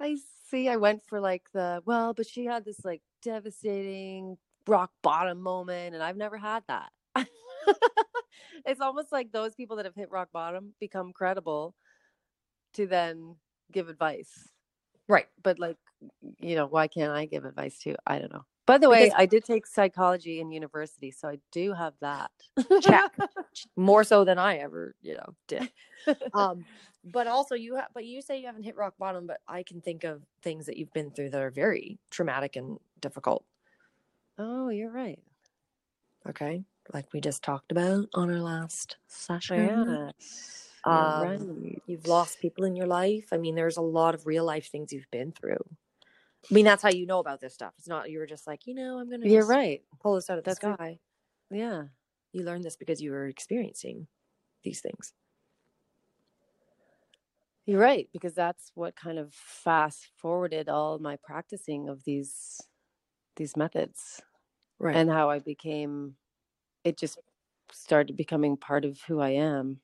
I 0.00 0.16
see 0.50 0.68
I 0.68 0.76
went 0.76 1.02
for 1.04 1.20
like 1.20 1.44
the 1.52 1.82
well, 1.84 2.14
but 2.14 2.26
she 2.26 2.44
had 2.44 2.64
this 2.64 2.84
like 2.84 3.02
devastating 3.22 4.38
rock 4.66 4.90
bottom 5.02 5.40
moment, 5.40 5.94
and 5.94 6.02
I've 6.02 6.16
never 6.16 6.36
had 6.38 6.62
that. 6.68 6.90
it's 8.66 8.80
almost 8.80 9.12
like 9.12 9.32
those 9.32 9.54
people 9.54 9.76
that 9.76 9.84
have 9.84 9.94
hit 9.94 10.10
rock 10.10 10.28
bottom 10.32 10.74
become 10.80 11.12
credible 11.12 11.74
to 12.74 12.86
then 12.86 13.36
give 13.72 13.88
advice. 13.88 14.48
right. 15.08 15.26
But 15.42 15.58
like, 15.58 15.76
you 16.38 16.56
know, 16.56 16.66
why 16.66 16.88
can't 16.88 17.12
I 17.12 17.26
give 17.26 17.44
advice 17.44 17.78
too? 17.78 17.96
I 18.06 18.18
don't 18.18 18.32
know. 18.32 18.44
By 18.66 18.78
the 18.78 18.90
way, 18.90 19.04
Because- 19.04 19.20
I 19.20 19.26
did 19.26 19.44
take 19.44 19.66
psychology 19.66 20.40
in 20.40 20.50
university, 20.50 21.10
so 21.12 21.28
I 21.28 21.38
do 21.52 21.72
have 21.72 21.94
that. 22.00 22.30
Check. 22.82 23.16
More 23.76 24.02
so 24.04 24.24
than 24.24 24.38
I 24.38 24.56
ever, 24.56 24.94
you 25.02 25.14
know, 25.14 25.34
did. 25.46 25.70
um 26.34 26.64
but 27.08 27.26
also 27.28 27.54
you 27.54 27.76
have 27.76 27.88
but 27.94 28.04
you 28.04 28.20
say 28.20 28.38
you 28.40 28.46
haven't 28.46 28.64
hit 28.64 28.76
rock 28.76 28.94
bottom 28.98 29.26
but 29.26 29.38
i 29.48 29.62
can 29.62 29.80
think 29.80 30.02
of 30.04 30.22
things 30.42 30.66
that 30.66 30.76
you've 30.76 30.92
been 30.92 31.10
through 31.10 31.30
that 31.30 31.40
are 31.40 31.50
very 31.50 31.98
traumatic 32.10 32.54
and 32.56 32.78
difficult 33.00 33.44
oh, 34.38 34.68
you're 34.68 34.90
right. 34.92 35.18
okay 36.28 36.62
like 36.92 37.12
we 37.12 37.20
just 37.20 37.42
talked 37.42 37.72
about 37.72 38.06
on 38.14 38.30
our 38.30 38.40
last 38.40 38.96
session 39.08 39.66
Yeah. 39.66 40.10
Um, 40.84 41.22
right. 41.62 41.82
you've 41.86 42.06
lost 42.06 42.40
people 42.40 42.64
in 42.64 42.76
your 42.76 42.86
life 42.86 43.28
i 43.32 43.36
mean 43.36 43.54
there's 43.56 43.76
a 43.78 43.82
lot 43.82 44.14
of 44.14 44.26
real 44.26 44.44
life 44.44 44.68
things 44.70 44.92
you've 44.92 45.10
been 45.10 45.32
through 45.32 45.64
i 46.50 46.54
mean 46.54 46.64
that's 46.64 46.82
how 46.82 46.90
you 46.90 47.06
know 47.06 47.18
about 47.18 47.40
this 47.40 47.54
stuff 47.54 47.74
it's 47.78 47.88
not 47.88 48.10
you 48.10 48.18
were 48.18 48.26
just 48.26 48.46
like 48.46 48.66
you 48.66 48.74
know 48.74 48.98
i'm 48.98 49.10
gonna 49.10 49.28
You're 49.28 49.44
right. 49.44 49.84
pull 50.00 50.14
this 50.16 50.30
out 50.30 50.38
of 50.38 50.44
the 50.44 50.50
That's 50.50 50.66
it. 50.66 50.76
sky 50.76 51.00
Yeah. 51.50 51.88
you 52.32 52.44
learned 52.44 52.64
this 52.64 52.76
because 52.76 53.00
you 53.02 53.10
were 53.10 53.26
experiencing 53.26 54.06
these 54.64 54.80
things 54.80 55.14
You're 57.66 57.80
right, 57.80 58.08
because 58.12 58.34
that's 58.34 58.70
what 58.74 58.94
kind 58.94 59.18
of 59.18 59.34
fast 59.34 60.06
forwarded 60.16 60.68
all 60.68 60.98
my 60.98 61.16
practicing 61.16 61.88
of 61.88 62.04
these 62.04 62.60
these 63.36 63.56
methods 63.56 64.22
right 64.78 65.02
and 65.02 65.10
how 65.10 65.30
I 65.30 65.40
became 65.40 66.16
it 66.84 66.98
just 66.98 67.18
started 67.72 68.16
becoming 68.16 68.56
part 68.58 68.84
of 68.86 69.02
who 69.02 69.20
I 69.20 69.30
am, 69.30 69.82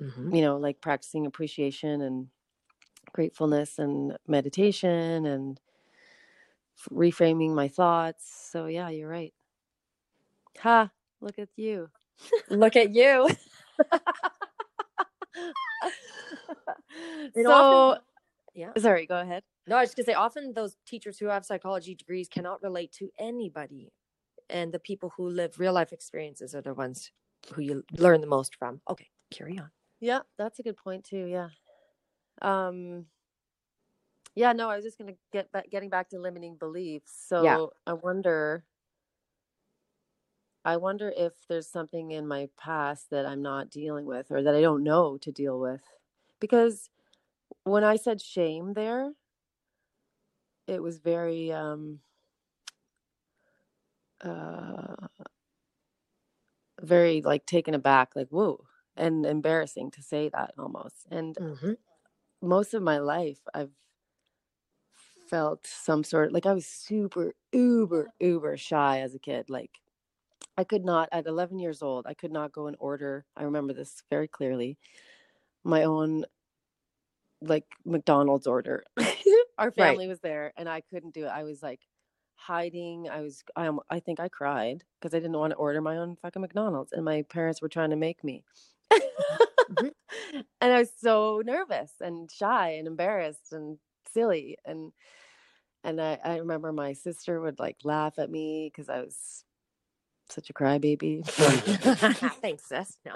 Mhm. 0.00 0.32
you 0.32 0.40
know, 0.40 0.56
like 0.56 0.80
practicing 0.80 1.26
appreciation 1.26 2.00
and 2.00 2.28
gratefulness 3.12 3.78
and 3.78 4.16
meditation 4.26 5.26
and 5.26 5.60
reframing 6.90 7.54
my 7.54 7.68
thoughts. 7.68 8.48
So 8.50 8.66
yeah, 8.66 8.88
you're 8.88 9.08
right. 9.08 9.32
Ha, 10.60 10.90
look 11.20 11.38
at 11.38 11.48
you. 11.56 11.88
Look 12.50 12.76
at 12.76 12.92
you. 12.92 13.28
So 17.34 17.50
often- 17.50 18.02
yeah. 18.54 18.72
sorry, 18.78 19.06
go 19.06 19.18
ahead. 19.18 19.42
No, 19.66 19.76
I 19.76 19.80
was 19.80 19.88
just 19.90 19.96
gonna 19.96 20.06
say 20.06 20.14
often 20.14 20.52
those 20.52 20.76
teachers 20.86 21.18
who 21.18 21.26
have 21.26 21.46
psychology 21.46 21.94
degrees 21.94 22.28
cannot 22.28 22.62
relate 22.62 22.92
to 22.98 23.08
anybody. 23.18 23.92
And 24.50 24.72
the 24.72 24.78
people 24.78 25.12
who 25.16 25.28
live 25.30 25.58
real 25.58 25.72
life 25.72 25.92
experiences 25.92 26.54
are 26.54 26.60
the 26.60 26.74
ones 26.74 27.10
who 27.52 27.62
you 27.62 27.82
learn 27.96 28.20
the 28.20 28.26
most 28.26 28.56
from. 28.56 28.80
Okay, 28.90 29.08
carry 29.30 29.58
on. 29.58 29.70
Yeah, 30.00 30.20
that's 30.36 30.58
a 30.58 30.62
good 30.62 30.76
point 30.76 31.04
too. 31.04 31.24
Yeah. 31.24 31.48
Um 32.42 33.06
yeah, 34.34 34.52
no, 34.52 34.70
I 34.70 34.76
was 34.76 34.84
just 34.84 34.98
gonna 34.98 35.14
get 35.32 35.52
back 35.52 35.70
getting 35.70 35.90
back 35.90 36.08
to 36.10 36.18
limiting 36.18 36.56
beliefs. 36.56 37.12
So 37.14 37.72
I 37.86 37.92
wonder 37.94 38.64
I 40.64 40.76
wonder 40.76 41.12
if 41.16 41.46
there's 41.46 41.68
something 41.68 42.10
in 42.10 42.26
my 42.26 42.48
past 42.56 43.10
that 43.10 43.26
I'm 43.26 43.42
not 43.42 43.70
dealing 43.70 44.06
with 44.06 44.30
or 44.30 44.42
that 44.42 44.54
I 44.54 44.60
don't 44.60 44.82
know 44.84 45.16
to 45.18 45.32
deal 45.32 45.58
with. 45.60 45.82
Because 46.40 46.90
when 47.64 47.84
I 47.84 47.96
said 47.96 48.20
shame 48.22 48.74
there, 48.74 49.14
it 50.66 50.82
was 50.82 50.98
very 50.98 51.52
um 51.52 52.00
uh 54.22 55.08
very 56.80 57.22
like 57.22 57.46
taken 57.46 57.74
aback, 57.74 58.14
like 58.16 58.28
whoa, 58.28 58.66
and 58.96 59.24
embarrassing 59.26 59.90
to 59.92 60.02
say 60.02 60.28
that 60.30 60.54
almost. 60.58 61.06
And 61.10 61.38
Mm-hmm. 61.38 61.72
Most 62.42 62.74
of 62.74 62.82
my 62.82 62.98
life 62.98 63.40
I've 63.54 63.72
felt 65.28 65.66
some 65.66 66.04
sort 66.04 66.32
like 66.32 66.46
I 66.46 66.52
was 66.52 66.66
super 66.66 67.34
uber 67.52 68.10
uber 68.20 68.56
shy 68.56 69.00
as 69.00 69.14
a 69.14 69.18
kid. 69.18 69.48
Like 69.48 69.80
I 70.58 70.64
could 70.64 70.84
not 70.84 71.08
at 71.12 71.26
11 71.26 71.58
years 71.60 71.82
old, 71.82 72.06
I 72.06 72.14
could 72.14 72.32
not 72.32 72.52
go 72.52 72.68
and 72.68 72.76
order. 72.80 73.26
I 73.36 73.44
remember 73.44 73.72
this 73.74 74.02
very 74.10 74.28
clearly. 74.28 74.78
My 75.64 75.84
own 75.84 76.26
like 77.40 77.66
McDonald's 77.84 78.46
order. 78.46 78.84
Our 79.58 79.70
Right. 79.76 80.00
family 80.00 80.06
was 80.06 80.20
there 80.20 80.52
and 80.56 80.68
I 80.68 80.80
couldn't 80.80 81.14
do 81.14 81.24
it. 81.24 81.28
I 81.28 81.42
was 81.42 81.62
like 81.62 81.80
hiding. 82.34 83.08
I 83.08 83.20
was 83.20 83.42
I 83.56 83.70
I 83.90 84.00
think 84.00 84.20
I 84.20 84.28
cried 84.28 84.84
because 85.00 85.14
I 85.14 85.18
didn't 85.18 85.38
want 85.38 85.50
to 85.52 85.56
order 85.56 85.80
my 85.80 85.96
own 85.98 86.16
fucking 86.16 86.42
McDonald's 86.42 86.92
and 86.92 87.04
my 87.04 87.22
parents 87.22 87.60
were 87.60 87.68
trying 87.68 87.90
to 87.90 87.96
make 87.96 88.24
me. 88.24 88.44
Mhm. 89.70 89.90
and 90.60 90.72
I 90.72 90.78
was 90.80 90.92
so 90.98 91.42
nervous 91.44 91.92
and 92.00 92.30
shy 92.30 92.70
and 92.72 92.86
embarrassed 92.86 93.52
and 93.52 93.78
silly 94.12 94.58
and 94.64 94.92
and 95.84 96.00
I, 96.00 96.18
I 96.24 96.36
remember 96.38 96.72
my 96.72 96.92
sister 96.94 97.40
would 97.40 97.58
like 97.58 97.78
laugh 97.84 98.18
at 98.18 98.30
me 98.30 98.70
because 98.72 98.88
I 98.88 99.00
was 99.00 99.44
such 100.28 100.50
a 100.50 100.52
crybaby. 100.54 101.24
Thanks, 102.42 102.64
sis. 102.66 102.98
No. 103.04 103.14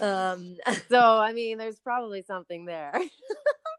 um, 0.00 0.56
so 0.90 1.00
I 1.18 1.32
mean, 1.32 1.58
there's 1.58 1.78
probably 1.78 2.22
something 2.22 2.64
there. 2.64 2.92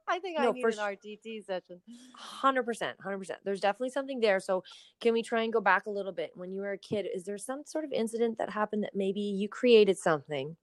I 0.07 0.19
think 0.19 0.39
I 0.39 0.45
No, 0.45 0.53
need 0.53 0.61
for 0.61 0.69
an 0.69 0.79
RTT 0.79 1.41
session. 1.41 1.81
hundred 2.15 2.63
percent, 2.63 2.97
hundred 3.01 3.19
percent. 3.19 3.39
There's 3.45 3.61
definitely 3.61 3.91
something 3.91 4.19
there. 4.19 4.39
So, 4.39 4.63
can 5.01 5.13
we 5.13 5.21
try 5.21 5.43
and 5.43 5.53
go 5.53 5.61
back 5.61 5.85
a 5.85 5.91
little 5.91 6.11
bit? 6.11 6.31
When 6.35 6.51
you 6.51 6.61
were 6.61 6.71
a 6.71 6.77
kid, 6.77 7.07
is 7.13 7.25
there 7.25 7.37
some 7.37 7.63
sort 7.65 7.85
of 7.85 7.91
incident 7.91 8.37
that 8.39 8.49
happened 8.49 8.83
that 8.83 8.95
maybe 8.95 9.21
you 9.21 9.47
created 9.49 9.97
something, 9.97 10.57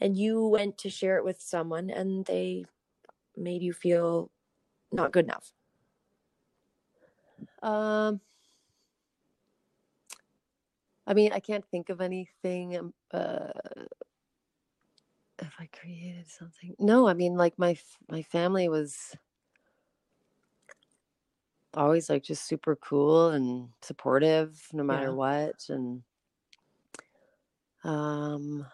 and 0.00 0.16
you 0.16 0.46
went 0.46 0.78
to 0.78 0.90
share 0.90 1.16
it 1.16 1.24
with 1.24 1.40
someone, 1.40 1.90
and 1.90 2.24
they 2.26 2.64
made 3.36 3.62
you 3.62 3.72
feel 3.72 4.30
not 4.92 5.12
good 5.12 5.24
enough? 5.26 5.52
Um, 7.62 8.20
I 11.06 11.14
mean, 11.14 11.32
I 11.32 11.40
can't 11.40 11.64
think 11.64 11.88
of 11.88 12.00
anything. 12.00 12.76
um, 12.76 12.94
Uh, 13.12 13.52
if 15.38 15.54
I 15.58 15.66
created 15.66 16.28
something, 16.28 16.76
no. 16.78 17.08
I 17.08 17.14
mean, 17.14 17.36
like 17.36 17.58
my 17.58 17.76
my 18.08 18.22
family 18.22 18.68
was 18.68 19.16
always 21.74 22.08
like 22.10 22.22
just 22.22 22.44
super 22.44 22.76
cool 22.76 23.28
and 23.30 23.70
supportive, 23.80 24.68
no 24.72 24.82
matter 24.84 25.12
Yeah. 25.12 25.14
what. 25.14 25.66
And 25.68 26.02
um, 27.84 28.66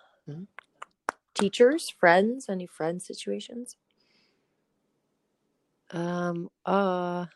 Teachers, 1.39 1.89
friends, 1.89 2.51
any 2.51 2.67
friend 2.67 3.01
situations? 3.03 3.77
um, 5.91 6.49
uh, 6.67 7.27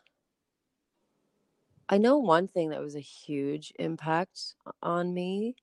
I 1.89 1.97
know 1.97 2.17
one 2.17 2.47
thing 2.47 2.69
that 2.69 2.81
was 2.81 2.95
a 2.95 2.99
huge 2.99 3.71
impact 3.79 4.55
on 4.81 5.13
me 5.13 5.55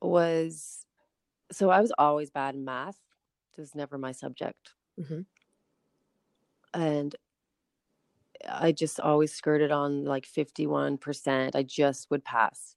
was 0.00 0.86
so 1.52 1.70
I 1.70 1.80
was 1.80 1.92
always 1.98 2.30
bad 2.30 2.54
in 2.56 2.64
math. 2.64 2.98
It 3.56 3.60
was 3.60 3.74
never 3.74 3.98
my 3.98 4.12
subject. 4.12 4.74
Mhm. 4.98 5.26
And 6.74 7.16
I 8.48 8.72
just 8.72 9.00
always 9.00 9.32
skirted 9.34 9.70
on 9.72 10.04
like 10.04 10.26
51%. 10.26 11.56
I 11.56 11.62
just 11.62 12.10
would 12.10 12.24
pass. 12.24 12.75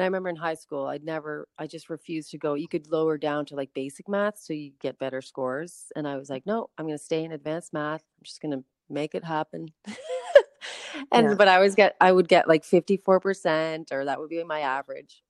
And 0.00 0.04
I 0.04 0.06
remember 0.06 0.30
in 0.30 0.36
high 0.36 0.54
school, 0.54 0.86
I'd 0.86 1.04
never, 1.04 1.46
I 1.58 1.66
just 1.66 1.90
refused 1.90 2.30
to 2.30 2.38
go. 2.38 2.54
You 2.54 2.68
could 2.68 2.90
lower 2.90 3.18
down 3.18 3.44
to 3.44 3.54
like 3.54 3.68
basic 3.74 4.08
math 4.08 4.38
so 4.38 4.54
you 4.54 4.72
get 4.80 4.98
better 4.98 5.20
scores. 5.20 5.92
And 5.94 6.08
I 6.08 6.16
was 6.16 6.30
like, 6.30 6.46
no, 6.46 6.70
I'm 6.78 6.86
going 6.86 6.96
to 6.96 7.04
stay 7.04 7.22
in 7.22 7.32
advanced 7.32 7.74
math. 7.74 8.00
I'm 8.00 8.24
just 8.24 8.40
going 8.40 8.52
to 8.52 8.64
make 8.88 9.14
it 9.14 9.22
happen. 9.22 9.68
and, 11.12 11.28
Yeah. 11.28 11.34
but 11.34 11.48
I 11.48 11.56
always 11.56 11.74
get, 11.74 11.96
I 12.00 12.12
would 12.12 12.28
get 12.28 12.48
like 12.48 12.62
54%, 12.62 13.92
or 13.92 14.06
that 14.06 14.18
would 14.18 14.30
be 14.30 14.42
my 14.42 14.60
average, 14.60 15.22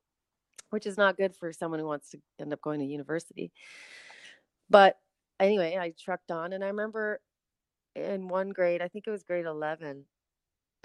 which 0.70 0.86
is 0.86 0.96
not 0.96 1.16
good 1.16 1.34
for 1.34 1.52
someone 1.52 1.80
who 1.80 1.86
wants 1.86 2.10
to 2.10 2.20
end 2.40 2.52
up 2.52 2.60
going 2.60 2.78
to 2.78 2.86
university. 2.86 3.50
But 4.68 4.98
anyway, 5.40 5.78
I 5.80 5.94
trucked 5.98 6.30
on. 6.30 6.52
And 6.52 6.62
I 6.62 6.68
remember 6.68 7.20
in 7.96 8.28
one 8.28 8.50
grade, 8.50 8.82
I 8.82 8.86
think 8.86 9.08
it 9.08 9.10
was 9.10 9.24
grade 9.24 9.46
11, 9.46 10.04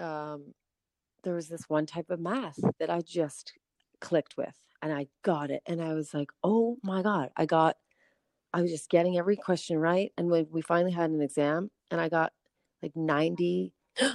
um, 0.00 0.54
there 1.22 1.34
was 1.34 1.46
this 1.46 1.68
one 1.68 1.86
type 1.86 2.10
of 2.10 2.18
math 2.18 2.58
that 2.80 2.90
I 2.90 3.00
just 3.00 3.52
clicked 4.00 4.36
with 4.36 4.54
and 4.82 4.92
I 4.92 5.06
got 5.22 5.50
it. 5.50 5.62
And 5.66 5.82
I 5.82 5.94
was 5.94 6.14
like, 6.14 6.30
oh 6.42 6.78
my 6.82 7.02
God, 7.02 7.30
I 7.36 7.46
got, 7.46 7.76
I 8.52 8.62
was 8.62 8.70
just 8.70 8.90
getting 8.90 9.18
every 9.18 9.36
question 9.36 9.78
right. 9.78 10.12
And 10.16 10.30
when 10.30 10.46
we 10.50 10.62
finally 10.62 10.92
had 10.92 11.10
an 11.10 11.20
exam 11.20 11.70
and 11.90 12.00
I 12.00 12.08
got 12.08 12.32
like 12.82 12.92
90 12.94 13.72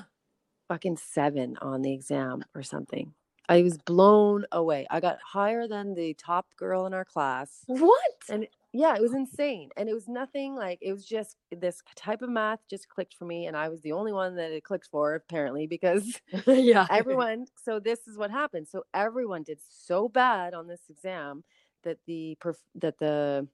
fucking 0.68 0.98
seven 0.98 1.58
on 1.62 1.82
the 1.82 1.94
exam 1.94 2.44
or 2.56 2.64
something. 2.64 3.14
I 3.50 3.62
was 3.64 3.78
blown 3.78 4.46
away. 4.52 4.88
I 4.90 5.02
got 5.02 5.18
higher 5.22 5.68
than 5.68 5.94
the 5.94 6.14
top 6.14 6.48
girl 6.56 6.86
in 6.86 6.94
our 6.94 7.04
class. 7.04 7.64
What? 7.68 8.14
And 8.30 8.48
yeah, 8.74 8.96
it 8.96 9.02
was 9.02 9.14
insane. 9.14 9.70
And 9.76 9.90
it 9.90 9.94
was 9.94 10.08
nothing 10.08 10.56
like 10.56 10.80
it 10.82 10.94
was 10.94 11.06
just 11.06 11.36
this 11.52 11.82
type 11.96 12.22
of 12.22 12.30
math 12.30 12.60
just 12.70 12.88
clicked 12.88 13.16
for 13.16 13.26
me. 13.26 13.48
And 13.48 13.58
I 13.58 13.68
was 13.68 13.82
the 13.82 13.92
only 13.92 14.14
one 14.14 14.36
that 14.36 14.52
it 14.52 14.64
clicked 14.64 14.88
for, 14.88 15.16
apparently, 15.16 15.68
because 15.68 16.22
yeah. 16.48 16.88
everyone 16.92 17.46
so 17.62 17.80
this 17.80 18.08
is 18.08 18.18
what 18.18 18.32
happened. 18.32 18.68
So 18.68 18.84
everyone 18.94 19.44
did 19.44 19.60
so 19.62 20.08
bad 20.08 20.54
on 20.54 20.68
this 20.68 20.84
exam 20.90 21.44
that 21.84 21.98
the 22.08 22.38
that 22.76 22.98
the 23.00 23.48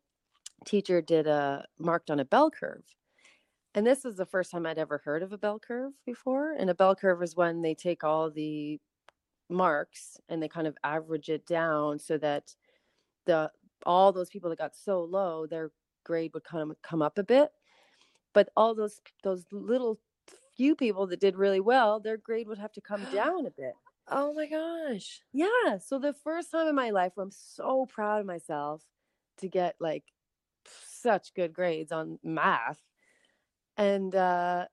teacher 0.65 1.01
did 1.01 1.27
a 1.27 1.65
marked 1.79 2.11
on 2.11 2.19
a 2.19 2.25
bell 2.25 2.51
curve. 2.51 2.83
And 3.73 3.85
this 3.85 4.05
is 4.05 4.15
the 4.15 4.25
first 4.25 4.51
time 4.51 4.65
I'd 4.65 4.79
ever 4.79 4.99
heard 5.03 5.23
of 5.23 5.33
a 5.33 5.37
bell 5.37 5.59
curve 5.59 5.93
before. 6.05 6.53
And 6.53 6.69
a 6.69 6.75
bell 6.75 6.95
curve 6.95 7.21
is 7.21 7.35
when 7.35 7.61
they 7.61 7.75
take 7.75 8.03
all 8.03 8.29
the 8.31 8.79
marks 9.49 10.17
and 10.29 10.41
they 10.41 10.47
kind 10.47 10.67
of 10.67 10.77
average 10.83 11.29
it 11.29 11.45
down 11.45 11.99
so 11.99 12.17
that 12.17 12.55
the 13.25 13.51
all 13.85 14.11
those 14.11 14.29
people 14.29 14.49
that 14.49 14.59
got 14.59 14.75
so 14.75 15.03
low 15.03 15.45
their 15.47 15.71
grade 16.03 16.31
would 16.33 16.43
kind 16.43 16.69
of 16.69 16.81
come 16.81 17.01
up 17.01 17.17
a 17.17 17.23
bit 17.23 17.51
but 18.33 18.49
all 18.55 18.73
those 18.75 19.01
those 19.23 19.45
little 19.51 19.99
few 20.55 20.75
people 20.75 21.07
that 21.07 21.19
did 21.19 21.35
really 21.35 21.59
well 21.59 21.99
their 21.99 22.17
grade 22.17 22.47
would 22.47 22.57
have 22.57 22.71
to 22.71 22.81
come 22.81 23.05
down 23.13 23.45
a 23.45 23.51
bit 23.51 23.73
Oh 24.09 24.33
my 24.33 24.47
gosh. 24.47 25.21
yeah 25.33 25.77
so 25.79 25.99
the 25.99 26.13
first 26.13 26.51
time 26.51 26.67
in 26.67 26.75
my 26.75 26.89
life 26.91 27.11
where 27.15 27.23
i'm 27.25 27.31
so 27.31 27.85
proud 27.85 28.21
of 28.21 28.25
myself 28.25 28.83
to 29.37 29.47
get 29.47 29.75
like 29.79 30.05
such 30.65 31.33
good 31.33 31.53
grades 31.53 31.91
on 31.91 32.19
math 32.23 32.79
and 33.77 34.15
uh 34.15 34.65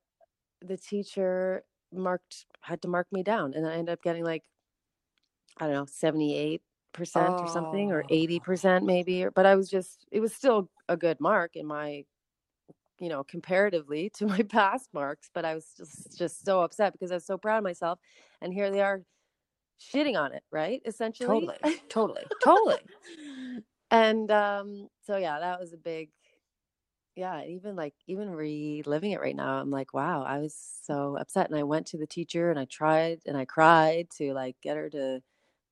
the 0.61 0.77
teacher 0.77 1.65
marked 1.93 2.47
had 2.63 2.81
to 2.83 2.89
mark 2.89 3.07
me 3.13 3.23
down 3.23 3.55
and 3.55 3.67
i 3.67 3.75
ended 3.75 3.93
up 3.93 4.03
getting 4.03 4.25
like 4.25 4.43
i 5.59 5.67
don't 5.67 5.75
know 5.75 5.87
78 5.87 6.63
percent 6.95 7.43
or 7.43 7.47
something 7.47 7.93
or 7.93 8.05
Oh. 8.05 8.07
80 8.11 8.41
percent 8.41 8.87
maybe 8.87 9.25
or, 9.25 9.33
but 9.33 9.47
i 9.47 9.57
was 9.57 9.71
just 9.71 10.07
it 10.13 10.21
was 10.21 10.35
still 10.35 10.71
a 10.89 10.97
good 10.97 11.21
mark 11.21 11.57
in 11.57 11.67
my 11.67 12.05
you 13.01 13.09
know 13.09 13.25
comparatively 13.25 14.11
to 14.11 14.27
my 14.27 14.43
past 14.51 14.89
marks 14.95 15.31
but 15.35 15.45
i 15.45 15.55
was 15.55 15.67
just 15.77 16.17
just 16.19 16.45
so 16.45 16.63
upset 16.63 16.93
because 16.93 17.11
i 17.11 17.15
was 17.15 17.27
so 17.27 17.39
proud 17.39 17.59
of 17.59 17.65
myself 17.65 17.99
and 18.41 18.55
here 18.55 18.71
they 18.71 18.81
are 18.83 19.03
shitting 19.81 20.17
on 20.19 20.33
it 20.33 20.45
right 20.53 20.83
essentially 20.87 21.49
Totally. 21.63 21.81
Totally. 21.91 22.23
Totally. 22.43 22.79
and 23.91 24.31
um 24.31 24.89
so 25.07 25.17
yeah 25.17 25.41
that 25.41 25.61
was 25.61 25.73
a 25.73 25.77
big 25.79 26.11
yeah, 27.17 27.45
even 27.45 27.77
like 27.77 27.95
even 28.09 28.29
reliving 28.31 29.13
it 29.13 29.21
right 29.21 29.37
now, 29.37 29.55
I'm 29.61 29.71
like, 29.71 29.95
wow, 29.95 30.25
I 30.25 30.41
was 30.41 30.55
so 30.83 31.17
upset. 31.17 31.49
And 31.49 31.59
I 31.59 31.63
went 31.63 31.87
to 31.89 31.99
the 31.99 32.07
teacher 32.07 32.51
and 32.51 32.59
I 32.59 32.65
tried 32.65 33.21
and 33.27 33.37
I 33.37 33.45
cried 33.45 34.09
to 34.19 34.35
like 34.35 34.57
get 34.63 34.77
her 34.77 34.91
to 34.91 35.21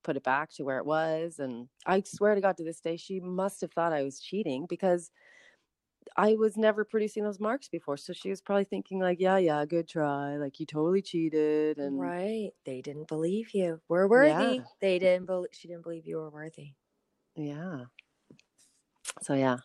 put 0.03 0.17
it 0.17 0.25
back 0.25 0.51
to 0.53 0.65
where 0.65 0.79
it 0.79 0.87
was. 0.87 1.39
And 1.39 1.69
I 1.87 2.03
swear 2.05 2.35
to 2.35 2.41
God, 2.41 2.57
to 2.59 2.65
this 2.65 2.81
day, 2.81 2.97
she 2.97 3.21
must 3.21 3.61
have 3.61 3.73
thought 3.73 3.93
I 3.93 4.03
was 4.03 4.21
cheating 4.21 4.67
because 4.69 5.11
I 6.17 6.35
was 6.35 6.57
never 6.57 6.85
producing 6.85 7.25
those 7.25 7.41
marks 7.41 7.69
before. 7.69 7.97
So 7.97 8.13
she 8.13 8.31
was 8.31 8.41
probably 8.41 8.65
thinking, 8.65 8.99
like, 8.99 9.21
yeah, 9.21 9.39
yeah, 9.39 9.65
good 9.65 9.89
try. 9.89 10.37
Like, 10.37 10.61
you 10.61 10.67
totally 10.67 11.03
cheated. 11.03 11.79
And 11.79 11.99
right. 12.01 12.51
They 12.65 12.83
didn't 12.83 13.09
believe 13.09 13.55
you 13.55 13.81
were 13.89 14.09
worthy. 14.09 14.57
Yeah. 14.57 14.65
They 14.81 14.99
didn't 14.99 15.27
believe, 15.27 15.51
she 15.53 15.69
didn't 15.69 15.83
believe 15.83 16.07
you 16.07 16.17
were 16.17 16.31
worthy. 16.31 16.75
yeah. 17.37 17.85
So, 19.21 19.35
yeah, 19.35 19.59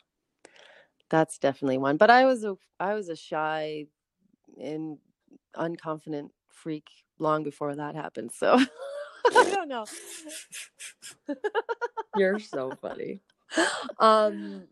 that's 1.09 1.37
definitely 1.37 1.77
one. 1.77 1.97
But 1.97 2.09
I 2.09 2.25
was 2.25 2.43
a, 2.43 2.57
I 2.79 2.93
was 2.93 3.09
a 3.09 3.15
shy 3.15 3.85
and 4.61 4.97
unconfident 5.55 6.29
freak 6.51 6.87
long 7.19 7.43
before 7.43 7.75
that 7.75 7.95
happened. 7.95 8.31
So 8.31 8.59
I 9.35 9.49
don't 9.51 9.67
know. 9.67 9.85
You're 12.13 12.39
so 12.39 12.77
funny. 12.81 13.21
Um 13.99 14.63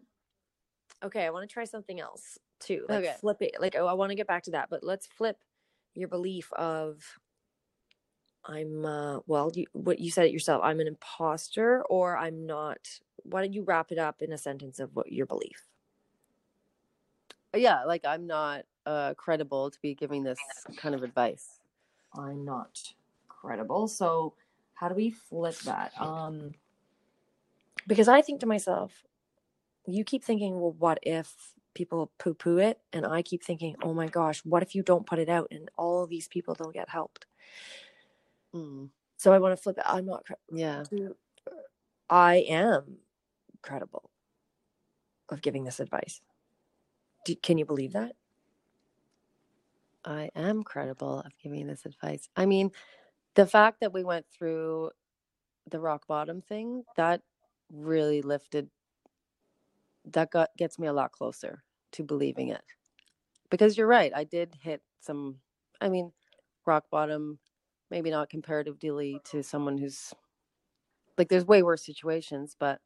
okay, 1.04 1.26
I 1.26 1.30
want 1.30 1.48
to 1.48 1.54
try 1.54 1.66
something 1.66 2.00
else 2.00 2.38
too. 2.60 2.86
Like 2.90 3.06
Okay. 3.06 3.16
flip 3.20 3.42
it. 3.42 3.56
Like 3.60 3.76
oh, 3.78 3.88
I 3.88 3.94
want 3.94 4.12
to 4.12 4.16
get 4.16 4.28
back 4.28 4.44
to 4.44 4.52
that, 4.52 4.70
but 4.70 4.84
let's 4.84 5.08
flip 5.08 5.38
your 5.94 6.08
belief 6.08 6.52
of 6.54 7.04
I'm 8.46 8.86
uh 8.86 9.20
well, 9.28 9.52
you 9.56 9.66
what 9.74 10.00
you 10.00 10.12
said 10.12 10.26
it 10.28 10.32
yourself. 10.34 10.62
I'm 10.64 10.80
an 10.80 10.88
imposter 10.88 11.84
or 11.90 12.18
I'm 12.18 12.46
not. 12.46 13.00
Why 13.24 13.42
don't 13.42 13.54
you 13.54 13.64
wrap 13.64 13.92
it 13.92 13.98
up 13.98 14.22
in 14.22 14.32
a 14.32 14.38
sentence 14.38 14.80
of 14.80 14.96
what 14.96 15.12
your 15.12 15.26
belief? 15.26 15.68
yeah, 17.56 17.84
like 17.86 18.06
I'm 18.06 18.28
not 18.28 18.66
uh, 18.86 19.14
credible 19.16 19.72
to 19.72 19.80
be 19.82 19.96
giving 19.96 20.24
this 20.24 20.40
kind 20.78 20.94
of 20.96 21.04
advice. 21.04 21.60
I'm 22.18 22.46
not 22.46 22.80
credible. 23.28 23.88
So 23.88 24.34
how 24.76 24.90
do 24.90 24.96
we 24.96 25.12
flip 25.12 25.58
that? 25.66 25.94
Um 26.00 26.54
because 27.88 28.08
I 28.08 28.22
think 28.22 28.40
to 28.42 28.48
myself, 28.48 29.04
you 29.88 30.04
keep 30.04 30.24
thinking, 30.24 30.60
well, 30.60 30.76
what 30.78 31.00
if 31.04 31.54
people 31.74 32.12
poo 32.18 32.34
poo 32.34 32.58
it? 32.58 32.80
And 32.94 33.06
I 33.06 33.22
keep 33.22 33.44
thinking, 33.44 33.76
oh 33.84 33.94
my 33.94 34.08
gosh, 34.08 34.42
what 34.46 34.64
if 34.64 34.76
you 34.76 34.84
don't 34.84 35.06
put 35.06 35.20
it 35.20 35.30
out 35.30 35.48
and 35.52 35.70
all 35.78 36.08
these 36.08 36.28
people 36.28 36.56
don't 36.56 36.74
get 36.74 36.90
helped? 36.90 37.26
Mm, 38.56 38.90
So 39.18 39.34
I 39.34 39.40
want 39.40 39.56
to 39.56 39.62
flip 39.62 39.78
it. 39.78 39.84
I'm 39.88 40.06
not, 40.06 40.26
cre- 40.26 40.34
yeah. 40.52 40.84
I 42.10 42.38
am 42.50 42.98
credible 43.62 44.10
of 45.30 45.42
giving 45.42 45.64
this 45.64 45.80
advice. 45.80 46.22
Do, 47.26 47.36
can 47.36 47.58
you 47.58 47.66
believe 47.66 47.94
that? 47.94 48.14
I 50.06 50.30
am 50.36 50.64
credible 50.64 51.20
of 51.22 51.32
giving 51.42 51.68
this 51.68 51.86
advice. 51.86 52.30
I 52.36 52.46
mean, 52.46 52.72
the 53.36 53.48
fact 53.48 53.80
that 53.82 53.94
we 53.94 54.04
went 54.04 54.26
through 54.38 54.92
the 55.70 55.80
rock 55.80 56.08
bottom 56.08 56.42
thing, 56.42 56.84
that 56.98 57.22
really 57.72 58.22
lifted 58.22 58.70
that 60.06 60.32
got 60.32 60.50
gets 60.58 60.80
me 60.80 60.88
a 60.88 60.94
lot 60.94 61.12
closer 61.12 61.64
to 61.94 62.04
believing 62.04 62.50
it. 62.50 62.62
Because 63.50 63.78
you're 63.78 63.88
right, 63.88 64.12
I 64.16 64.24
did 64.26 64.56
hit 64.62 64.82
some 65.02 65.38
I 65.82 65.90
mean, 65.90 66.14
rock 66.66 66.86
bottom, 66.92 67.40
maybe 67.92 68.12
not 68.12 68.30
comparatively 68.30 69.22
to 69.26 69.44
someone 69.44 69.78
who's 69.78 70.14
like 71.18 71.30
there's 71.30 71.46
way 71.46 71.64
worse 71.64 71.86
situations, 71.86 72.56
but 72.60 72.80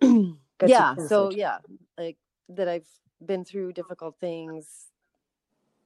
yeah, 0.62 0.96
so 0.98 1.30
yeah, 1.30 1.58
like 1.98 2.18
that 2.50 2.68
I've 2.68 2.88
been 3.24 3.44
through 3.44 3.74
difficult 3.74 4.16
things 4.20 4.88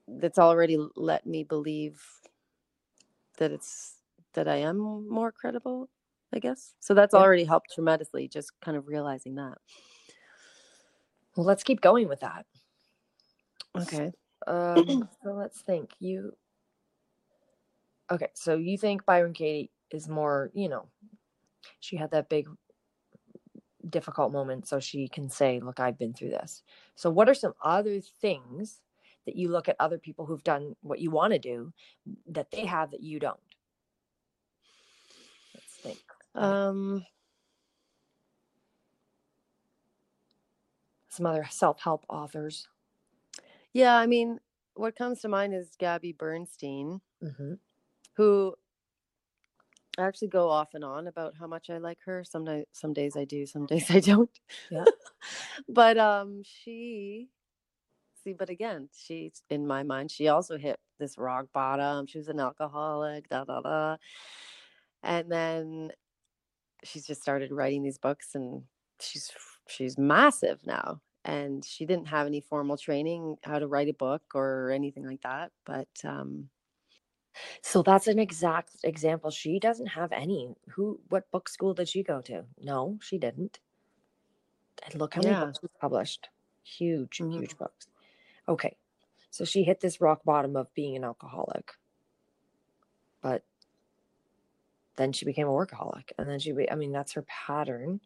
that's 0.09 0.39
already 0.39 0.79
let 0.97 1.27
me 1.27 1.45
believe 1.45 2.03
that 3.39 3.53
it's 3.53 3.97
that 4.35 4.49
I 4.49 4.57
am 4.57 5.09
more 5.09 5.33
credible, 5.33 5.89
I 6.33 6.39
guess. 6.39 6.75
So 6.81 6.95
that's 6.95 7.15
Yeah. 7.15 7.21
already 7.21 7.45
helped 7.45 7.73
tremendously 7.75 8.29
just 8.29 8.53
kind 8.61 8.77
of 8.77 8.89
realizing 8.89 9.37
that. 9.37 9.59
Well, 11.37 11.47
let's 11.47 11.65
keep 11.65 11.81
going 11.81 12.09
with 12.09 12.21
that. 12.21 12.47
Okay. 13.77 14.13
Um, 14.47 15.09
so 15.23 15.33
let's 15.33 15.63
think. 15.63 15.91
You 16.01 16.33
okay? 18.11 18.29
So 18.35 18.57
you 18.57 18.79
think 18.79 19.05
Byron 19.07 19.33
Katie 19.33 19.71
is 19.91 20.09
more, 20.09 20.51
you 20.55 20.69
know, 20.69 20.89
she 21.81 21.97
had 21.97 22.11
that 22.13 22.29
big 22.29 22.47
difficult 23.91 24.33
moment, 24.33 24.67
so 24.67 24.81
she 24.81 25.09
can 25.09 25.29
say, 25.29 25.61
"Look, 25.61 25.81
I've 25.81 25.99
been 25.99 26.15
through 26.15 26.31
this." 26.31 26.63
So, 26.95 27.11
what 27.11 27.29
are 27.29 27.35
some 27.35 27.55
other 27.63 28.01
things 28.01 28.81
that 29.27 29.37
you 29.37 29.49
look 29.49 29.69
at 29.69 29.77
other 29.81 29.99
people 29.99 30.27
who've 30.27 30.45
done 30.45 30.77
what 30.83 31.01
you 31.01 31.11
want 31.11 31.33
to 31.33 31.39
do 31.39 31.73
that 32.29 32.51
they 32.51 32.67
have 32.67 32.91
that 32.91 33.03
you 33.03 33.19
don't? 33.19 33.41
Let's 35.55 35.75
think. 35.83 35.99
Um 36.35 37.05
Some 41.09 41.27
other 41.27 41.47
self-help 41.49 42.05
authors. 42.09 42.67
yeah, 43.73 43.95
I 43.97 44.07
mean, 44.07 44.41
what 44.75 44.97
comes 44.97 45.21
to 45.21 45.29
mind 45.29 45.55
is 45.55 45.77
Gabby 45.79 46.13
Bernstein, 46.13 47.01
Mm-hmm. 47.23 47.55
who 48.17 48.55
I 49.97 50.03
actually 50.03 50.29
go 50.29 50.49
off 50.51 50.75
and 50.75 50.83
on 50.85 51.07
about 51.07 51.35
how 51.39 51.47
much 51.47 51.71
I 51.71 51.79
like 51.79 51.99
her. 52.05 52.25
Some 52.25 52.65
some 52.73 52.93
days 52.93 53.17
I 53.17 53.25
do, 53.25 53.47
some 53.47 53.65
days 53.73 53.91
I 53.91 54.01
don't. 54.01 54.31
Yeah. 54.71 54.85
but 55.69 55.97
um 55.99 56.43
she 56.45 57.29
see, 58.25 58.33
but 58.35 58.51
again, 58.51 58.89
she's 58.95 59.43
in 59.51 59.67
my 59.67 59.83
mind, 59.83 60.11
she 60.11 60.29
also 60.29 60.59
hit 60.59 60.81
this 60.99 61.19
rock 61.19 61.47
bottom. 61.53 62.07
She 62.07 62.19
was 62.19 62.29
an 62.29 62.41
alcoholic, 62.41 63.29
da 63.29 63.45
da 63.45 63.61
da. 63.61 63.97
And 65.03 65.31
then 65.31 65.93
she's 66.85 67.07
just 67.07 67.23
started 67.23 67.53
writing 67.53 67.83
these 67.83 67.99
books 67.99 68.35
and 68.35 68.65
she's 69.01 69.33
she's 69.69 69.99
massive 69.99 70.67
now. 70.67 71.03
And 71.25 71.65
she 71.65 71.87
didn't 71.87 72.09
have 72.09 72.27
any 72.27 72.41
formal 72.41 72.77
training 72.79 73.39
how 73.45 73.59
to 73.61 73.69
write 73.69 73.89
a 73.89 73.95
book 73.95 74.23
or 74.35 74.71
anything 74.71 75.07
like 75.07 75.23
that. 75.23 75.53
But 75.67 75.89
um 76.05 76.51
So 77.63 77.83
that's 77.83 78.07
an 78.07 78.19
exact 78.21 78.77
example. 78.85 79.31
She 79.31 79.59
doesn't 79.59 79.87
have 79.89 80.13
any. 80.13 80.55
Who? 80.71 81.01
What 81.09 81.31
book 81.33 81.49
school 81.49 81.75
did 81.75 81.89
she 81.89 82.03
go 82.05 82.21
to? 82.23 82.47
No, 82.61 82.99
she 83.03 83.19
didn't. 83.19 83.59
And 84.85 84.95
look 85.01 85.15
how 85.15 85.23
many 85.23 85.35
Yeah. 85.35 85.37
books 85.37 85.59
she's 85.61 85.71
published. 85.81 86.29
Huge, 86.63 87.23
Mhm. 87.23 87.31
huge 87.31 87.57
books. 87.57 87.89
Okay, 88.49 88.77
so 89.31 89.45
she 89.45 89.63
hit 89.65 89.81
this 89.81 90.01
rock 90.01 90.23
bottom 90.25 90.57
of 90.57 90.73
being 90.75 90.97
an 90.97 91.05
alcoholic, 91.05 91.73
but 93.23 93.45
then 94.97 95.13
she 95.13 95.25
became 95.25 95.49
a 95.49 95.51
workaholic, 95.53 96.13
and 96.19 96.29
then 96.29 96.39
she. 96.39 96.53
Be, 96.53 96.71
I 96.71 96.75
mean, 96.75 96.93
that's 96.93 97.13
her 97.13 97.23
pattern. 97.23 98.01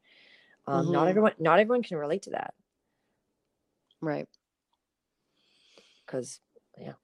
Um, 0.66 0.92
Not 0.92 1.06
Mhm. 1.06 1.10
everyone. 1.10 1.34
Not 1.38 1.58
everyone 1.60 1.82
can 1.82 1.96
relate 1.98 2.22
to 2.22 2.30
that 2.30 2.54
right. 4.00 4.28
because, 6.06 6.40
yeah. 6.78 6.94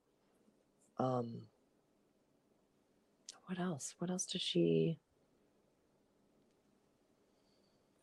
Um. 0.97 1.47
What 3.47 3.59
else? 3.59 3.95
What 3.99 4.09
else 4.09 4.25
does 4.25 4.41
she? 4.41 4.99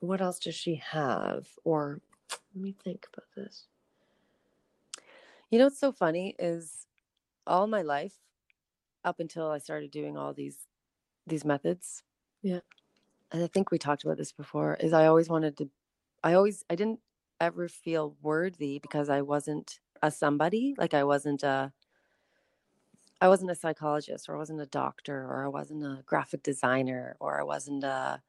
What 0.00 0.20
else 0.20 0.38
does 0.38 0.54
she 0.54 0.76
have? 0.76 1.48
Or 1.64 2.00
let 2.54 2.62
me 2.62 2.72
think 2.84 3.06
about 3.12 3.26
this. 3.36 3.66
You 5.52 5.58
know 5.60 5.66
what's 5.66 5.78
so 5.78 5.92
funny 5.92 6.34
is 6.38 6.86
all 7.46 7.66
my 7.68 7.82
life 7.82 8.18
up 9.04 9.20
until 9.20 9.50
I 9.50 9.58
started 9.58 9.90
doing 9.90 10.16
all 10.18 10.34
these 10.34 10.68
these 11.26 11.44
methods. 11.44 12.04
Yeah. 12.42 12.60
And 13.30 13.42
I 13.42 13.46
think 13.46 13.70
we 13.70 13.78
talked 13.78 14.04
about 14.04 14.16
this 14.18 14.32
before 14.32 14.76
is 14.76 14.92
I 14.92 15.06
always 15.06 15.28
wanted 15.28 15.56
to 15.58 15.70
I 16.22 16.34
always 16.34 16.64
I 16.70 16.76
didn't 16.76 17.00
ever 17.40 17.68
feel 17.68 18.16
worthy 18.22 18.78
because 18.78 19.08
I 19.08 19.22
wasn't 19.22 19.80
a 20.02 20.10
somebody, 20.10 20.74
like 20.78 20.94
I 20.94 21.04
wasn't 21.04 21.42
a 21.42 21.72
I 23.20 23.28
wasn't 23.28 23.50
a 23.50 23.54
psychologist 23.54 24.28
or 24.28 24.34
I 24.34 24.38
wasn't 24.38 24.60
a 24.60 24.66
doctor 24.66 25.24
or 25.24 25.44
I 25.44 25.48
wasn't 25.48 25.84
a 25.84 26.02
graphic 26.04 26.42
designer 26.42 27.16
or 27.20 27.40
I 27.40 27.44
wasn't 27.44 27.84
a 27.84 28.22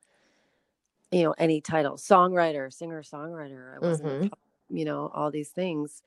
you 1.11 1.23
know 1.23 1.33
any 1.37 1.61
title, 1.61 1.95
songwriter, 1.97 2.71
singer 2.73 3.01
songwriter. 3.03 3.75
I 3.75 3.79
wasn't 3.79 4.11
a 4.11 4.17
Mhm. 4.19 4.33
you 4.69 4.85
know 4.85 5.09
all 5.13 5.31
these 5.31 5.51
things. 5.51 6.01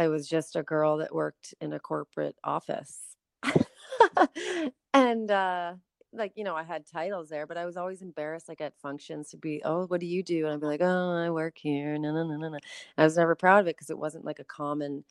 I 0.00 0.08
was 0.08 0.26
just 0.26 0.56
a 0.56 0.62
girl 0.62 0.96
that 0.96 1.14
worked 1.14 1.52
in 1.60 1.74
a 1.74 1.78
corporate 1.78 2.36
office. 2.42 3.16
and 4.94 5.30
uh 5.30 5.74
like, 6.12 6.32
you 6.36 6.42
know, 6.42 6.56
I 6.56 6.62
had 6.64 6.86
titles 6.86 7.28
there, 7.28 7.46
but 7.46 7.58
I 7.58 7.66
was 7.66 7.76
always 7.76 8.00
embarrassed 8.00 8.48
like 8.48 8.62
at 8.62 8.72
functions 8.80 9.28
to 9.30 9.36
be, 9.36 9.60
oh, 9.64 9.86
what 9.86 10.00
do 10.00 10.06
you 10.06 10.22
do? 10.22 10.46
And 10.46 10.54
I'd 10.54 10.60
be 10.60 10.66
like, 10.66 10.80
oh, 10.80 11.12
I 11.12 11.28
work 11.30 11.58
here. 11.58 11.98
No, 11.98 12.12
no, 12.14 12.26
no, 12.26 12.36
no, 12.36 12.48
no. 12.48 12.58
I 12.96 13.04
was 13.04 13.18
never 13.18 13.34
proud 13.34 13.60
of 13.60 13.66
it 13.66 13.76
because 13.76 13.90
it 13.90 13.98
wasn't 13.98 14.24
like 14.24 14.38
a 14.38 14.44
common 14.44 15.04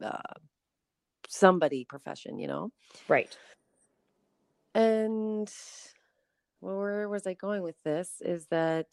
uh 0.00 0.34
somebody 1.28 1.84
profession, 1.84 2.38
you 2.38 2.46
know? 2.46 2.70
Right. 3.08 3.36
And 4.76 5.52
well, 6.60 6.78
where 6.78 7.08
was 7.08 7.26
I 7.26 7.34
going 7.34 7.64
with 7.64 7.82
this? 7.82 8.22
Is 8.24 8.46
that 8.46 8.86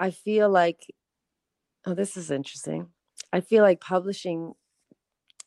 I 0.00 0.10
feel 0.10 0.48
like 0.48 0.86
Oh, 1.86 1.94
this 1.94 2.16
is 2.16 2.30
interesting. 2.30 2.88
I 3.32 3.40
feel 3.40 3.62
like 3.62 3.80
publishing 3.80 4.54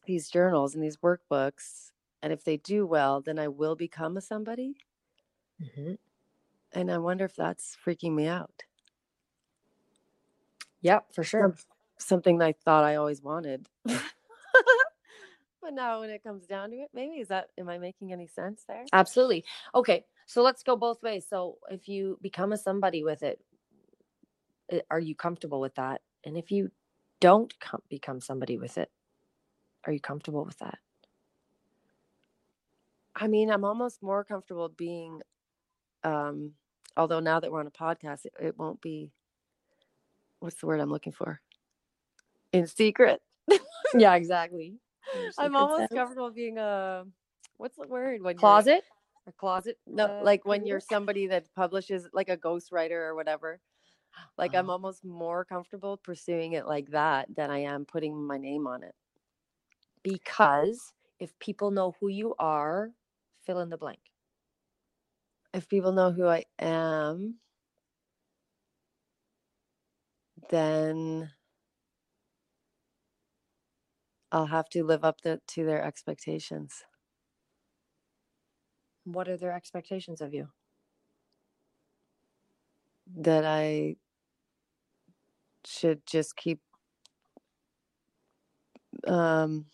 these 0.06 0.30
journals 0.30 0.74
and 0.74 0.84
these 0.84 0.98
workbooks, 0.98 1.92
and 2.22 2.34
if 2.34 2.44
they 2.44 2.58
do 2.58 2.86
well, 2.86 3.22
then 3.22 3.40
I 3.40 3.48
will 3.48 3.76
become 3.76 4.18
a 4.18 4.22
somebody. 4.22 4.76
Mm-hmm. 5.62 5.94
And 6.74 6.92
I 6.92 6.98
wonder 6.98 7.26
if 7.26 7.36
that's 7.36 7.78
freaking 7.86 8.14
me 8.14 8.28
out. 8.28 8.64
Yep, 10.82 11.14
for 11.14 11.24
sure. 11.24 11.56
Some- 11.56 11.66
something 12.00 12.42
I 12.42 12.54
thought 12.54 12.84
I 12.84 12.96
always 12.96 13.22
wanted. 13.22 13.68
but 13.86 14.02
now 15.72 16.02
when 16.02 16.10
it 16.10 16.24
comes 16.24 16.46
down 16.46 16.72
to 16.72 16.78
it, 16.78 16.90
maybe 16.94 17.16
is 17.16 17.30
that 17.30 17.50
am 17.58 17.70
I 17.70 17.78
making 17.78 18.12
any 18.12 18.28
sense 18.28 18.64
there? 18.68 18.84
Absolutely. 18.92 19.46
Okay, 19.74 20.06
so 20.26 20.42
let's 20.42 20.64
go 20.64 20.76
both 20.76 21.02
ways. 21.02 21.26
So 21.30 21.58
if 21.70 21.88
you 21.88 22.18
become 22.22 22.52
a 22.52 22.58
somebody 22.58 23.04
with 23.04 23.24
it, 23.24 23.40
are 24.90 25.00
you 25.00 25.16
comfortable 25.16 25.62
with 25.62 25.76
that? 25.76 26.02
And 26.26 26.38
if 26.38 26.52
you 26.52 26.72
don't 27.20 27.58
com- 27.60 27.82
become 27.90 28.22
somebody 28.22 28.58
with 28.58 28.78
it, 28.78 28.90
are 29.86 29.94
you 29.94 30.00
comfortable 30.00 30.46
with 30.46 30.58
that? 30.60 30.80
I 33.16 33.28
mean, 33.28 33.52
I'm 33.52 33.64
almost 33.64 34.02
more 34.02 34.24
comfortable 34.24 34.70
being 34.70 35.22
um 36.04 36.54
although 36.98 37.20
now 37.20 37.40
that 37.40 37.52
we're 37.52 37.60
on 37.60 37.68
a 37.68 37.72
podcast, 37.72 38.26
it, 38.26 38.34
it 38.40 38.58
won't 38.58 38.82
be 38.82 39.12
what's 40.40 40.58
the 40.58 40.68
word 40.68 40.80
I'm 40.80 40.90
looking 40.90 41.14
for? 41.14 41.42
In 42.52 42.68
secret. 42.68 43.22
Yeah, 43.96 44.16
exactly. 44.16 44.80
I'm 45.38 45.56
almost 45.56 45.92
comfortable 45.94 46.32
being 46.32 46.58
a 46.58 47.04
what's 47.58 47.78
the 47.78 47.88
word 47.88 48.24
when 48.24 48.36
closet. 48.36 48.84
a 49.28 49.32
closet 49.32 49.78
no 49.86 50.06
uh, 50.06 50.22
like 50.24 50.46
when 50.46 50.66
you're 50.66 50.80
somebody 50.80 51.28
that 51.28 51.46
publishes 51.56 52.08
like 52.12 52.30
a 52.30 52.38
ghostwriter 52.38 52.92
or 52.94 53.14
whatever 53.14 53.60
like 54.38 54.56
i'm 54.56 54.70
Oh. 54.70 54.72
almost 54.72 55.04
more 55.06 55.46
comfortable 55.46 55.98
pursuing 55.98 56.54
it 56.54 56.66
like 56.68 56.90
that 56.92 57.28
than 57.36 57.52
i 57.52 57.60
am 57.60 57.86
putting 57.86 58.16
my 58.28 58.38
name 58.38 58.68
on 58.68 58.84
it 58.84 58.96
because 60.04 60.94
if 61.20 61.38
people 61.40 61.72
know 61.72 61.96
who 62.00 62.08
you 62.10 62.36
are, 62.40 62.92
fill 63.46 63.60
in 63.60 63.70
the 63.70 63.78
blank. 63.78 64.00
if 65.54 65.68
people 65.70 65.92
know 65.92 66.12
who 66.12 66.28
i 66.28 66.44
am 66.60 67.40
then 70.50 71.32
i'll 74.32 74.48
have 74.48 74.70
to 74.70 74.84
live 74.84 75.04
up 75.06 75.22
to, 75.22 75.40
to 75.48 75.66
their 75.66 75.84
expectations 75.84 76.84
What 79.06 79.30
are 79.30 79.38
their 79.38 79.54
expectations 79.54 80.20
of 80.20 80.34
you? 80.34 80.50
that 83.16 83.46
i 83.46 83.96
should 85.66 86.06
just 86.06 86.36
keep 86.36 86.62
um 89.08 89.66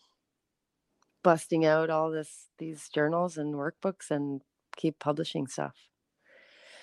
busting 1.22 1.64
out 1.66 1.90
all 1.90 2.10
this 2.10 2.48
these 2.58 2.88
journals 2.88 3.38
and 3.38 3.54
workbooks 3.54 4.10
and 4.10 4.42
keep 4.76 4.98
publishing 4.98 5.46
stuff 5.46 5.74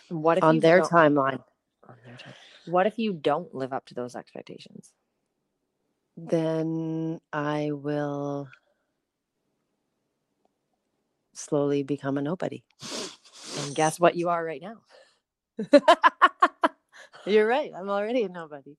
What 0.10 0.38
if 0.38 0.44
on 0.44 0.60
their 0.60 0.82
timeline 0.82 1.44
on 1.88 1.96
their 2.06 2.18
time? 2.18 2.34
What 2.66 2.88
if 2.88 3.00
you 3.00 3.14
don't 3.14 3.54
live 3.56 3.74
up 3.74 3.86
to 3.88 3.94
those 3.96 4.16
expectations? 4.16 4.94
then 6.18 7.20
i 7.34 7.72
will 7.72 8.50
slowly 11.34 11.84
become 11.84 12.18
a 12.18 12.22
nobody 12.22 12.64
And 13.56 13.76
guess 13.76 14.00
what 14.00 14.16
you 14.16 14.30
are 14.30 14.44
right 14.44 14.62
now. 14.62 14.78
you're 17.28 17.48
right 17.48 17.72
i'm 17.78 17.90
already 17.90 18.24
a 18.24 18.30
nobody 18.30 18.76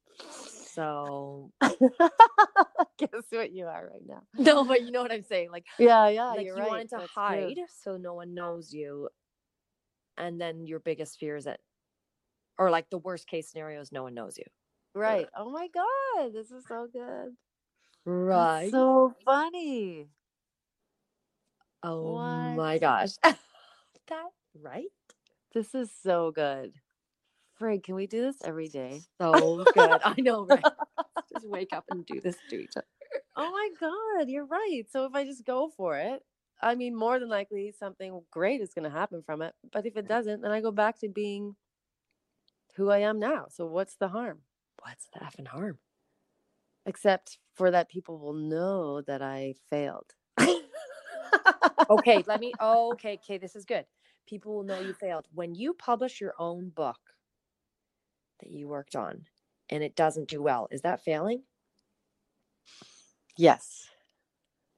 So 0.75 1.51
guess 2.99 3.25
what 3.31 3.53
you 3.53 3.67
are 3.67 3.89
right 3.93 4.03
now 4.07 4.23
no, 4.39 4.65
but 4.65 4.83
you 4.83 4.93
know 4.93 5.03
what 5.03 5.13
I'm 5.13 5.23
saying. 5.25 5.51
Like, 5.51 5.65
yeah 5.79 6.09
yeah 6.09 6.35
like 6.35 6.47
you're 6.47 6.55
you 6.57 6.61
right 6.63 6.69
wanted 6.71 6.89
to 6.91 6.97
That's 6.97 7.13
true. 7.13 7.15
hide 7.21 7.57
so 7.83 7.97
no 7.97 8.15
one 8.15 8.35
knows 8.35 8.73
you, 8.73 9.09
and 10.17 10.41
then 10.41 10.67
your 10.67 10.81
biggest 10.81 11.19
fear 11.19 11.37
is 11.37 11.45
that, 11.45 11.61
or 12.59 12.71
like 12.71 12.89
the 12.91 12.99
worst 12.99 13.27
case 13.29 13.51
scenario 13.51 13.81
is 13.81 13.93
no 13.93 14.03
one 14.03 14.15
knows 14.15 14.37
you. 14.39 14.45
right 14.95 15.29
oh 15.37 15.51
my 15.51 15.69
god 15.75 16.33
this 16.33 16.51
is 16.51 16.65
so 16.69 16.89
good 16.93 17.35
Right. 18.05 18.61
That's 18.61 18.71
so 18.71 19.15
funny 19.25 20.09
oh 21.83 22.15
What? 22.15 22.57
my 22.57 22.79
gosh. 22.79 23.11
that 24.09 24.31
right? 24.63 24.87
This 25.55 25.75
is 25.75 25.91
so 26.03 26.31
good. 26.31 26.73
Frig, 27.61 27.83
can 27.83 27.95
we 27.95 28.07
do 28.07 28.21
this 28.21 28.37
every 28.45 28.69
day? 28.69 29.01
So 29.21 29.65
good. 29.75 30.01
I 30.05 30.15
know, 30.19 30.45
right? 30.47 30.65
Just 31.33 31.49
wake 31.49 31.73
up 31.73 31.85
and 31.91 32.07
do 32.07 32.21
this 32.21 32.37
to 32.51 32.57
each 32.57 32.77
other. 32.77 32.87
Oh 33.37 33.51
my 33.51 33.69
God, 33.81 34.29
you're 34.29 34.47
right. 34.47 34.85
So 34.91 35.05
if 35.05 35.15
I 35.15 35.25
just 35.25 35.45
go 35.45 35.71
for 35.77 35.97
it, 35.97 36.23
I 36.61 36.75
mean, 36.75 36.95
more 36.97 37.19
than 37.19 37.29
likely 37.29 37.73
something 37.79 38.21
great 38.31 38.61
is 38.61 38.75
going 38.75 38.85
to 38.85 38.97
happen 38.97 39.23
from 39.25 39.43
it. 39.43 39.55
But 39.73 39.87
if 39.87 39.97
it 39.97 40.09
doesn't, 40.09 40.43
then 40.43 40.51
I 40.51 40.61
go 40.61 40.73
back 40.73 40.99
to 41.01 41.09
being 41.09 41.55
who 42.77 42.91
I 42.91 42.99
am 42.99 43.19
now. 43.19 43.47
So 43.51 43.67
what's 43.67 43.97
the 43.97 44.09
harm? 44.09 44.41
What's 44.83 45.09
the 45.13 45.21
effing 45.21 45.49
harm? 45.49 45.79
Except 46.87 47.39
for 47.55 47.71
that 47.71 47.91
people 47.91 48.19
will 48.19 48.35
know 48.35 49.03
that 49.03 49.23
I 49.23 49.55
failed. 49.71 50.15
okay, 51.91 52.25
let 52.27 52.41
me. 52.41 52.53
Okay, 52.61 53.19
okay, 53.23 53.39
this 53.39 53.55
is 53.57 53.65
good. 53.65 53.85
People 54.27 54.55
will 54.55 54.63
know 54.63 54.81
you 54.81 54.95
failed 54.95 55.27
when 55.33 55.55
you 55.55 55.75
publish 55.75 56.21
your 56.21 56.35
own 56.39 56.71
book 56.71 56.99
that 58.41 58.51
you 58.51 58.69
worked 58.69 58.97
on, 58.97 59.27
and 59.71 59.83
it 59.83 59.97
doesn't 59.97 60.29
do 60.29 60.43
well. 60.43 60.69
Is 60.71 60.83
that 60.83 61.03
failing? 61.03 61.43
Yes. 63.37 63.89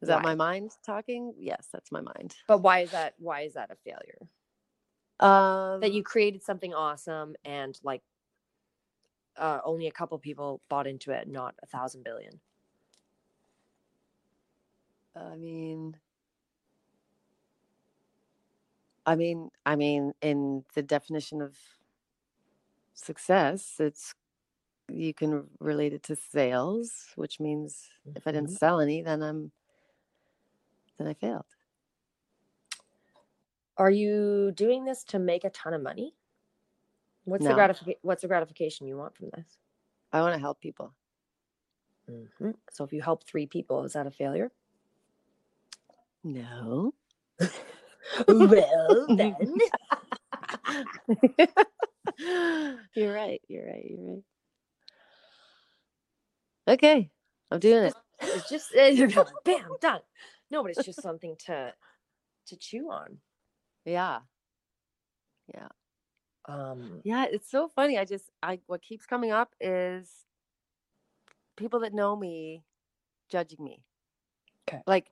Is 0.03 0.09
that 0.09 0.23
my 0.23 0.35
mind 0.35 0.73
talking? 0.85 1.35
Yes, 1.39 1.69
that's 1.73 1.93
my 1.93 2.01
mind. 2.01 2.35
But 2.47 2.59
why 2.63 2.81
is 2.81 2.91
that? 2.93 3.15
Why 3.19 3.43
is 3.43 3.55
that 3.55 3.71
a 3.71 3.77
failure? 3.77 4.19
Um, 5.21 5.81
That 5.81 5.93
you 5.93 6.03
created 6.03 6.43
something 6.43 6.73
awesome 6.73 7.37
and 7.45 7.79
like 7.83 8.03
uh, 9.37 9.61
only 9.65 9.87
a 9.87 9.93
couple 9.93 10.19
people 10.19 10.63
bought 10.71 10.87
into 10.87 11.11
it, 11.11 11.29
not 11.29 11.55
a 11.63 11.67
thousand 11.67 12.05
billion. 12.05 12.41
I 15.15 15.37
mean, 15.37 15.97
I 19.05 19.17
mean, 19.17 19.51
I 19.67 19.77
mean, 19.77 20.13
in 20.23 20.65
the 20.75 20.83
definition 20.83 21.43
of 21.43 21.59
success, 23.05 23.77
it's 23.79 24.15
you 24.89 25.15
can 25.15 25.49
relate 25.61 25.93
it 25.93 26.03
to 26.05 26.17
sales, 26.17 27.13
which 27.17 27.41
means 27.41 27.89
if 28.17 28.27
I 28.27 28.33
didn't 28.33 28.51
Mhm. 28.51 28.59
sell 28.59 28.81
any, 28.81 29.03
then 29.03 29.23
I'm 29.23 29.53
then 30.99 31.07
I 31.09 31.15
failed. 31.15 31.47
Are 33.77 33.91
you 33.91 34.53
doing 34.53 34.85
this 34.85 35.05
to 35.05 35.19
make 35.19 35.45
a 35.45 35.51
ton 35.51 35.75
of 35.75 35.83
money? 35.83 36.15
What's 37.25 37.47
the 37.47 37.55
gratification? 37.55 37.99
What's 38.03 38.23
the 38.23 38.29
gratification 38.29 38.87
you 38.87 38.97
want 38.97 39.17
from 39.17 39.31
this? 39.31 39.59
I 40.13 40.21
want 40.21 40.35
to 40.35 40.41
help 40.41 40.61
people. 40.61 40.95
Mhm. 42.09 42.57
So 42.71 42.85
if 42.85 42.93
you 42.93 43.01
help 43.03 43.25
three 43.25 43.47
people, 43.47 43.85
is 43.85 43.93
that 43.93 44.07
a 44.07 44.11
failure? 44.11 44.51
No. 46.25 46.95
well, 48.29 49.07
then. 49.17 49.57
you're 52.95 53.13
right. 53.15 53.41
You're 53.49 53.67
right. 53.67 53.85
You're 53.89 54.15
right. 54.15 54.25
Okay, 56.69 57.11
I'm 57.51 57.59
doing 57.59 57.85
it. 57.85 57.95
it's 58.21 58.49
just 58.49 58.75
uh, 58.77 59.25
bam 59.45 59.77
done. 59.81 60.01
No, 60.51 60.63
but 60.63 60.71
it's 60.73 60.85
just 60.85 61.01
something 61.03 61.37
to 61.47 61.75
to 62.47 62.57
chew 62.57 62.91
on. 62.91 63.19
Yeah. 63.85 64.21
Yeah. 65.53 65.69
Um, 66.47 67.01
Yeah, 67.05 67.27
it's 67.31 67.51
so 67.51 67.69
funny. 67.69 67.99
I 67.99 68.05
just 68.05 68.31
I 68.43 68.61
what 68.67 68.83
keeps 68.83 69.07
coming 69.07 69.31
up 69.31 69.55
is 69.61 70.27
people 71.57 71.81
that 71.81 71.95
know 71.95 72.17
me 72.17 72.63
judging 73.31 73.65
me. 73.65 73.83
'Kay. 74.67 74.83
Like 74.87 75.11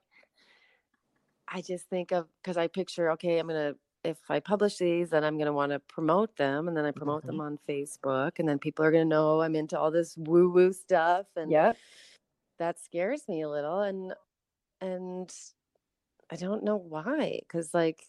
I 1.49 1.63
just 1.63 1.87
think 1.89 2.13
of 2.13 2.29
because 2.43 2.57
I 2.57 2.67
picture, 2.69 3.11
okay, 3.13 3.39
I'm 3.39 3.47
gonna 3.49 3.75
if 4.09 4.19
I 4.31 4.41
publish 4.41 4.79
these, 4.79 5.11
then 5.11 5.25
I'm 5.25 5.39
gonna 5.39 5.53
want 5.53 5.73
to 5.73 5.79
promote 5.81 6.37
them, 6.37 6.69
and 6.69 6.77
then 6.77 6.85
I 6.85 6.91
promote 6.91 7.25
them 7.27 7.37
mm-hmm. 7.37 7.43
on 7.43 7.59
Facebook, 7.69 8.39
and 8.39 8.49
then 8.49 8.59
people 8.59 8.85
are 8.85 8.91
gonna 8.91 9.05
know 9.05 9.43
I'm 9.43 9.55
into 9.55 9.79
all 9.79 9.91
this 9.91 10.17
woo 10.17 10.51
woo 10.51 10.73
stuff, 10.73 11.27
and 11.37 11.51
yeah. 11.51 11.73
that 12.59 12.81
scares 12.81 13.29
me 13.29 13.43
a 13.43 13.49
little, 13.49 13.81
and 13.81 14.15
and 14.81 15.33
I 16.31 16.37
don't 16.37 16.65
know 16.65 16.77
why, 16.77 17.41
because 17.43 17.75
like 17.75 18.05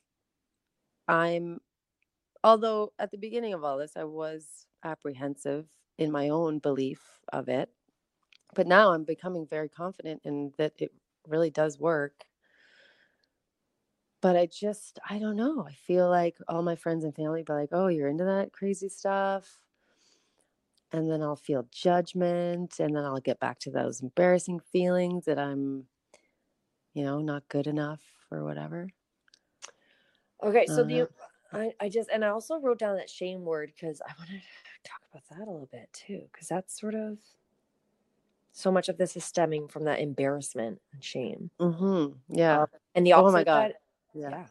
I'm 1.08 1.60
although 2.44 2.94
at 3.00 3.12
the 3.12 3.18
beginning 3.18 3.54
of 3.54 3.64
all 3.64 3.78
this 3.78 3.98
I 3.98 4.06
was 4.06 4.66
apprehensive 4.84 5.66
in 5.98 6.12
my 6.12 6.30
own 6.30 6.60
belief 6.60 7.02
of 7.34 7.50
it. 7.50 7.70
But 8.56 8.68
now 8.68 8.94
I'm 8.94 9.04
becoming 9.04 9.46
very 9.48 9.70
confident 9.70 10.22
in 10.24 10.54
that 10.58 10.74
it 10.80 10.92
really 11.28 11.50
does 11.52 11.80
work. 11.80 12.26
But 14.22 14.36
I 14.38 14.46
just 14.46 15.00
I 15.10 15.20
don't 15.20 15.36
know. 15.36 15.66
I 15.68 15.74
feel 15.74 16.10
like 16.10 16.38
all 16.48 16.62
my 16.62 16.76
friends 16.76 17.04
and 17.04 17.16
family 17.16 17.44
be 17.44 17.52
like, 17.54 17.70
"Oh, 17.74 17.88
you're 17.88 18.08
into 18.10 18.24
that 18.26 18.54
crazy 18.54 18.90
stuff." 18.90 19.62
and 20.92 21.10
then 21.10 21.22
I'll 21.22 21.36
feel 21.36 21.68
judgment 21.72 22.80
and 22.80 22.96
then 22.96 23.04
I'll 23.06 23.20
get 23.20 23.40
back 23.40 23.60
to 23.60 23.72
those 23.72 24.02
embarrassing 24.02 24.60
feelings 24.60 25.26
that 25.26 25.38
I'm 25.40 25.88
you 26.94 27.04
know, 27.04 27.20
not 27.20 27.48
good 27.50 27.66
enough 27.68 28.02
or 28.32 28.44
whatever. 28.44 28.88
Okay, 30.44 30.68
so 30.68 30.86
Uh, 30.88 30.88
you 30.88 31.10
I, 31.52 31.74
I 31.80 31.90
just 31.90 32.10
and 32.10 32.24
I 32.24 32.30
also 32.30 32.60
wrote 32.60 32.80
down 32.80 32.96
that 32.98 33.10
shame 33.10 33.44
word 33.44 33.72
because 33.76 34.02
I 34.02 34.14
wanted 34.18 34.42
to 34.42 34.90
talk 34.90 35.02
about 35.12 35.24
that 35.30 35.48
a 35.48 35.52
little 35.52 35.70
bit 35.72 35.92
too, 35.94 36.30
because 36.32 36.48
that's 36.48 36.80
sort 36.80 36.96
of 36.96 37.18
so 38.52 38.72
much 38.72 38.90
of 38.90 38.98
this 38.98 39.16
is 39.16 39.24
stemming 39.24 39.68
from 39.68 39.86
that 39.86 40.00
embarrassment 40.00 40.82
and 40.92 41.04
shame. 41.04 41.52
mhm, 41.60 42.20
yeah. 42.30 42.60
Um, 42.60 42.68
and 42.96 43.06
the 43.06 43.14
Oh 43.16 43.32
opposite 43.32 43.32
my 43.32 43.44
of 43.44 43.46
God. 43.46 43.70
that- 43.72 43.82
yeah. 44.14 44.30
yeah. 44.30 44.46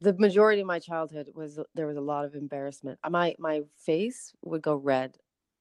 the 0.00 0.14
majority 0.14 0.60
of 0.62 0.66
my 0.66 0.78
childhood 0.78 1.30
was 1.34 1.58
there 1.74 1.86
was 1.86 1.96
a 1.96 2.00
lot 2.00 2.24
of 2.24 2.34
embarrassment. 2.34 2.98
Uh, 3.04 3.10
My 3.10 3.34
my 3.38 3.62
face 3.76 4.32
would 4.42 4.62
go 4.62 4.74
red, 4.74 5.16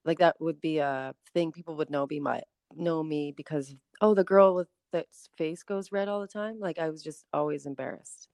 like 0.06 0.20
that 0.20 0.40
would 0.40 0.62
be 0.62 0.78
a 0.80 1.14
thing 1.34 1.52
people 1.52 1.76
would 1.76 1.90
know 1.90 2.08
be 2.08 2.20
my 2.20 2.42
know 2.76 3.04
me 3.04 3.34
because 3.36 3.76
oh 4.02 4.14
the 4.14 4.24
girl 4.24 4.56
with 4.56 4.68
that 4.92 5.08
face 5.38 5.64
goes 5.64 5.92
red 5.92 6.08
all 6.08 6.22
the 6.22 6.28
time. 6.28 6.60
Like 6.60 6.80
I 6.80 6.90
was 6.90 7.04
just 7.04 7.26
always 7.34 7.66
embarrassed. 7.66 8.30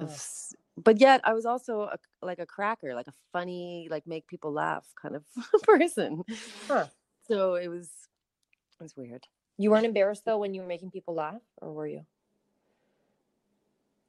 s- 0.00 0.54
But 0.76 1.00
yet 1.00 1.20
I 1.24 1.34
was 1.34 1.46
also 1.46 1.82
a, 1.82 1.98
like 2.22 2.38
a 2.38 2.46
cracker, 2.46 2.94
like 2.94 3.08
a 3.08 3.14
funny, 3.32 3.88
like 3.90 4.06
make 4.06 4.26
people 4.28 4.52
laugh 4.52 4.86
kind 5.00 5.16
of 5.16 5.24
person. 5.64 6.24
Huh. 6.68 6.86
So 7.28 7.56
it 7.56 7.68
was 7.68 7.90
it 8.80 8.82
was 8.82 8.96
weird. 8.96 9.26
You 9.58 9.70
weren't 9.70 9.86
embarrassed 9.86 10.24
though 10.26 10.38
when 10.38 10.54
you 10.54 10.62
were 10.62 10.68
making 10.68 10.90
people 10.90 11.14
laugh, 11.14 11.42
or 11.60 11.72
were 11.72 11.86
you? 11.88 12.06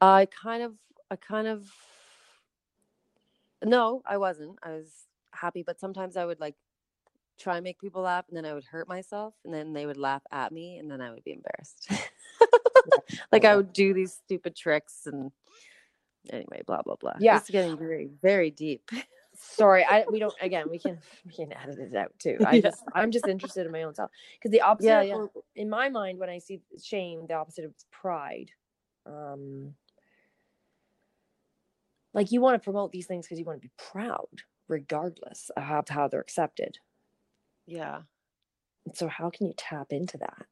I 0.01 0.27
kind 0.27 0.63
of, 0.63 0.73
I 1.11 1.15
kind 1.15 1.47
of, 1.47 1.65
no, 3.63 4.01
I 4.05 4.17
wasn't. 4.17 4.57
I 4.63 4.71
was 4.71 5.07
happy, 5.33 5.63
but 5.63 5.79
sometimes 5.79 6.15
I 6.17 6.25
would 6.25 6.39
like 6.39 6.55
try 7.39 7.55
and 7.55 7.63
make 7.63 7.79
people 7.79 8.01
laugh 8.01 8.25
and 8.27 8.37
then 8.37 8.45
I 8.45 8.53
would 8.53 8.65
hurt 8.65 8.87
myself 8.87 9.33
and 9.45 9.53
then 9.53 9.73
they 9.73 9.85
would 9.85 9.97
laugh 9.97 10.23
at 10.31 10.51
me 10.51 10.77
and 10.77 10.89
then 10.91 11.01
I 11.01 11.11
would 11.11 11.23
be 11.23 11.33
embarrassed. 11.33 11.89
like 13.31 13.45
I 13.45 13.55
would 13.55 13.73
do 13.73 13.93
these 13.93 14.13
stupid 14.13 14.55
tricks 14.55 15.05
and 15.05 15.31
anyway, 16.29 16.61
blah, 16.65 16.81
blah, 16.81 16.95
blah. 16.95 17.13
Yeah. 17.19 17.37
It's 17.37 17.49
getting 17.49 17.77
very, 17.77 18.09
very 18.21 18.51
deep. 18.51 18.89
Sorry, 19.35 19.85
I 19.85 20.03
we 20.11 20.19
don't 20.19 20.33
again 20.41 20.69
we 20.69 20.77
can 20.79 20.97
we 21.25 21.31
can 21.31 21.53
edit 21.53 21.79
it 21.79 21.95
out 21.95 22.11
too. 22.19 22.37
I 22.45 22.55
Yeah. 22.55 22.61
just 22.61 22.83
I'm 22.93 23.09
just 23.11 23.25
interested 23.27 23.65
in 23.65 23.71
my 23.71 23.83
own 23.83 23.95
self. 23.95 24.11
Because 24.37 24.51
the 24.51 24.61
opposite 24.61 24.87
Yeah, 24.87 25.01
yeah. 25.01 25.13
or 25.15 25.31
in 25.55 25.69
my 25.69 25.87
mind 25.89 26.19
when 26.19 26.29
I 26.29 26.39
see 26.39 26.61
shame, 26.81 27.25
the 27.27 27.35
opposite 27.35 27.63
of 27.65 27.73
pride. 27.91 28.51
Um 29.05 29.75
like 32.19 32.33
you 32.33 32.41
want 32.41 32.61
to 32.61 32.65
promote 32.65 32.91
these 32.91 33.07
things 33.07 33.25
because 33.25 33.39
you 33.39 33.45
want 33.45 33.61
to 33.61 33.65
be 33.65 33.71
proud, 33.77 34.41
regardless 34.67 35.49
of 35.55 35.63
how, 35.89 36.09
they're 36.09 36.19
accepted. 36.19 36.79
Yeah. 37.65 38.03
So 38.93 39.07
how 39.07 39.29
can 39.29 39.47
you 39.47 39.53
tap 39.55 39.91
into 39.93 40.17
that? 40.17 40.47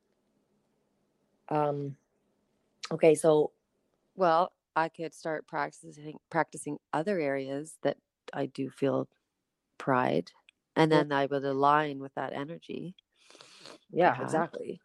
Um 1.49 1.97
okay, 2.91 3.15
so 3.15 3.53
Well, 4.15 4.53
I 4.76 4.89
could 4.89 5.13
start 5.15 5.47
practicing 5.47 6.20
practicing 6.32 6.80
other 6.93 7.20
areas 7.20 7.78
that 7.84 7.97
I 8.34 8.47
do 8.47 8.70
feel 8.72 9.09
pride 9.80 10.32
and 10.76 10.91
Yeah. 10.91 11.03
then 11.03 11.11
I 11.11 11.28
would 11.28 11.45
align 11.45 11.99
with 11.99 12.15
that 12.15 12.34
energy. 12.34 12.95
Yeah, 13.91 14.15
Perhaps. 14.15 14.20
exactly. 14.20 14.82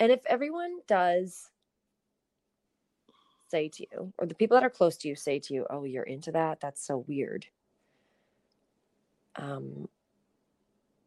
And 0.00 0.10
if 0.10 0.24
everyone 0.26 0.80
does 0.86 1.49
say 3.50 3.68
to 3.70 3.86
you, 3.92 4.12
or 4.18 4.26
the 4.26 4.34
people 4.36 4.56
that 4.56 4.64
are 4.64 4.70
close 4.70 4.96
to 4.98 5.08
you 5.08 5.16
say 5.16 5.40
to 5.40 5.54
you, 5.54 5.66
"Oh, 5.70 5.84
you're 5.84 6.04
into 6.04 6.32
that? 6.32 6.60
That's 6.60 6.84
so 6.86 7.04
weird." 7.08 7.46
Um, 9.36 9.88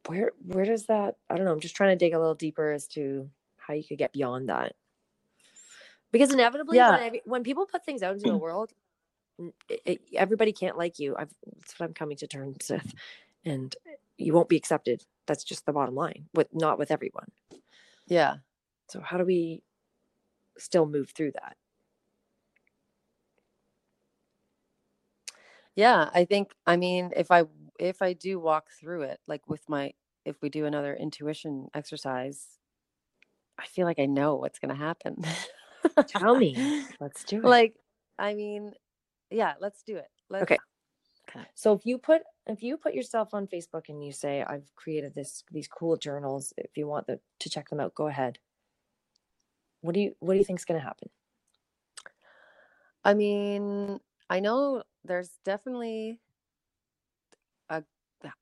where 0.08 0.32
where 0.46 0.66
does 0.66 0.88
that? 0.88 1.18
I 1.30 1.36
don't 1.36 1.46
know. 1.46 1.54
I'm 1.54 1.60
just 1.62 1.76
trying 1.76 1.98
to 1.98 2.06
dig 2.06 2.14
a 2.14 2.20
little 2.20 2.36
deeper 2.36 2.72
as 2.72 2.88
to 2.90 3.30
how 3.58 3.74
you 3.76 3.84
could 3.84 4.00
get 4.00 4.14
beyond 4.14 4.50
that. 4.50 4.76
Because 6.12 6.32
inevitably, 6.32 6.78
Yeah. 6.78 6.92
when 6.92 7.00
every, 7.02 7.22
when 7.26 7.44
people 7.44 7.68
put 7.68 7.86
things 7.86 8.04
out 8.04 8.14
into 8.16 8.28
the 8.28 8.38
world, 8.38 8.72
it, 9.70 9.82
it, 9.86 10.02
everybody 10.16 10.54
can't 10.54 10.78
like 10.78 11.00
you. 11.00 11.16
I've 11.18 11.34
that's 11.58 11.80
what 11.80 11.88
I'm 11.88 11.94
coming 11.96 12.18
to 12.18 12.28
terms 12.28 12.70
with, 12.72 12.94
and 13.46 13.76
you 14.18 14.34
won't 14.34 14.50
be 14.50 14.58
accepted. 14.58 15.04
That's 15.28 15.44
just 15.44 15.66
the 15.66 15.74
bottom 15.74 15.96
line. 15.96 16.28
With 16.36 16.50
not 16.54 16.80
with 16.80 16.92
everyone. 16.92 17.30
Yeah. 18.08 18.38
So 18.90 19.02
how 19.02 19.18
do 19.18 19.26
we 19.26 19.64
still 20.58 20.86
move 20.88 21.12
through 21.12 21.34
that? 21.34 21.58
Yeah, 25.76 26.10
I 26.14 26.26
think 26.26 26.52
I 26.66 26.78
mean 26.78 27.12
if 27.16 27.32
I 27.32 27.44
if 27.80 28.02
I 28.02 28.14
do 28.14 28.40
walk 28.40 28.68
through 28.80 29.04
it 29.04 29.20
like 29.28 29.42
with 29.48 29.68
my 29.68 29.94
if 30.26 30.42
we 30.42 30.50
do 30.50 30.66
another 30.66 30.96
intuition 30.96 31.70
exercise, 31.74 32.48
I 33.60 33.66
feel 33.66 33.86
like 33.86 34.00
I 34.00 34.06
know 34.06 34.36
what's 34.36 34.60
going 34.60 34.74
to 34.74 34.82
happen. 34.82 35.24
Tell 36.08 36.36
me. 36.36 36.86
Let's 37.00 37.24
do 37.24 37.38
it. 37.38 37.44
Like 37.44 37.76
I 38.18 38.36
mean, 38.36 38.74
yeah, 39.32 39.54
let's 39.60 39.82
do 39.82 39.98
it. 39.98 40.08
Let's, 40.30 40.44
Okay. 40.44 40.58
Okay. 41.30 41.46
So 41.56 41.74
if 41.74 41.86
you 41.86 41.98
put 41.98 42.22
if 42.46 42.62
you 42.62 42.78
put 42.78 42.94
yourself 42.94 43.34
on 43.34 43.48
Facebook 43.48 43.90
and 43.90 44.04
you 44.04 44.12
say 44.12 44.44
I've 44.44 44.70
created 44.76 45.16
this 45.16 45.44
these 45.52 45.68
cool 45.68 45.98
journals, 45.98 46.54
if 46.58 46.78
you 46.78 46.88
want 46.88 47.08
the, 47.08 47.20
to 47.40 47.50
check 47.50 47.70
them 47.70 47.80
out, 47.80 47.96
go 47.96 48.08
ahead. 48.08 48.40
What 49.82 49.96
do 49.96 50.02
you 50.02 50.16
what 50.20 50.34
do 50.34 50.40
you 50.40 50.46
think's 50.46 50.66
going 50.66 50.80
to 50.80 50.86
happen? 50.86 51.10
I 53.04 53.14
mean, 53.14 54.00
I 54.30 54.40
know 54.40 54.84
there's 55.06 55.40
definitely 55.44 56.20
a 57.70 57.84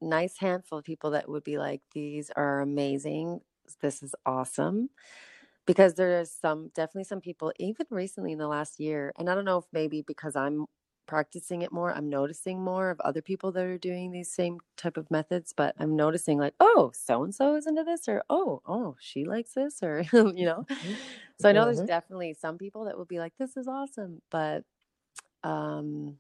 nice 0.02 0.38
handful 0.38 0.80
of 0.80 0.86
people 0.86 1.12
that 1.12 1.30
would 1.30 1.44
be 1.44 1.58
like, 1.58 1.82
these 1.94 2.30
are 2.32 2.62
amazing. 2.62 3.42
This 3.82 4.04
is 4.04 4.14
awesome. 4.26 4.90
Because 5.66 5.96
there's 5.96 6.32
some, 6.32 6.70
definitely 6.76 7.06
some 7.06 7.22
people, 7.22 7.54
even 7.60 7.88
recently 7.92 8.34
in 8.34 8.40
the 8.40 8.48
last 8.48 8.80
year, 8.80 9.14
and 9.18 9.30
I 9.30 9.36
don't 9.36 9.46
know 9.46 9.60
if 9.60 9.66
maybe 9.74 10.02
because 10.04 10.36
I'm 10.36 10.66
practicing 11.08 11.62
it 11.64 11.72
more, 11.72 11.94
I'm 11.94 12.10
noticing 12.10 12.62
more 12.64 12.90
of 12.92 13.00
other 13.02 13.22
people 13.22 13.52
that 13.54 13.66
are 13.66 13.78
doing 13.78 14.12
these 14.12 14.32
same 14.34 14.60
type 14.78 14.98
of 14.98 15.12
methods, 15.12 15.54
but 15.56 15.76
I'm 15.80 15.96
noticing 15.96 16.40
like, 16.40 16.56
oh, 16.60 16.92
so 16.96 17.24
and 17.24 17.36
so 17.36 17.56
is 17.56 17.68
into 17.68 17.84
this, 17.84 18.08
or 18.10 18.24
oh, 18.30 18.62
oh, 18.66 18.98
she 19.02 19.26
likes 19.26 19.54
this, 19.56 19.84
or, 19.84 20.04
you 20.14 20.46
know. 20.46 20.66
So 21.38 21.50
I 21.50 21.54
know 21.54 21.66
there's 21.66 21.82
Mhm. 21.82 21.88
definitely 21.88 22.34
some 22.36 22.58
people 22.58 22.86
that 22.86 22.98
will 22.98 23.06
be 23.06 23.20
like, 23.20 23.34
this 23.38 23.58
is 23.58 23.68
awesome. 23.68 24.22
But 24.32 24.66
um 25.44 26.18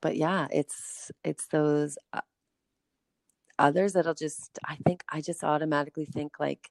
but 0.00 0.16
yeah, 0.16 0.48
it's 0.52 1.10
it's 1.24 1.46
those 1.48 1.98
uh, 2.12 2.20
others 3.58 3.92
that'll 3.92 4.14
just 4.14 4.58
I 4.66 4.76
think 4.86 5.04
I 5.10 5.20
just 5.20 5.44
automatically 5.44 6.06
think 6.06 6.40
like, 6.40 6.70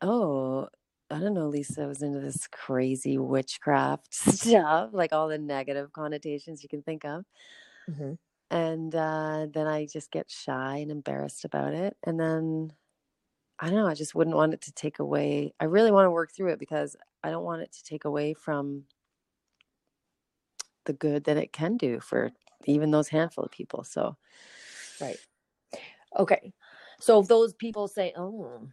oh, 0.00 0.68
I 1.10 1.18
don't 1.20 1.34
know, 1.34 1.48
Lisa 1.48 1.86
was 1.86 2.02
into 2.02 2.20
this 2.20 2.46
crazy 2.48 3.18
witchcraft 3.18 4.14
stuff, 4.14 4.90
like 4.92 5.12
all 5.12 5.28
the 5.28 5.38
negative 5.38 5.92
connotations 5.92 6.62
you 6.62 6.68
can 6.68 6.82
think 6.82 7.04
of. 7.04 7.24
Mhm. 7.88 8.18
And 8.50 8.94
uh, 8.94 9.46
then 9.52 9.66
I 9.66 9.86
just 9.86 10.10
get 10.10 10.30
shy 10.30 10.78
and 10.78 10.90
embarrassed 10.90 11.44
about 11.44 11.74
it. 11.74 11.96
And 12.04 12.18
then 12.18 12.72
I 13.60 13.66
don't 13.68 13.76
know, 13.76 13.86
I 13.88 13.94
just 13.94 14.14
wouldn't 14.14 14.36
want 14.36 14.54
it 14.54 14.62
to 14.62 14.72
take 14.72 14.98
away. 15.00 15.54
I 15.60 15.66
really 15.66 15.92
want 15.92 16.06
to 16.06 16.10
work 16.12 16.32
through 16.32 16.52
it 16.52 16.60
because 16.60 16.96
I 17.24 17.30
don't 17.30 17.44
want 17.44 17.62
it 17.62 17.72
to 17.72 17.84
take 17.84 18.04
away 18.06 18.34
from 18.34 18.86
the 20.88 20.94
good 20.94 21.24
that 21.26 21.38
it 21.38 21.52
can 21.54 21.78
do 21.78 22.00
for 22.00 22.32
even 22.66 22.90
those 22.90 23.10
handful 23.10 23.44
of 23.44 23.52
people. 23.52 23.84
So, 23.84 24.16
Right. 25.00 25.18
Okay. 26.18 26.52
So 27.00 27.20
if 27.20 27.28
those 27.28 27.54
people 27.54 27.88
say, 27.88 28.12
"Oh," 28.16 28.68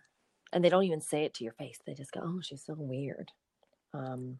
and 0.54 0.64
they 0.64 0.70
don't 0.70 0.84
even 0.84 1.02
say 1.02 1.26
it 1.26 1.34
to 1.36 1.44
your 1.44 1.54
face, 1.54 1.80
they 1.86 1.94
just 1.94 2.12
go, 2.12 2.22
"Oh, 2.24 2.42
she's 2.42 2.66
so 2.66 2.76
weird." 2.76 3.32
Um 3.94 4.40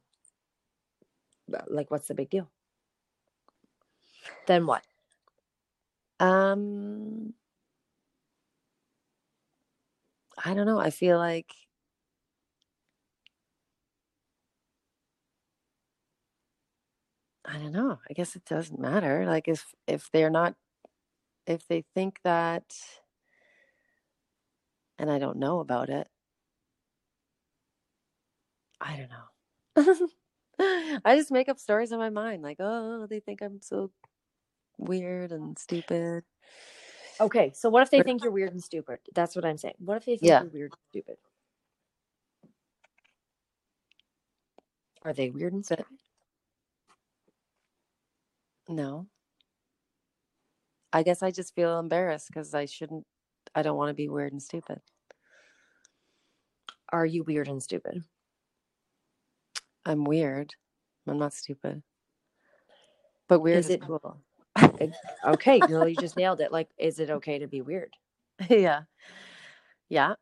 like 1.68 1.92
what's 1.92 2.08
the 2.08 2.14
big 2.16 2.30
deal? 2.30 2.52
Then 4.48 4.66
what? 4.66 4.86
um, 6.20 7.34
I 10.44 10.54
don't 10.54 10.66
know. 10.66 10.80
I 10.80 10.90
feel 10.90 11.18
like 11.18 11.54
I 17.48 17.58
don't 17.58 17.72
know. 17.72 18.00
I 18.10 18.14
guess 18.14 18.36
it 18.36 18.46
doesn't 18.46 18.80
matter. 18.80 19.26
Like 19.26 19.48
if 19.48 19.74
if 19.88 20.10
they're 20.12 20.30
not 20.30 20.56
if 21.48 21.68
they 21.68 21.84
think 21.96 22.22
that 22.24 22.76
and 25.00 25.10
I 25.10 25.20
don't 25.20 25.38
know 25.38 25.60
about 25.60 25.90
it. 25.90 26.10
I 28.82 28.96
don't 28.98 29.10
know. 29.10 29.26
I 30.60 31.16
just 31.18 31.32
make 31.32 31.50
up 31.50 31.60
stories 31.60 31.92
in 31.92 32.00
my 32.00 32.10
mind 32.10 32.42
like, 32.44 32.58
"Oh, 32.60 33.08
they 33.08 33.20
think 33.20 33.42
I'm 33.42 33.62
so 33.62 33.92
weird 34.78 35.32
and 35.32 35.58
stupid." 35.60 36.26
Okay, 37.20 37.52
so 37.54 37.70
what 37.70 37.82
if 37.84 37.90
they 37.92 38.02
think 38.02 38.22
you're 38.24 38.32
weird 38.32 38.52
and 38.52 38.64
stupid? 38.64 39.00
That's 39.14 39.36
what 39.36 39.46
I'm 39.46 39.58
saying. 39.58 39.76
What 39.80 39.98
if 39.98 40.06
they 40.06 40.18
think 40.18 40.32
Yeah. 40.32 40.40
you're 40.40 40.50
weird 40.50 40.72
and 40.74 40.80
stupid? 40.90 41.18
Are 45.04 45.14
they 45.14 45.30
weird 45.30 45.54
and 45.54 45.66
stupid? 45.66 45.86
No. 48.68 49.08
I 50.94 51.04
guess 51.04 51.22
I 51.22 51.32
just 51.32 51.54
feel 51.56 51.80
embarrassed 51.80 52.28
because 52.28 52.54
I 52.54 52.66
shouldn't. 52.66 53.06
I 53.54 53.62
don't 53.62 53.78
want 53.78 53.90
to 53.90 53.94
be 53.94 54.08
weird 54.08 54.32
and 54.32 54.42
stupid. 54.42 54.80
Are 56.90 57.06
you 57.06 57.24
weird 57.24 57.48
and 57.48 57.62
stupid? 57.62 58.04
I'm 59.86 60.04
weird. 60.04 60.54
I'm 61.08 61.20
not 61.20 61.34
stupid. 61.34 61.84
But 63.28 63.42
weird 63.42 63.60
Is 63.60 63.66
is, 63.70 63.76
it- 63.76 63.82
cool. 63.82 64.22
Okay, 65.26 65.60
no, 65.68 65.86
you 65.86 65.96
just 65.96 66.16
nailed 66.16 66.40
it. 66.40 66.52
Like, 66.52 66.70
is 66.78 67.00
it 67.00 67.10
okay 67.10 67.40
to 67.40 67.48
be 67.48 67.62
weird? 67.62 67.94
yeah. 68.50 68.84
Yeah. 69.90 70.14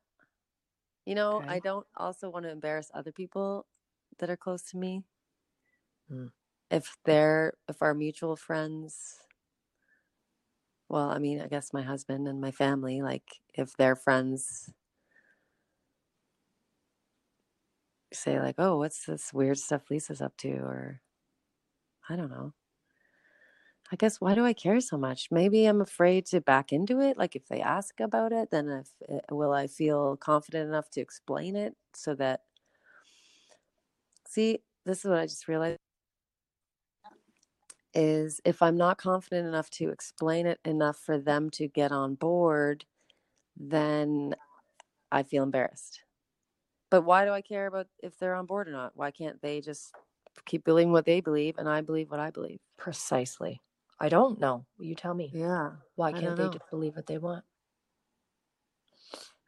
You 1.06 1.16
know, 1.16 1.38
Okay. 1.38 1.48
I 1.48 1.60
don't 1.60 1.86
also 1.98 2.30
want 2.30 2.46
to 2.46 2.52
embarrass 2.52 2.89
other 2.94 3.12
people 3.12 3.68
that 4.20 4.30
are 4.30 4.38
close 4.38 4.64
to 4.72 4.78
me. 4.78 5.04
Mm. 6.12 6.32
If 6.74 6.97
they're, 7.05 7.53
if 7.69 7.84
our 7.84 7.93
mutual 7.93 8.36
friends, 8.36 9.19
well, 10.89 11.11
I 11.11 11.19
mean, 11.19 11.39
I 11.39 11.47
guess 11.47 11.71
my 11.71 11.84
husband 11.84 12.28
and 12.28 12.41
my 12.41 12.49
family, 12.49 13.03
like 13.03 13.41
if 13.53 13.78
their 13.78 13.95
friends 13.95 14.74
say, 18.11 18.39
like, 18.39 18.55
oh, 18.57 18.78
what's 18.78 19.05
this 19.05 19.32
weird 19.34 19.59
stuff 19.59 19.91
Lisa's 19.91 20.21
up 20.21 20.36
to? 20.38 20.49
Or 20.49 21.01
I 22.09 22.15
don't 22.15 22.32
know. 22.32 22.53
I 23.91 23.95
guess 23.95 24.19
why 24.19 24.34
do 24.34 24.43
I 24.43 24.53
care 24.53 24.82
so 24.82 24.97
much? 24.97 25.30
Maybe 25.30 25.67
I'm 25.67 25.82
afraid 25.82 26.26
to 26.28 26.41
back 26.41 26.74
into 26.74 26.99
it. 26.99 27.17
Like 27.17 27.36
if 27.36 27.47
they 27.47 27.61
ask 27.61 27.99
about 27.99 28.32
it, 28.32 28.49
then 28.49 28.67
if 28.69 28.89
eh, 29.07 29.19
will 29.32 29.53
I 29.53 29.67
feel 29.67 30.17
confident 30.17 30.67
enough 30.69 30.89
to 30.91 31.01
explain 31.01 31.55
it 31.55 31.76
so 31.93 32.15
that 32.15 32.41
See, 34.28 34.59
this 34.86 34.99
is 34.99 35.09
what 35.09 35.19
I 35.19 35.26
just 35.28 35.47
realized 35.47 35.80
is 37.94 38.41
if 38.46 38.62
I'm 38.62 38.78
not 38.78 38.98
confident 38.98 39.48
enough 39.48 39.70
to 39.72 39.89
explain 39.89 40.46
it 40.46 40.60
enough 40.66 40.98
for 40.98 41.18
them 41.18 41.50
to 41.52 41.68
get 41.68 41.91
on 41.91 42.16
board, 42.16 42.86
then 43.56 44.36
I 45.12 45.24
feel 45.24 45.44
embarrassed. 45.44 46.04
But 46.89 47.04
why 47.04 47.26
do 47.26 47.32
I 47.32 47.41
care 47.41 47.68
about 47.68 47.88
if 48.02 48.18
they're 48.18 48.36
on 48.36 48.46
board 48.46 48.68
or 48.68 48.72
not? 48.72 48.96
Why 48.96 49.12
can't 49.12 49.41
they 49.41 49.62
just 49.62 49.94
keep 50.46 50.64
believing 50.64 50.91
what 50.91 51.06
they 51.06 51.22
believe 51.22 51.58
and 51.58 51.68
I 51.70 51.82
believe 51.82 52.12
what 52.12 52.20
I 52.20 52.32
believe? 52.32 52.60
Precisely. 52.78 53.62
I 54.00 54.10
don't 54.10 54.39
know. 54.39 54.66
You 54.80 54.96
tell 54.96 55.14
me. 55.14 55.32
Yeah, 55.34 55.72
Why 55.96 56.12
can't 56.12 56.36
they 56.36 56.50
just 56.50 56.70
believe 56.70 56.96
what 56.96 57.08
they 57.08 57.18
want? 57.18 57.46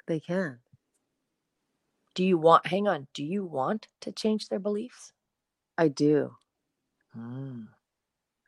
they 0.08 0.20
can. 0.20 0.60
Do 2.14 2.24
you 2.24 2.38
want, 2.38 2.68
hang 2.68 2.88
on, 2.88 3.08
do 3.14 3.24
you 3.24 3.44
want 3.44 3.88
to 4.02 4.12
change 4.12 4.48
their 4.48 4.60
beliefs? 4.60 5.12
I 5.78 5.90
do. 5.90 6.36
Mm. 7.18 7.68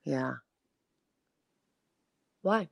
Yeah. 0.07 0.35
Why? 2.43 2.69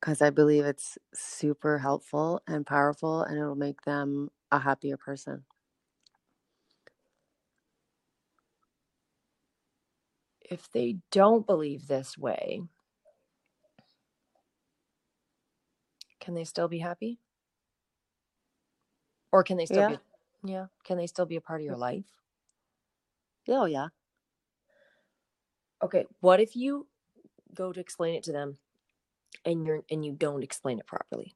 Because 0.00 0.22
I 0.22 0.30
believe 0.30 0.64
it's 0.64 0.98
super 1.14 1.78
helpful 1.78 2.42
and 2.48 2.66
powerful 2.66 3.22
and 3.22 3.38
it'll 3.38 3.56
make 3.56 3.82
them 3.82 4.30
a 4.52 4.60
happier 4.60 4.96
person. 4.98 5.44
If 10.42 10.70
they 10.72 10.98
don't 11.12 11.46
believe 11.46 11.88
this 11.88 12.18
way, 12.18 12.62
can 16.20 16.34
they 16.34 16.44
still 16.44 16.68
be 16.68 16.78
happy? 16.80 17.20
Or 19.32 19.44
can 19.44 19.58
they 19.58 19.66
still 19.66 19.82
Yeah. 19.82 19.86
be, 19.86 20.00
yeah, 20.44 20.66
can 20.84 20.98
they 20.98 21.06
still 21.08 21.26
be 21.26 21.36
a 21.36 21.40
part 21.42 21.60
of 21.60 21.66
your 21.66 21.76
life? 21.76 22.06
Oh, 23.48 23.66
yeah. 23.66 23.88
Okay, 25.82 26.06
what 26.20 26.40
if 26.40 26.56
you 26.56 26.86
go 27.54 27.72
to 27.72 27.80
explain 27.80 28.14
it 28.14 28.24
to 28.24 28.32
them 28.32 28.58
and 29.44 29.66
you're 29.66 29.82
and 29.90 30.04
you 30.04 30.12
don't 30.12 30.42
explain 30.42 30.78
it 30.78 30.86
properly? 30.86 31.34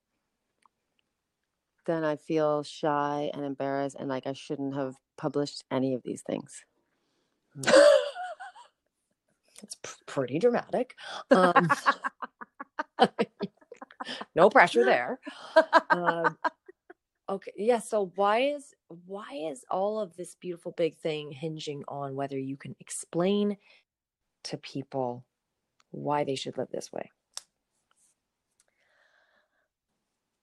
Then 1.86 2.04
I 2.04 2.16
feel 2.16 2.62
shy 2.62 3.30
and 3.34 3.44
embarrassed 3.44 3.96
and 3.98 4.08
like 4.08 4.26
I 4.26 4.32
shouldn't 4.32 4.74
have 4.74 4.94
published 5.16 5.64
any 5.70 5.94
of 5.94 6.02
these 6.04 6.22
things. 6.22 6.64
It's 9.62 9.76
pr- 9.76 10.04
pretty 10.06 10.38
dramatic. 10.38 10.96
Um, 11.30 11.70
no 14.34 14.50
pressure 14.50 14.84
there. 14.84 15.20
Um, 15.90 16.36
okay, 17.28 17.52
yeah. 17.56 17.78
So 17.78 18.12
why 18.16 18.40
is 18.40 18.74
why 19.06 19.48
is 19.50 19.64
all 19.70 20.00
of 20.00 20.16
this 20.16 20.36
beautiful 20.40 20.72
big 20.72 20.96
thing 20.98 21.30
hinging 21.32 21.84
on 21.88 22.14
whether 22.14 22.38
you 22.38 22.56
can 22.56 22.74
explain 22.80 23.56
to 24.44 24.58
people 24.58 25.24
why 25.92 26.24
they 26.24 26.36
should 26.36 26.58
live 26.58 26.70
this 26.70 26.92
way? 26.92 27.10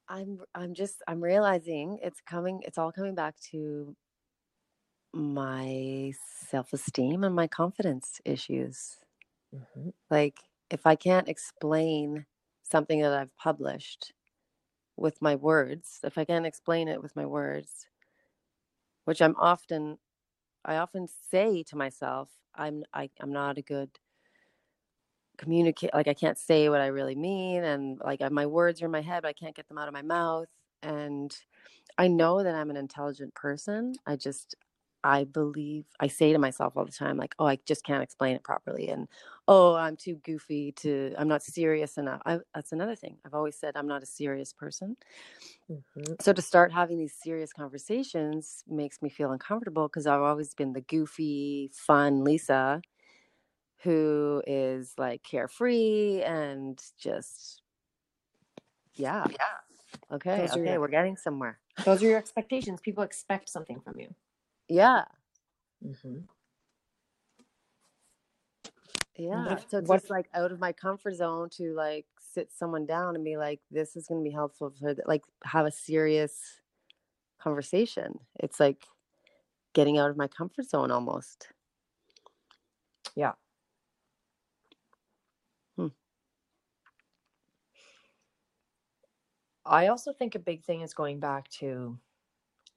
I'm 0.07 0.41
I'm 0.55 0.73
just 0.73 1.03
I'm 1.07 1.21
realizing 1.23 1.99
it's 2.01 2.21
coming 2.21 2.61
it's 2.65 2.77
all 2.77 2.91
coming 2.91 3.15
back 3.15 3.39
to 3.51 3.95
my 5.13 6.11
self-esteem 6.15 7.23
and 7.23 7.35
my 7.35 7.47
confidence 7.47 8.21
issues. 8.25 8.97
Mhm. 9.51 9.91
Like 10.09 10.39
if 10.69 10.85
I 10.85 10.95
can't 10.95 11.27
explain 11.29 12.25
something 12.63 13.01
that 13.01 13.13
I've 13.13 13.35
published 13.37 14.13
with 14.97 15.21
my 15.21 15.35
words, 15.35 16.01
if 16.03 16.17
I 16.17 16.25
can't 16.25 16.45
explain 16.47 16.87
it 16.89 17.01
with 17.03 17.15
my 17.15 17.25
words, 17.25 17.87
which 19.05 19.21
I'm 19.21 19.35
often 19.37 19.99
I 20.69 20.77
often 20.77 21.07
say 21.31 21.63
to 21.63 21.75
myself, 21.75 22.29
I'm 22.55 22.83
I, 22.93 23.09
I'm 23.19 23.33
not 23.33 23.57
a 23.57 23.61
good 23.63 23.89
communicate 25.37 25.93
like 25.93 26.07
I 26.09 26.13
can't 26.13 26.37
say 26.37 26.67
what 26.67 26.81
I 26.81 26.87
really 26.87 27.15
mean 27.15 27.63
and 27.63 27.97
like 28.03 28.19
my 28.29 28.45
words 28.45 28.81
are 28.81 28.85
in 28.85 28.91
my 28.91 29.01
head 29.01 29.21
but 29.21 29.29
I 29.29 29.33
can't 29.33 29.55
get 29.55 29.69
them 29.69 29.77
out 29.77 29.87
of 29.87 29.93
my 29.93 30.01
mouth 30.01 30.49
and 30.83 31.33
I 31.97 32.07
know 32.09 32.43
that 32.43 32.55
I'm 32.55 32.69
an 32.69 32.77
intelligent 32.77 33.33
person. 33.35 33.95
I 34.05 34.17
just 34.17 34.55
I 35.03 35.25
believe 35.25 35.85
I 35.99 36.07
say 36.07 36.33
to 36.33 36.39
myself 36.39 36.73
all 36.77 36.85
the 36.85 36.91
time 36.91 37.17
like 37.17 37.35
oh 37.39 37.45
I 37.47 37.57
just 37.65 37.83
can't 37.85 38.03
explain 38.03 38.35
it 38.35 38.43
properly 38.43 38.89
and 38.89 39.07
oh 39.47 39.75
I'm 39.75 39.97
too 39.97 40.15
goofy 40.17 40.73
to 40.73 41.13
I'm 41.17 41.27
not 41.27 41.43
serious 41.43 41.97
enough. 41.97 42.21
I, 42.25 42.39
that's 42.55 42.71
another 42.73 42.95
thing. 42.95 43.17
I've 43.25 43.33
always 43.35 43.57
said 43.57 43.77
I'm 43.77 43.87
not 43.87 44.03
a 44.03 44.07
serious 44.07 44.53
person. 44.53 44.97
Mhm. 45.69 46.17
So 46.21 46.33
to 46.33 46.41
start 46.41 46.73
having 46.73 46.97
these 46.99 47.13
serious 47.15 47.53
conversations 47.53 48.63
makes 48.67 49.01
me 49.01 49.09
feel 49.09 49.31
uncomfortable 49.31 49.87
because 49.87 50.07
I've 50.07 50.21
always 50.21 50.53
been 50.55 50.73
the 50.73 50.81
goofy, 50.81 51.71
fun 51.73 52.23
Lisa 52.23 52.81
who 53.83 54.43
is 54.47 54.93
like 54.97 55.23
carefree 55.23 56.21
and 56.23 56.81
just 56.99 57.61
yeah. 58.95 59.27
Yeah. 59.27 59.59
Okay, 60.11 60.49
Those 60.49 60.55
okay, 60.55 60.77
your- 60.77 60.79
we're 60.79 60.87
getting 60.89 61.17
somewhere. 61.17 61.59
Those 61.85 62.03
are 62.03 62.07
your 62.07 62.17
expectations. 62.17 62.81
People 62.81 63.03
expect 63.03 63.49
something 63.49 63.81
from 63.81 63.99
you. 63.99 64.15
Yeah. 64.69 65.05
mm-hmm. 65.85 66.19
Yeah. 69.17 69.57
so 69.67 69.79
it's 69.79 69.89
what- 69.89 69.97
just 70.01 70.09
like 70.09 70.29
out 70.33 70.51
of 70.51 70.59
my 70.59 70.71
comfort 70.71 71.15
zone 71.15 71.49
to 71.57 71.73
like 71.73 72.05
sit 72.19 72.51
someone 72.53 72.85
down 72.85 73.15
and 73.15 73.25
be 73.25 73.37
like, 73.37 73.59
this 73.71 73.95
is 73.97 74.07
gonna 74.07 74.21
be 74.23 74.31
helpful 74.31 74.71
for 74.79 74.95
like 75.05 75.23
have 75.43 75.65
a 75.65 75.71
serious 75.71 76.61
conversation. 77.39 78.19
It's 78.39 78.59
like 78.59 78.85
getting 79.73 79.97
out 79.97 80.09
of 80.09 80.17
my 80.17 80.27
comfort 80.27 80.69
zone 80.69 80.91
almost. 80.91 81.47
Yeah. 83.15 83.33
Hmm. 85.75 85.87
I 89.65 89.87
also 89.87 90.13
think 90.13 90.35
a 90.35 90.39
big 90.39 90.63
thing 90.63 90.81
is 90.81 90.93
going 90.93 91.19
back 91.19 91.49
to 91.59 91.97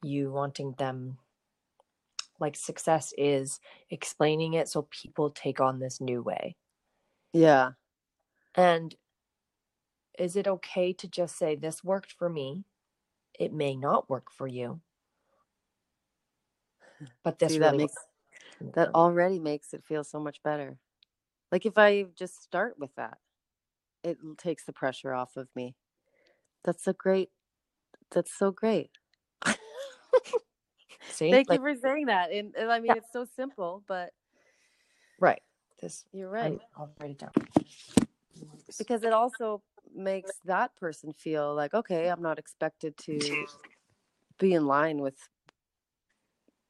you 0.02 0.32
wanting 0.32 0.72
them 0.78 1.18
like 2.42 2.56
success 2.56 3.14
is 3.18 3.60
explaining 3.90 4.54
it 4.54 4.68
so 4.68 4.82
people 4.90 5.30
take 5.30 5.60
on 5.60 5.80
this 5.80 6.00
new 6.02 6.22
way. 6.22 6.56
Yeah. 7.32 7.72
And 8.54 8.94
is 10.18 10.36
it 10.36 10.46
okay 10.48 10.92
to 10.94 11.08
just 11.08 11.36
say 11.36 11.54
this 11.54 11.84
worked 11.84 12.12
for 12.12 12.28
me? 12.30 12.64
It 13.38 13.52
may 13.52 13.76
not 13.76 14.10
work 14.10 14.30
for 14.32 14.46
you. 14.46 14.82
But 17.22 17.38
this 17.38 17.54
See, 17.54 17.58
that 17.58 17.76
really 17.76 17.78
makes 17.78 17.94
worked 18.60 18.74
that 18.74 18.90
already 18.94 19.38
makes 19.38 19.74
it 19.74 19.84
feel 19.84 20.04
so 20.04 20.20
much 20.20 20.42
better. 20.42 20.78
Like 21.52 21.66
if 21.66 21.78
I 21.78 22.04
just 22.16 22.42
start 22.42 22.78
with 22.78 22.94
that, 22.96 23.18
it 24.04 24.18
takes 24.38 24.64
the 24.66 24.72
pressure 24.74 25.14
off 25.14 25.36
of 25.36 25.48
me. 25.56 25.76
That's 26.64 26.84
so 26.84 26.94
great. 26.94 27.30
That's 28.10 28.32
so 28.36 28.52
great. 28.52 28.90
See? 31.12 31.30
Thank 31.30 31.48
Like, 31.48 31.60
you 31.60 31.66
for 31.66 31.80
saying 31.80 32.06
that. 32.06 32.32
And, 32.32 32.54
and 32.56 32.70
I 32.70 32.80
mean, 32.80 32.90
Yeah. 32.90 32.98
it's 32.98 33.12
so 33.12 33.24
simple, 33.24 33.82
but 33.86 34.12
right. 35.18 35.42
This 35.80 36.04
you're 36.12 36.30
right. 36.30 36.58
I'll 36.76 36.90
write 37.00 37.10
it 37.12 37.18
down. 37.18 37.32
Because 38.78 39.02
it 39.04 39.12
also 39.12 39.62
makes 39.94 40.40
that 40.44 40.74
person 40.76 41.12
feel 41.12 41.54
like, 41.54 41.74
okay, 41.74 42.08
I'm 42.08 42.22
not 42.22 42.38
expected 42.38 42.96
to 42.98 43.20
be 44.38 44.54
in 44.54 44.66
line 44.66 44.98
with 44.98 45.16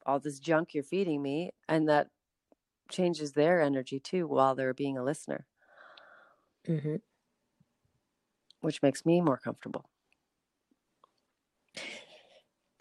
all 0.05 0.19
this 0.19 0.39
junk 0.39 0.73
you're 0.73 0.83
feeding 0.83 1.21
me. 1.21 1.51
And 1.69 1.87
that 1.89 2.09
changes 2.89 3.31
their 3.31 3.61
energy 3.61 3.99
too 3.99 4.27
while 4.27 4.55
they're 4.55 4.73
being 4.73 4.97
a 4.97 5.03
listener. 5.03 5.47
Mhm. 6.67 7.01
which 8.61 8.81
makes 8.81 9.05
me 9.05 9.19
more 9.19 9.37
comfortable. 9.37 9.89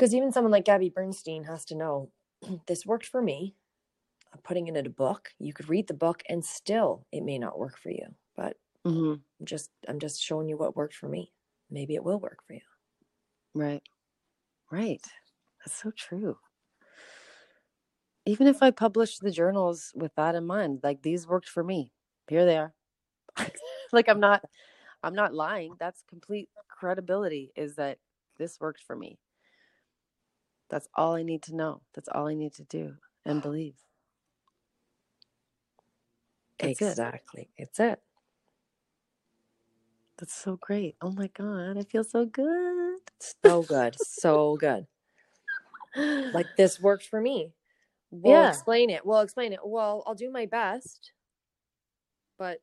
Because 0.03 0.17
even 0.17 0.33
someone 0.33 0.51
like 0.51 0.65
Gabby 0.65 0.89
Bernstein 0.89 1.45
has 1.45 1.65
to 1.67 1.77
know 1.77 2.11
this 2.67 2.85
worked 2.85 3.07
for 3.07 3.23
me. 3.23 3.55
I'm 4.35 4.41
putting 4.41 4.67
it 4.67 4.77
in 4.77 4.85
a 4.85 4.91
book. 4.91 5.29
You 5.39 5.53
could 5.53 5.69
read 5.69 5.87
the 5.87 5.95
book 5.95 6.25
and 6.29 6.45
still 6.45 7.07
it 7.13 7.23
may 7.23 7.39
not 7.39 7.57
work 7.57 7.79
for 7.79 7.91
you. 7.91 8.07
But 8.37 8.57
Mm-hmm. 8.85 9.13
I'm 9.13 9.47
just 9.47 9.71
I'm 9.87 10.01
just 10.01 10.21
showing 10.21 10.49
you 10.49 10.57
what 10.57 10.75
worked 10.75 10.97
for 10.97 11.09
me. 11.09 11.31
Maybe 11.71 11.95
it 11.95 12.03
will 12.03 12.19
work 12.19 12.39
for 12.45 12.55
you. 12.55 12.63
Right. 13.55 13.85
Right. 14.73 15.07
That's 15.61 15.81
so 15.81 15.93
true. 15.93 16.37
Even 18.27 18.49
if 18.49 18.61
I 18.61 18.73
publish 18.73 19.19
the 19.19 19.31
journals 19.31 19.93
with 19.95 20.13
that 20.17 20.35
in 20.35 20.45
mind, 20.45 20.81
like 20.83 21.03
these 21.03 21.29
worked 21.29 21.49
for 21.49 21.63
me. 21.63 21.93
Here 22.27 22.45
they 22.45 22.59
are. 22.59 22.75
like 23.93 24.09
I'm 24.09 24.19
not 24.19 24.43
I'm 25.05 25.15
not 25.15 25.33
lying. 25.33 25.77
That's 25.79 26.03
complete 26.09 26.49
credibility 26.69 27.53
is 27.55 27.77
that 27.77 27.99
this 28.37 28.59
worked 28.59 28.83
for 28.83 28.97
me. 28.97 29.21
That's 30.73 30.89
all 30.97 31.15
I 31.17 31.23
need 31.25 31.45
to 31.45 31.57
know. 31.57 31.83
That's 31.95 32.11
all 32.11 32.29
I 32.29 32.35
need 32.35 32.55
to 32.55 32.65
do 32.65 32.97
and 33.27 33.43
believe. 33.43 33.77
That's 36.61 36.83
it. 36.83 37.01
exactly. 37.01 37.51
It's 37.57 37.81
it. 37.81 38.03
That's 40.19 40.35
so 40.35 40.57
great. 40.57 40.97
Oh 41.03 41.11
my 41.11 41.29
god, 41.29 41.79
I 41.79 41.83
feel 41.85 42.05
so 42.05 42.25
good. 42.27 43.01
So 43.21 43.63
good. 43.63 43.99
so 44.01 44.57
good. 44.57 44.87
Like 46.33 46.57
this 46.57 46.81
worked 46.81 47.07
for 47.07 47.21
me. 47.21 47.55
We'll 48.11 48.33
Yeah. 48.33 48.47
explain 48.47 48.91
it. 48.91 49.07
We'll 49.07 49.21
explain 49.21 49.53
it. 49.53 49.61
Well, 49.65 50.05
I'll 50.07 50.15
do 50.15 50.31
my 50.31 50.47
best, 50.47 51.13
but 52.39 52.63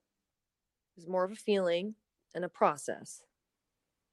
it's 0.97 1.07
more 1.07 1.23
of 1.23 1.31
a 1.31 1.35
feeling 1.35 1.95
and 2.35 2.45
a 2.45 2.49
process. 2.49 3.23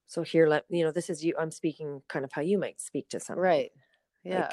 So 0.06 0.22
here, 0.22 0.46
let 0.48 0.64
you 0.70 0.84
know, 0.84 0.92
this 0.92 1.10
is 1.10 1.24
you. 1.24 1.34
I'm 1.38 1.50
speaking 1.50 2.02
kind 2.08 2.24
of 2.24 2.32
how 2.32 2.42
you 2.42 2.58
might 2.58 2.80
speak 2.80 3.08
to 3.10 3.20
someone. 3.20 3.44
right. 3.44 3.72
Yeah. 4.26 4.52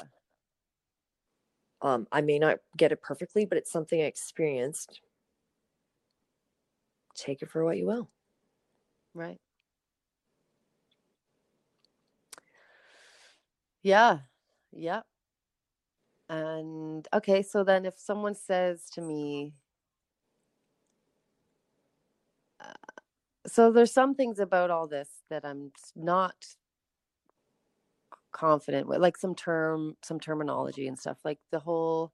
Um, 1.81 2.07
I 2.11 2.21
may 2.21 2.39
not 2.39 2.59
get 2.77 2.91
it 2.91 3.01
perfectly, 3.01 3.45
but 3.45 3.57
it's 3.57 3.71
something 3.71 4.01
I 4.01 4.05
experienced. 4.05 5.01
Take 7.15 7.41
it 7.41 7.49
for 7.49 7.63
what 7.65 7.77
you 7.77 7.85
will. 7.85 8.09
Right. 9.13 9.39
Yeah. 13.83 14.19
yeah 14.71 15.01
And 16.29 17.07
okay, 17.13 17.43
so 17.43 17.63
then 17.63 17.85
if 17.85 17.99
someone 17.99 18.35
says 18.35 18.89
to 18.93 19.01
me, 19.01 19.53
uh, 22.59 22.73
so 23.45 23.71
there's 23.71 23.93
some 23.93 24.15
things 24.15 24.39
about 24.39 24.71
all 24.71 24.87
this 24.87 25.09
that 25.29 25.45
I'm 25.45 25.71
not 25.95 26.35
confident 28.33 28.87
with, 28.87 29.01
like 29.01 29.17
some 29.17 29.35
term, 29.35 29.97
some 30.03 30.19
terminology 30.19 30.87
and 30.87 30.99
stuff, 30.99 31.19
like 31.25 31.39
the 31.51 31.59
whole. 31.61 32.13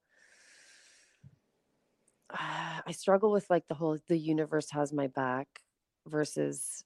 I 2.30 2.92
struggle 2.92 3.32
with 3.32 3.50
like 3.50 3.68
the 3.68 3.76
whole 3.76 3.98
the 4.08 4.18
universe 4.18 4.70
has 4.72 4.94
my 4.94 5.08
back 5.08 5.64
versus 6.06 6.84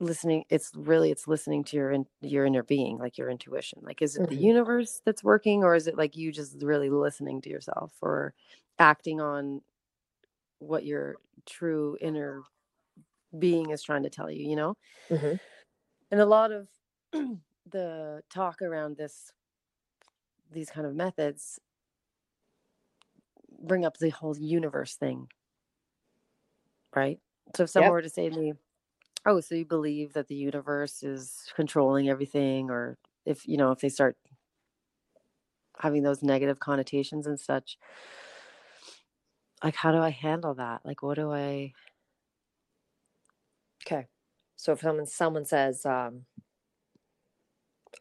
listening 0.00 0.44
it's 0.50 0.72
really 0.74 1.10
it's 1.12 1.28
listening 1.28 1.62
to 1.62 1.76
your 1.76 1.92
in, 1.92 2.06
your 2.20 2.44
inner 2.44 2.62
being 2.64 2.98
like 2.98 3.16
your 3.18 3.30
intuition 3.30 3.78
like 3.82 4.02
is 4.02 4.16
it 4.16 4.26
the 4.28 4.34
Mhm. 4.34 4.52
universe 4.52 5.00
that's 5.04 5.22
working 5.22 5.62
or 5.62 5.76
is 5.76 5.86
it 5.86 5.96
like 5.96 6.16
you 6.16 6.32
just 6.32 6.60
really 6.62 6.90
listening 6.90 7.40
to 7.40 7.48
yourself 7.48 7.92
or 8.02 8.34
acting 8.80 9.20
on 9.20 9.62
what 10.60 10.84
your 10.86 11.16
true 11.46 11.98
inner 12.00 12.42
being 13.38 13.70
is 13.70 13.82
trying 13.82 14.04
to 14.04 14.10
tell 14.10 14.30
you 14.30 14.48
you 14.48 14.56
know 14.56 14.76
Mhm. 15.10 15.38
and 16.10 16.20
a 16.20 16.26
lot 16.26 16.52
of 16.52 16.68
the 17.66 18.22
talk 18.30 18.62
around 18.62 18.96
this 18.96 19.32
these 20.50 20.70
kind 20.70 20.86
of 20.86 20.94
methods 20.94 21.58
bring 23.62 23.84
up 23.84 23.96
the 23.98 24.10
whole 24.10 24.36
universe 24.36 24.96
thing 24.96 25.28
right 26.94 27.20
so 27.54 27.64
if 27.64 27.70
someone 27.70 27.92
Yep. 27.92 27.92
were 27.92 28.02
to 28.02 28.08
say 28.08 28.28
to 28.28 28.36
me 28.38 28.52
oh 29.26 29.40
so 29.40 29.54
you 29.54 29.66
believe 29.66 30.14
that 30.14 30.28
the 30.28 30.34
universe 30.36 31.02
is 31.02 31.52
controlling 31.56 32.08
everything 32.08 32.70
or 32.70 32.98
if 33.26 33.46
you 33.48 33.56
know 33.56 33.72
if 33.72 33.80
they 33.80 33.88
start 33.88 34.16
having 35.78 36.02
those 36.02 36.22
negative 36.22 36.60
connotations 36.60 37.26
and 37.26 37.38
such 37.40 37.78
like 39.62 39.74
how 39.76 39.92
do 39.92 39.98
i 39.98 40.10
handle 40.10 40.54
that 40.54 40.84
like 40.84 41.02
what 41.02 41.14
do 41.14 41.32
i 41.32 41.72
Okay. 43.86 44.06
So 44.56 44.72
if 44.72 44.80
someone 44.80 45.06
someone 45.06 45.44
says, 45.44 45.84
um, 45.86 46.26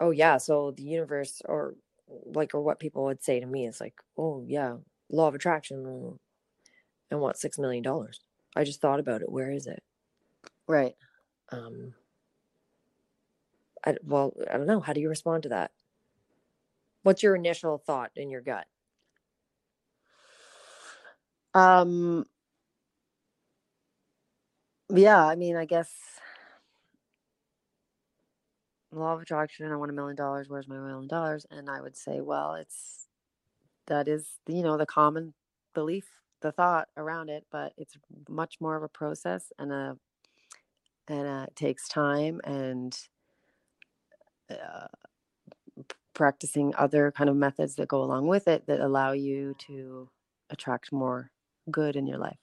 "Oh 0.02 0.12
yeah," 0.12 0.38
so 0.40 0.72
the 0.72 0.84
universe, 0.84 1.42
or 1.46 1.76
like, 2.26 2.56
or 2.56 2.62
what 2.62 2.80
people 2.80 3.06
would 3.06 3.24
say 3.24 3.40
to 3.42 3.48
me 3.48 3.68
is 3.68 3.82
like, 3.82 3.96
"Oh 4.18 4.46
yeah, 4.48 4.78
law 5.12 5.30
of 5.30 5.36
attraction," 5.36 6.20
and 7.12 7.22
want 7.22 7.38
six 7.38 7.58
million 7.60 7.84
dollars. 7.84 8.22
I 8.56 8.64
just 8.64 8.82
thought 8.82 9.00
about 9.00 9.22
it. 9.22 9.32
Where 9.32 9.52
is 9.52 9.68
it? 9.68 9.84
right 10.68 10.96
Um, 11.52 11.94
I, 13.86 13.96
well, 14.04 14.36
I 14.50 14.58
don't 14.58 14.68
know. 14.68 14.80
How 14.80 14.94
do 14.94 15.02
you 15.02 15.10
respond 15.10 15.44
to 15.44 15.50
that? 15.50 15.72
What's 17.04 17.24
your 17.24 17.36
initial 17.36 17.78
thought 17.78 18.12
in 18.16 18.30
your 18.32 18.42
gut? 18.42 18.68
um 21.54 22.26
yeah 24.90 25.26
i 25.26 25.36
mean 25.36 25.56
i 25.56 25.66
guess 25.66 25.92
law 28.92 29.14
of 29.14 29.22
attraction 29.22 29.72
i 29.72 29.76
want 29.76 29.92
a 29.92 29.94
million 29.94 30.16
dollars 30.16 30.50
where's 30.50 30.68
my 30.68 30.76
million 30.76 31.08
dollars? 31.08 31.46
And 31.50 31.70
i 31.70 31.82
would 31.82 31.96
say 31.96 32.22
well 32.22 32.56
it's 32.56 33.08
that 33.88 34.08
is 34.08 34.40
you 34.48 34.64
know 34.64 34.78
the 34.78 34.86
common 34.86 35.34
belief 35.74 36.08
the 36.42 36.52
thought 36.52 36.88
around 36.98 37.30
it 37.30 37.46
but 37.52 37.74
it's 37.78 37.96
much 38.28 38.58
more 38.60 38.76
of 38.76 38.84
a 38.84 38.90
process 38.90 39.52
and 39.60 39.72
a 39.72 39.98
and 41.08 41.28
uh, 41.28 41.46
it 41.48 41.56
takes 41.56 41.88
time 41.88 42.40
and 42.44 42.98
uh, 44.50 44.88
practicing 46.14 46.74
other 46.78 47.12
kind 47.12 47.30
of 47.30 47.36
methods 47.36 47.76
that 47.76 47.88
go 47.88 48.04
along 48.04 48.28
with 48.28 48.48
it 48.48 48.66
that 48.68 48.80
allow 48.80 49.12
you 49.12 49.56
to 49.58 50.10
attract 50.50 50.92
more 50.92 51.32
good 51.70 51.96
in 51.96 52.06
your 52.08 52.18
life. 52.18 52.38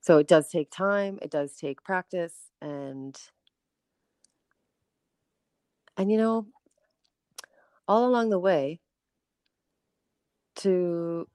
So 0.00 0.18
it 0.18 0.28
does 0.28 0.48
take 0.48 0.70
time 0.70 1.18
it 1.20 1.30
does 1.30 1.56
take 1.56 1.82
practice 1.84 2.50
and 2.62 3.18
and 5.98 6.10
you 6.10 6.16
know 6.16 6.46
all 7.86 8.06
along 8.06 8.30
the 8.30 8.38
way 8.38 8.80
to 10.56 11.28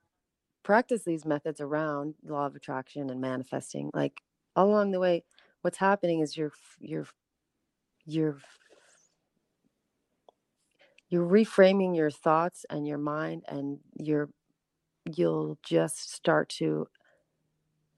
practice 0.63 1.03
these 1.03 1.25
methods 1.25 1.61
around 1.61 2.15
law 2.25 2.47
of 2.47 2.55
attraction 2.55 3.09
and 3.09 3.21
manifesting 3.21 3.91
like 3.93 4.21
all 4.55 4.69
along 4.69 4.91
the 4.91 4.99
way 4.99 5.23
what's 5.61 5.77
happening 5.77 6.21
is 6.21 6.35
you're 6.35 6.51
you're 6.79 7.07
you're 8.05 8.37
you're 11.09 11.27
reframing 11.27 11.95
your 11.95 12.09
thoughts 12.09 12.65
and 12.71 12.87
your 12.87 12.97
mind 12.97 13.43
and 13.47 13.77
you're 13.99 14.29
you'll 15.05 15.57
just 15.63 16.13
start 16.13 16.49
to 16.49 16.87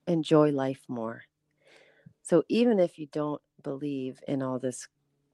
enjoy 0.06 0.50
life 0.50 0.82
more. 0.88 1.22
So 2.22 2.42
even 2.48 2.78
if 2.78 2.98
you 2.98 3.06
don't 3.06 3.40
believe 3.62 4.20
in 4.26 4.42
all 4.42 4.58
this 4.58 4.88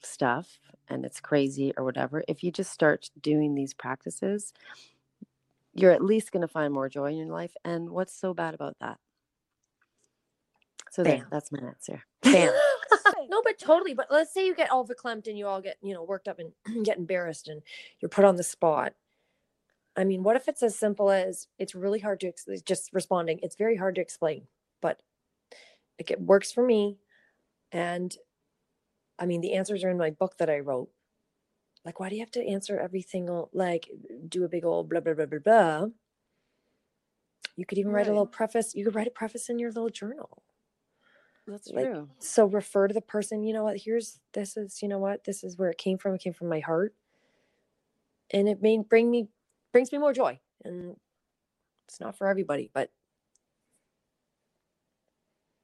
stuff 0.05 0.59
and 0.89 1.05
it's 1.05 1.21
crazy 1.21 1.73
or 1.77 1.85
whatever 1.85 2.25
if 2.29 2.43
you 2.43 2.51
just 2.51 2.73
start 2.73 3.11
doing 3.21 3.55
these 3.55 3.75
practices 3.75 4.53
you're 5.75 5.93
at 5.93 6.05
least 6.05 6.33
going 6.33 6.43
to 6.43 6.49
find 6.49 6.73
more 6.73 6.89
joy 6.89 7.11
in 7.11 7.17
your 7.17 7.27
life 7.27 7.55
and 7.65 7.91
what's 7.91 8.15
so 8.15 8.35
bad 8.35 8.55
about 8.55 8.77
that 8.81 8.99
so 10.91 11.03
there 11.03 11.27
that's 11.31 11.51
my 11.53 11.61
answer 11.67 12.03
Bam. 12.23 12.53
no, 13.29 13.43
but 13.43 13.59
totally. 13.59 13.95
But 13.95 14.09
let's 14.11 14.33
say 14.33 14.47
you 14.47 14.55
get 14.55 14.71
all 14.71 14.87
verklempt 14.87 15.27
and 15.27 15.39
you 15.39 15.47
all 15.47 15.61
get, 15.61 15.77
you 15.83 15.95
know, 15.95 16.03
worked 16.03 16.29
up 16.29 16.39
and 16.39 16.53
get 16.85 16.99
embarrassed 16.99 17.49
and 17.49 17.63
you're 18.01 18.09
put 18.09 18.25
on 18.25 18.37
the 18.37 18.43
spot. 18.43 18.95
I 19.97 20.05
mean, 20.05 20.23
what 20.23 20.37
if 20.37 20.49
it's 20.49 20.63
as 20.63 20.79
simple 20.79 21.11
as 21.11 21.49
it's 21.59 21.75
really 21.75 21.99
hard 21.99 22.21
to 22.21 22.29
ex- 22.29 22.47
just 22.65 22.93
responding? 22.93 23.41
It's 23.43 23.57
very 23.57 23.77
hard 23.77 23.95
to 23.97 24.01
explain, 24.01 24.47
but 24.81 25.03
it 25.99 26.21
works 26.21 26.51
for 26.51 26.65
me. 26.65 26.99
And 27.73 28.17
I 29.19 29.27
mean, 29.27 29.41
the 29.41 29.55
answers 29.55 29.85
are 29.85 29.91
in 29.91 29.99
my 29.99 30.11
book 30.11 30.39
that 30.39 30.51
I 30.51 30.61
wrote. 30.61 30.91
Like, 31.85 32.01
why 32.01 32.09
do 32.09 32.17
you 32.17 32.23
have 32.23 32.31
to 32.33 32.47
answer 32.47 32.79
every 32.79 33.03
single, 33.03 33.51
Like, 33.53 33.91
do 34.29 34.45
a 34.45 34.49
big 34.49 34.65
old 34.65 34.89
blah, 34.89 35.01
blah, 35.01 35.15
blah, 35.15 35.27
blah, 35.27 35.39
blah. 35.39 35.87
You 37.57 37.67
could 37.67 37.79
even 37.79 37.93
write 37.93 38.07
a 38.07 38.11
little 38.11 38.27
preface. 38.27 38.75
You 38.75 38.85
could 38.85 38.95
write 38.95 39.07
a 39.07 39.11
preface 39.11 39.49
in 39.51 39.59
your 39.59 39.71
little 39.71 39.91
journal 39.91 40.43
that's 41.47 41.69
like, 41.71 41.87
true 41.87 42.09
so 42.19 42.47
refer 42.47 42.87
to 42.89 42.95
the 42.95 43.01
person 43.01 43.43
you 43.43 43.53
know 43.53 43.65
what 43.65 43.77
here's 43.79 44.21
this 44.33 44.57
is 44.57 44.81
you 44.83 44.89
know 44.89 44.99
what 44.99 45.25
this 45.25 45.43
is 45.43 45.59
where 45.59 45.71
it 45.71 45.79
came 45.79 45.99
from 45.99 46.15
it 46.15 46.21
came 46.21 46.33
from 46.33 46.49
my 46.49 46.61
heart 46.61 46.95
and 48.31 48.49
it 48.49 48.63
may 48.63 48.79
bring 48.79 49.11
me 49.11 49.29
brings 49.73 49.91
me 49.93 49.99
more 49.99 50.13
joy 50.13 50.39
and 50.65 50.97
it's 51.89 52.01
not 52.01 52.17
for 52.17 52.29
everybody 52.29 52.71
but 52.73 52.91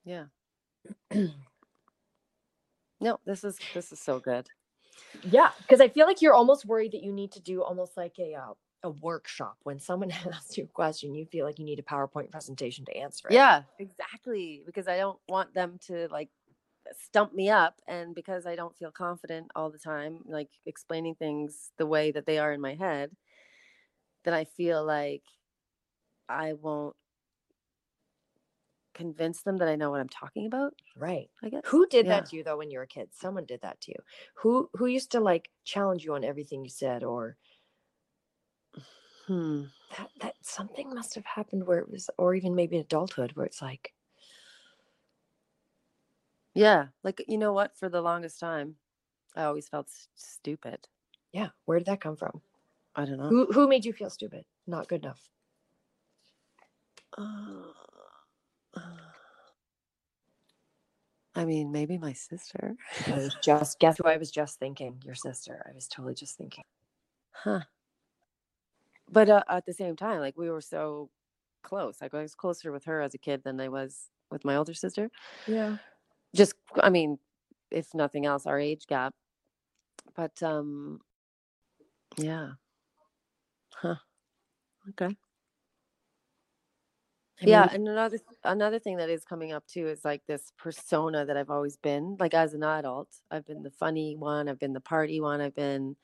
yeah 0.04 0.24
No, 3.00 3.20
this 3.24 3.44
is 3.44 3.58
this 3.74 3.92
is 3.92 4.00
so 4.00 4.18
good. 4.18 4.48
Yeah, 5.22 5.50
because 5.62 5.80
I 5.80 5.88
feel 5.88 6.06
like 6.06 6.22
you're 6.22 6.34
almost 6.34 6.66
worried 6.66 6.92
that 6.92 7.02
you 7.02 7.12
need 7.12 7.32
to 7.32 7.40
do 7.40 7.62
almost 7.62 7.96
like 7.96 8.16
a 8.18 8.34
uh, 8.34 8.54
a 8.82 8.90
workshop 8.90 9.56
when 9.62 9.80
someone 9.80 10.10
asks 10.32 10.56
you 10.56 10.64
a 10.64 10.68
question, 10.68 11.14
you 11.14 11.26
feel 11.26 11.44
like 11.44 11.58
you 11.58 11.64
need 11.64 11.78
a 11.78 11.82
PowerPoint 11.82 12.30
presentation 12.30 12.84
to 12.86 12.96
answer 12.96 13.28
it. 13.28 13.34
Yeah, 13.34 13.62
exactly. 13.78 14.62
Because 14.66 14.88
I 14.88 14.96
don't 14.96 15.18
want 15.28 15.54
them 15.54 15.78
to 15.86 16.08
like 16.10 16.30
stump 16.98 17.34
me 17.34 17.50
up 17.50 17.80
and 17.86 18.14
because 18.14 18.46
I 18.46 18.56
don't 18.56 18.76
feel 18.76 18.90
confident 18.90 19.50
all 19.54 19.70
the 19.70 19.78
time, 19.78 20.20
like 20.26 20.48
explaining 20.66 21.16
things 21.16 21.70
the 21.76 21.86
way 21.86 22.10
that 22.12 22.26
they 22.26 22.38
are 22.38 22.52
in 22.52 22.60
my 22.60 22.74
head, 22.74 23.10
then 24.24 24.34
I 24.34 24.44
feel 24.44 24.84
like 24.84 25.22
I 26.28 26.54
won't 26.54 26.96
convince 28.98 29.42
them 29.42 29.58
that 29.58 29.68
I 29.68 29.76
know 29.76 29.90
what 29.90 30.00
I'm 30.00 30.08
talking 30.08 30.46
about. 30.46 30.74
Right. 30.94 31.30
I 31.42 31.48
guess. 31.50 31.64
Who 31.66 31.86
did 31.86 32.08
Yeah. 32.08 32.08
that 32.08 32.26
to 32.26 32.36
you 32.36 32.44
though 32.44 32.58
when 32.58 32.70
you 32.70 32.78
were 32.78 32.84
a 32.84 32.88
kid? 32.88 33.14
Someone 33.14 33.46
did 33.46 33.60
that 33.62 33.80
to 33.82 33.92
you. 33.92 33.98
Who 34.36 34.70
who 34.74 34.86
used 34.86 35.12
to 35.12 35.20
like 35.20 35.50
challenge 35.64 36.04
you 36.04 36.14
on 36.14 36.24
everything 36.24 36.64
you 36.64 36.70
said 36.70 37.04
or 37.04 37.38
Hmm. 39.26 39.66
that 39.90 40.10
that 40.20 40.36
something 40.46 40.94
must 40.94 41.14
have 41.14 41.26
happened 41.26 41.66
where 41.66 41.78
it 41.78 41.90
was 41.90 42.08
or 42.16 42.34
even 42.34 42.54
maybe 42.54 42.76
in 42.76 42.80
adulthood 42.82 43.32
where 43.32 43.44
it's 43.46 43.60
like 43.60 43.94
Yeah. 46.54 46.88
Like, 47.02 47.24
you 47.28 47.38
know 47.38 47.52
what? 47.54 47.76
For 47.76 47.88
the 47.88 48.02
longest 48.02 48.38
time, 48.40 48.78
I 49.36 49.44
always 49.44 49.68
felt 49.68 49.88
s- 49.88 50.08
stupid. 50.16 50.88
yeah, 51.32 51.50
where 51.64 51.78
did 51.78 51.86
that 51.86 52.00
come 52.02 52.16
from? 52.16 52.42
I 52.94 53.04
don't 53.06 53.16
know. 53.18 53.36
Who 53.36 53.46
who 53.52 53.68
made 53.68 53.84
you 53.86 53.94
feel 53.94 54.10
stupid? 54.10 54.44
Not 54.66 54.88
good 54.88 55.02
enough. 55.04 55.30
Uh, 57.18 57.72
I 61.34 61.44
mean, 61.44 61.70
maybe 61.70 61.98
my 61.98 62.12
sister. 62.14 62.74
I 63.06 63.12
was 63.12 63.36
just 63.42 63.78
guess 63.78 63.96
who 63.98 64.08
I 64.08 64.16
was 64.16 64.30
just 64.30 64.58
thinking? 64.58 65.00
Your 65.04 65.14
sister. 65.14 65.64
I 65.68 65.74
was 65.74 65.86
totally 65.86 66.14
just 66.14 66.36
thinking. 66.36 66.64
Huh. 67.30 67.60
But 69.10 69.28
uh, 69.28 69.42
at 69.48 69.64
the 69.64 69.72
same 69.72 69.94
time, 69.94 70.20
like 70.20 70.36
we 70.36 70.50
were 70.50 70.60
so 70.60 71.10
close. 71.62 72.00
Like 72.00 72.14
I 72.14 72.22
was 72.22 72.34
closer 72.34 72.72
with 72.72 72.84
her 72.86 73.00
as 73.00 73.14
a 73.14 73.18
kid 73.18 73.42
than 73.44 73.60
I 73.60 73.68
was 73.68 74.10
with 74.30 74.44
my 74.44 74.56
older 74.56 74.74
sister. 74.74 75.10
Yeah. 75.46 75.76
Just, 76.34 76.54
I 76.82 76.90
mean, 76.90 77.18
if 77.70 77.94
nothing 77.94 78.26
else, 78.26 78.46
our 78.46 78.58
age 78.58 78.86
gap. 78.86 79.14
But 80.16 80.42
um, 80.42 81.00
yeah. 82.16 82.52
Huh. 83.74 83.96
Okay. 84.90 85.16
I 87.42 87.46
yeah, 87.46 87.68
mean, 87.68 87.70
and 87.72 87.88
another 87.88 88.18
another 88.44 88.78
thing 88.78 88.96
that 88.96 89.10
is 89.10 89.24
coming 89.24 89.52
up 89.52 89.66
too 89.66 89.88
is 89.88 90.04
like 90.04 90.26
this 90.26 90.52
persona 90.58 91.24
that 91.26 91.36
I've 91.36 91.50
always 91.50 91.76
been. 91.76 92.16
Like 92.18 92.34
as 92.34 92.54
an 92.54 92.62
adult, 92.64 93.20
I've 93.30 93.46
been 93.46 93.62
the 93.62 93.70
funny 93.70 94.16
one, 94.16 94.48
I've 94.48 94.58
been 94.58 94.72
the 94.72 94.80
party 94.80 95.20
one, 95.20 95.40
I've 95.40 95.54
been 95.54 95.96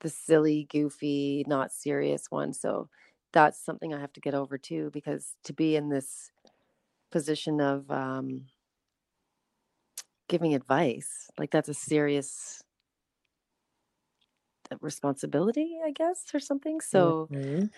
the 0.00 0.10
silly, 0.10 0.66
goofy, 0.70 1.44
not 1.48 1.72
serious 1.72 2.30
one. 2.30 2.52
So 2.54 2.90
that's 3.32 3.60
something 3.64 3.94
I 3.94 4.00
have 4.00 4.12
to 4.14 4.20
get 4.20 4.34
over 4.34 4.58
too 4.58 4.90
because 4.92 5.36
to 5.44 5.52
be 5.54 5.76
in 5.76 5.90
this 5.90 6.32
position 7.12 7.60
of 7.60 7.90
um 7.90 8.48
giving 10.28 10.54
advice, 10.54 11.30
like 11.38 11.50
that's 11.50 11.68
a 11.68 11.74
serious 11.74 12.62
responsibility, 14.80 15.78
I 15.84 15.90
guess, 15.92 16.24
or 16.34 16.40
something. 16.40 16.80
So 16.80 17.30
Mhm. 17.30 17.70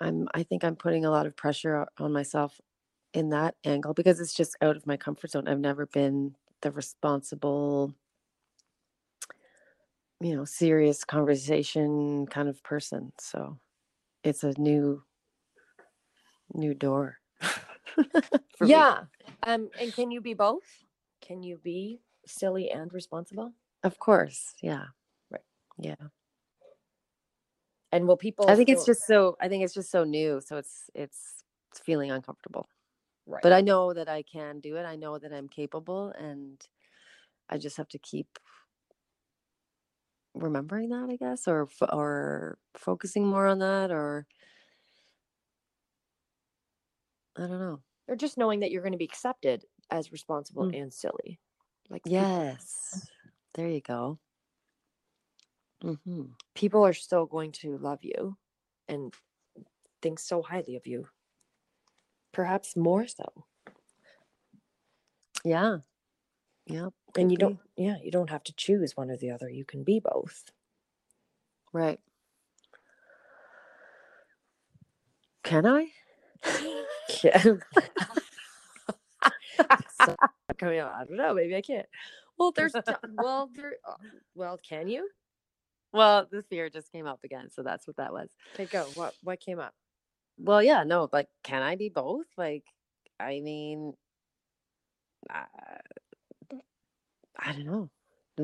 I'm 0.00 0.28
I 0.34 0.42
think 0.42 0.64
I'm 0.64 0.76
putting 0.76 1.04
a 1.04 1.10
lot 1.10 1.26
of 1.26 1.36
pressure 1.36 1.86
on 1.98 2.12
myself 2.12 2.60
in 3.14 3.30
that 3.30 3.56
angle 3.64 3.94
because 3.94 4.20
it's 4.20 4.34
just 4.34 4.56
out 4.62 4.76
of 4.76 4.86
my 4.86 4.96
comfort 4.96 5.30
zone. 5.32 5.48
I've 5.48 5.60
never 5.60 5.86
been 5.86 6.36
the 6.62 6.70
responsible, 6.72 7.94
you 10.20 10.36
know, 10.36 10.44
serious 10.44 11.04
conversation 11.04 12.26
kind 12.26 12.48
of 12.48 12.62
person. 12.62 13.12
So 13.18 13.58
it's 14.24 14.44
a 14.44 14.58
new 14.60 15.04
new 16.54 16.74
door. 16.74 17.18
for 18.56 18.68
me. 18.68 18.84
yeah. 18.84 19.04
Um 19.42 19.70
and 19.78 19.92
can 19.92 20.10
you 20.10 20.20
be 20.20 20.34
both? 20.34 20.84
Can 21.20 21.42
you 21.42 21.58
be 21.58 22.00
silly 22.26 22.70
and 22.70 22.92
responsible? 22.92 23.54
Of 23.82 23.98
course. 23.98 24.54
Yeah. 24.62 24.86
Right. 25.30 25.44
Yeah. 25.78 25.96
And 27.92 28.06
will 28.06 28.16
people 28.16 28.48
I 28.48 28.56
think 28.56 28.68
it's 28.68 28.84
just 28.84 29.06
so 29.06 29.36
I 29.40 29.48
think 29.48 29.64
it's 29.64 29.74
just 29.74 29.90
so 29.90 30.04
new. 30.04 30.40
So 30.40 30.56
it's 30.56 30.90
it's 30.94 31.44
it's 31.70 31.80
feeling 31.80 32.10
uncomfortable. 32.10 32.66
right. 33.26 33.42
But 33.42 33.52
I 33.52 33.60
know 33.60 33.92
that 33.92 34.08
I 34.08 34.22
can 34.22 34.60
do 34.60 34.76
it. 34.76 34.84
I 34.84 34.96
know 34.96 35.18
that 35.18 35.32
I'm 35.32 35.48
capable 35.48 36.10
and 36.18 36.60
I 37.48 37.58
just 37.58 37.76
have 37.76 37.88
to 37.88 37.98
keep 37.98 38.38
remembering 40.34 40.90
that, 40.90 41.10
I 41.10 41.16
guess, 41.16 41.48
or 41.48 41.68
or 41.92 42.58
focusing 42.74 43.26
more 43.26 43.46
on 43.46 43.58
that 43.58 43.90
or 43.90 44.26
I 47.36 47.46
don't 47.46 47.58
know. 47.58 47.82
or 48.08 48.16
just 48.16 48.38
knowing 48.38 48.60
that 48.60 48.70
you're 48.70 48.82
going 48.82 48.92
to 48.92 48.98
be 48.98 49.04
accepted 49.04 49.64
as 49.90 50.12
responsible 50.12 50.64
Mm. 50.64 50.74
and 50.74 50.92
silly. 50.92 51.38
Like 51.88 52.02
Yes. 52.06 53.10
There 53.54 53.68
you 53.68 53.80
go. 53.80 54.18
Hmm 55.82 56.22
people 56.54 56.84
are 56.86 56.92
still 56.92 57.26
going 57.26 57.52
to 57.52 57.78
love 57.78 58.00
you 58.02 58.36
and 58.88 59.14
think 60.02 60.18
so 60.18 60.42
highly 60.42 60.76
of 60.76 60.86
you. 60.86 61.06
Perhaps 62.32 62.76
more 62.76 63.06
so. 63.06 63.44
Yeah. 65.44 65.78
yeah 66.66 66.88
and 67.16 67.30
you 67.32 67.38
could 67.38 67.40
don't 67.40 67.58
yeah, 67.76 67.96
you 68.02 68.10
don't 68.10 68.30
have 68.30 68.44
to 68.44 68.54
choose 68.54 68.96
one 68.96 69.10
or 69.10 69.16
the 69.16 69.30
other. 69.30 69.48
You 69.48 69.64
can 69.64 69.84
be 69.84 70.00
both. 70.00 70.52
Right. 71.72 72.00
Can 75.42 75.66
I? 75.66 75.88
Yeah. 77.24 77.56
So, 80.04 80.16
coming 80.58 80.78
out, 80.78 80.92
I 80.94 81.04
don't 81.04 81.16
know, 81.16 81.34
maybe 81.34 81.56
I 81.56 81.60
can't. 81.62 81.86
Well, 82.38 82.52
there's 82.52 82.72
t- 82.72 82.94
well, 83.08 83.50
there 83.54 83.74
uh, 83.86 83.94
well, 84.34 84.58
can 84.66 84.88
you? 84.88 85.08
Well, 85.92 86.26
the 86.30 86.42
fear 86.42 86.70
just 86.70 86.92
came 86.92 87.06
up 87.06 87.20
again, 87.24 87.50
so 87.50 87.62
that's 87.62 87.86
what 87.86 87.96
that 87.96 88.12
was. 88.12 88.30
Okay, 88.54 88.66
go. 88.66 88.84
What 88.94 89.14
what 89.22 89.40
came 89.40 89.58
up? 89.58 89.74
Well, 90.38 90.62
yeah, 90.62 90.84
no, 90.84 91.08
like, 91.12 91.28
can 91.42 91.62
I 91.62 91.76
be 91.76 91.88
both? 91.88 92.26
Like, 92.36 92.64
I 93.18 93.40
mean, 93.40 93.92
uh, 95.28 95.44
I 97.38 97.52
don't 97.52 97.64
know. 97.66 97.90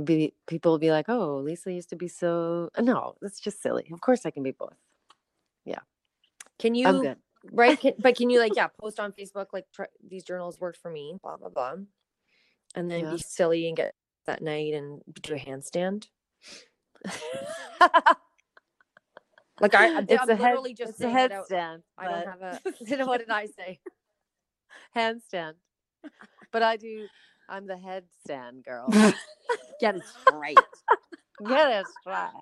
Be 0.04 0.34
people 0.46 0.72
will 0.72 0.78
be 0.78 0.90
like, 0.90 1.08
"Oh, 1.08 1.36
Lisa 1.38 1.72
used 1.72 1.88
to 1.90 1.96
be 1.96 2.08
so." 2.08 2.70
No, 2.78 3.14
that's 3.22 3.40
just 3.40 3.62
silly. 3.62 3.88
Of 3.92 4.00
course, 4.00 4.26
I 4.26 4.30
can 4.30 4.42
be 4.42 4.50
both. 4.50 4.76
Yeah. 5.64 5.78
Can 6.58 6.74
you 6.74 6.86
I'm 6.86 7.00
good. 7.00 7.18
right? 7.52 7.78
Can, 7.80 7.94
but 7.98 8.16
can 8.16 8.28
you 8.28 8.40
like 8.40 8.56
yeah, 8.56 8.68
post 8.68 9.00
on 9.00 9.12
Facebook 9.12 9.46
like 9.52 9.66
tr- 9.72 9.84
these 10.06 10.24
journals 10.24 10.60
worked 10.60 10.78
for 10.78 10.90
me, 10.90 11.18
blah 11.22 11.36
blah 11.36 11.48
blah, 11.48 11.76
and 12.74 12.90
then 12.90 13.00
Yeah. 13.04 13.10
be 13.10 13.18
silly 13.18 13.68
and 13.68 13.76
get 13.76 13.94
that 14.26 14.42
night 14.42 14.74
and 14.74 15.02
do 15.22 15.34
a 15.34 15.38
handstand. 15.38 16.08
Like 19.58 19.74
I, 19.74 19.86
I'm, 19.96 20.06
it's 20.06 20.20
I'm 20.22 20.28
a 20.28 20.36
head, 20.36 20.58
just 20.76 20.90
it's 20.90 21.00
a 21.00 21.04
saying 21.04 21.16
it 21.16 21.32
out. 21.32 21.48
headstand. 21.48 21.82
I 21.96 22.08
don't 22.08 22.26
have 22.26 22.42
a. 22.42 22.60
You 22.86 22.98
know 22.98 23.06
what 23.06 23.20
did 23.20 23.30
I 23.30 23.46
say? 23.46 23.80
handstand. 24.96 25.54
But 26.52 26.62
I 26.62 26.76
do. 26.76 27.06
I'm 27.48 27.66
the 27.66 27.74
headstand 27.74 28.64
girl. 28.66 28.86
Get 29.80 29.96
it 29.96 30.02
straight. 30.26 30.58
Get 31.48 31.70
it 31.70 31.86
straight. 32.00 32.32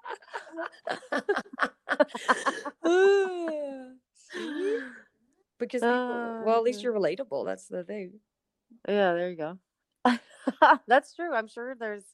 Because 5.58 5.82
people, 5.82 6.42
well, 6.44 6.56
at 6.56 6.62
least 6.64 6.80
Uh. 6.80 6.82
you're 6.82 6.92
relatable. 6.94 7.44
That's 7.46 7.68
the 7.68 7.84
thing. 7.84 8.14
Yeah, 8.88 9.12
there 9.14 9.30
you 9.30 9.36
go. 9.36 9.58
That's 10.88 11.14
true. 11.14 11.32
I'm 11.32 11.46
sure 11.48 11.74
there's, 11.74 12.04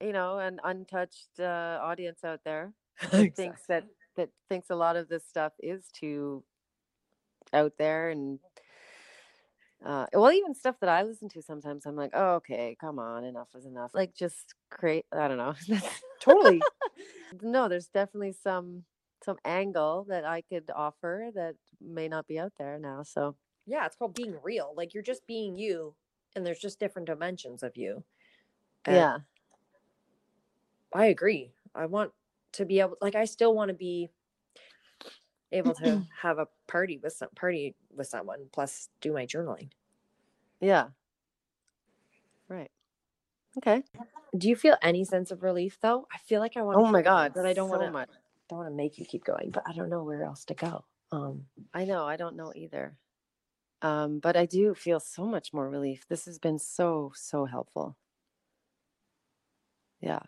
you 0.00 0.12
know, 0.12 0.38
an 0.38 0.60
untouched 0.64 1.40
uh, 1.40 1.78
audience 1.82 2.24
out 2.24 2.40
there 2.44 2.72
that 3.10 3.34
thinks 3.34 3.62
that 3.68 3.84
that 4.16 4.30
thinks 4.48 4.70
a 4.70 4.76
lot 4.76 4.96
of 4.96 5.08
this 5.08 5.26
stuff 5.26 5.52
is 5.60 5.84
too 5.92 6.42
out 7.52 7.72
there 7.78 8.10
and 8.10 8.40
uh, 9.84 10.06
well, 10.12 10.32
even 10.32 10.54
stuff 10.54 10.76
that 10.80 10.88
I 10.90 11.02
listen 11.02 11.28
to 11.30 11.42
sometimes, 11.42 11.86
I'm 11.86 11.94
like, 11.94 12.10
oh, 12.12 12.34
okay, 12.36 12.76
come 12.80 12.98
on, 12.98 13.24
enough 13.24 13.48
is 13.54 13.64
enough. 13.64 13.92
Like, 13.94 14.12
just 14.12 14.54
create. 14.70 15.06
I 15.12 15.28
don't 15.28 15.36
know. 15.36 15.54
totally. 16.20 16.60
no, 17.42 17.68
there's 17.68 17.86
definitely 17.86 18.32
some 18.32 18.84
some 19.24 19.36
angle 19.44 20.06
that 20.08 20.24
I 20.24 20.42
could 20.42 20.70
offer 20.74 21.30
that 21.34 21.56
may 21.80 22.08
not 22.08 22.26
be 22.26 22.38
out 22.38 22.52
there 22.58 22.78
now. 22.78 23.02
So 23.02 23.36
Yeah, 23.66 23.86
it's 23.86 23.96
called 23.96 24.14
being 24.14 24.36
real. 24.42 24.74
Like 24.76 24.94
you're 24.94 25.02
just 25.02 25.26
being 25.26 25.56
you, 25.56 25.94
and 26.34 26.44
there's 26.44 26.60
just 26.60 26.80
different 26.80 27.06
dimensions 27.06 27.62
of 27.62 27.76
you. 27.76 28.04
And 28.84 28.96
yeah, 28.96 29.18
I 30.94 31.06
agree. 31.06 31.52
I 31.74 31.86
want 31.86 32.12
to 32.52 32.64
be 32.64 32.80
able, 32.80 32.96
like, 33.00 33.14
I 33.14 33.24
still 33.24 33.54
want 33.54 33.68
to 33.68 33.74
be 33.74 34.10
able 35.52 35.74
to 35.74 36.02
have 36.22 36.38
a 36.38 36.48
party 36.66 36.98
with 37.02 37.12
some 37.12 37.30
party 37.34 37.74
with 37.94 38.06
someone, 38.06 38.48
plus 38.52 38.88
do 39.00 39.12
my 39.12 39.26
journaling. 39.26 39.70
yeah, 40.60 40.88
right. 42.48 42.70
Okay. 43.58 43.82
Do 44.36 44.48
you 44.48 44.56
feel 44.56 44.76
any 44.82 45.04
sense 45.04 45.30
of 45.30 45.42
relief 45.42 45.78
though? 45.80 46.06
I 46.12 46.18
feel 46.18 46.40
like 46.40 46.56
I 46.56 46.62
want. 46.62 46.78
Oh 46.78 46.86
my 46.86 47.02
God. 47.02 47.32
but 47.34 47.46
I 47.46 47.54
don't 47.54 47.70
so 47.70 47.78
want 47.78 48.10
to. 48.10 48.16
Don't 48.48 48.58
want 48.60 48.70
to 48.70 48.74
make 48.76 48.98
you 48.98 49.04
keep 49.04 49.24
going, 49.24 49.50
but 49.50 49.62
I 49.66 49.72
don't 49.72 49.90
know 49.90 50.04
where 50.04 50.22
else 50.22 50.44
to 50.46 50.54
go. 50.54 50.84
Um, 51.12 51.44
I 51.74 51.84
know. 51.84 52.04
I 52.04 52.16
don't 52.16 52.36
know 52.36 52.52
either. 52.54 52.96
Um, 53.82 54.18
but 54.18 54.36
I 54.36 54.46
do 54.46 54.74
feel 54.74 55.00
so 55.00 55.24
much 55.24 55.52
more 55.52 55.68
relief. 55.68 56.06
This 56.08 56.24
has 56.24 56.38
been 56.38 56.58
so, 56.58 57.12
so 57.14 57.44
helpful. 57.44 57.96
Yeah. 60.00 60.20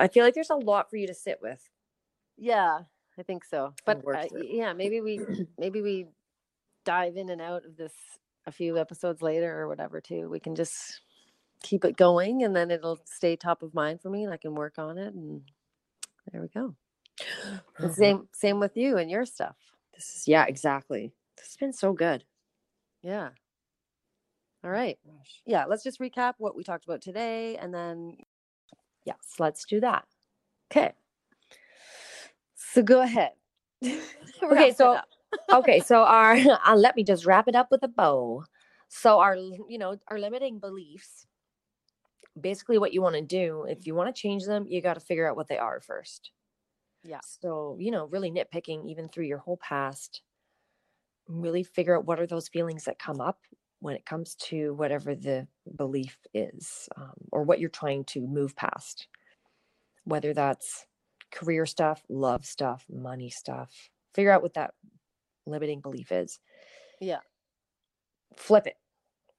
I 0.00 0.08
feel 0.08 0.24
like 0.24 0.34
there's 0.34 0.50
a 0.50 0.56
lot 0.56 0.90
for 0.90 0.96
you 0.96 1.06
to 1.06 1.14
sit 1.14 1.38
with. 1.42 1.62
Yeah, 2.36 2.80
I 3.18 3.22
think 3.22 3.44
so. 3.44 3.74
But 3.84 4.02
uh, 4.06 4.24
yeah, 4.42 4.72
maybe 4.72 5.00
we 5.00 5.20
maybe 5.58 5.82
we 5.82 6.06
dive 6.84 7.16
in 7.16 7.28
and 7.28 7.40
out 7.40 7.64
of 7.66 7.76
this 7.76 7.92
a 8.46 8.52
few 8.52 8.78
episodes 8.78 9.20
later 9.22 9.60
or 9.60 9.68
whatever 9.68 10.00
too. 10.00 10.28
We 10.30 10.40
can 10.40 10.54
just 10.54 11.00
keep 11.62 11.84
it 11.84 11.96
going 11.96 12.42
and 12.42 12.56
then 12.56 12.70
it'll 12.70 13.00
stay 13.04 13.36
top 13.36 13.62
of 13.62 13.74
mind 13.74 14.00
for 14.00 14.08
me 14.08 14.24
and 14.24 14.32
I 14.32 14.38
can 14.38 14.54
work 14.54 14.78
on 14.78 14.96
it 14.96 15.14
and 15.14 15.42
there 16.32 16.40
we 16.40 16.48
go. 16.48 16.74
And 17.78 17.94
same 17.94 18.28
same 18.32 18.60
with 18.60 18.76
you 18.76 18.96
and 18.96 19.10
your 19.10 19.26
stuff. 19.26 19.56
This 19.94 20.16
is 20.16 20.28
yeah, 20.28 20.46
exactly. 20.46 21.12
This 21.36 21.48
has 21.48 21.56
been 21.56 21.72
so 21.74 21.92
good. 21.92 22.24
Yeah. 23.02 23.30
All 24.64 24.70
right. 24.70 24.98
Yeah, 25.46 25.64
let's 25.66 25.82
just 25.82 26.00
recap 26.00 26.34
what 26.38 26.56
we 26.56 26.64
talked 26.64 26.84
about 26.84 27.02
today 27.02 27.56
and 27.56 27.72
then 27.74 28.16
Yes, 29.04 29.34
let's 29.38 29.64
do 29.64 29.80
that. 29.80 30.04
okay. 30.70 30.92
So 32.54 32.82
go 32.82 33.00
ahead. 33.00 33.32
Okay, 34.42 34.72
so 34.72 34.98
okay, 35.52 35.80
so 35.80 36.02
our 36.02 36.32
uh, 36.66 36.74
let 36.74 36.96
me 36.96 37.04
just 37.04 37.26
wrap 37.26 37.46
it 37.46 37.54
up 37.54 37.68
with 37.70 37.82
a 37.82 37.88
bow. 37.88 38.44
So 38.88 39.20
our 39.20 39.36
you 39.36 39.78
know 39.78 39.96
our 40.08 40.18
limiting 40.18 40.58
beliefs. 40.58 41.26
Basically, 42.40 42.78
what 42.78 42.94
you 42.94 43.02
want 43.02 43.16
to 43.16 43.22
do 43.22 43.66
if 43.68 43.86
you 43.86 43.94
want 43.94 44.14
to 44.14 44.18
change 44.18 44.46
them, 44.46 44.66
you 44.66 44.80
got 44.80 44.94
to 44.94 45.00
figure 45.00 45.28
out 45.28 45.36
what 45.36 45.48
they 45.48 45.58
are 45.58 45.80
first. 45.80 46.30
Yeah. 47.04 47.20
So 47.22 47.76
you 47.78 47.90
know, 47.90 48.06
really 48.06 48.30
nitpicking 48.30 48.88
even 48.88 49.08
through 49.08 49.26
your 49.26 49.38
whole 49.38 49.58
past. 49.58 50.22
Really 51.28 51.62
figure 51.62 51.96
out 51.96 52.06
what 52.06 52.18
are 52.18 52.26
those 52.26 52.48
feelings 52.48 52.84
that 52.84 52.98
come 52.98 53.20
up 53.20 53.38
when 53.80 53.96
it 53.96 54.06
comes 54.06 54.34
to 54.36 54.74
whatever 54.74 55.14
the 55.14 55.46
belief 55.76 56.18
is, 56.34 56.88
um, 56.96 57.14
or 57.32 57.42
what 57.42 57.60
you're 57.60 57.68
trying 57.70 58.04
to 58.04 58.20
move 58.26 58.54
past. 58.54 59.08
Whether 60.04 60.32
that's 60.32 60.86
career 61.30 61.66
stuff, 61.66 62.02
love 62.08 62.44
stuff, 62.44 62.84
money 62.90 63.30
stuff. 63.30 63.90
Figure 64.14 64.30
out 64.30 64.42
what 64.42 64.54
that 64.54 64.74
limiting 65.46 65.80
belief 65.80 66.12
is. 66.12 66.40
Yeah. 67.00 67.20
Flip 68.36 68.66
it. 68.66 68.76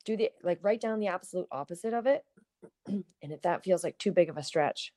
Do 0.05 0.17
the 0.17 0.31
like 0.43 0.59
write 0.63 0.81
down 0.81 0.99
the 0.99 1.07
absolute 1.07 1.47
opposite 1.51 1.93
of 1.93 2.07
it. 2.07 2.23
and 2.87 3.03
if 3.21 3.41
that 3.43 3.63
feels 3.63 3.83
like 3.83 3.97
too 3.97 4.11
big 4.11 4.29
of 4.29 4.37
a 4.37 4.43
stretch, 4.43 4.93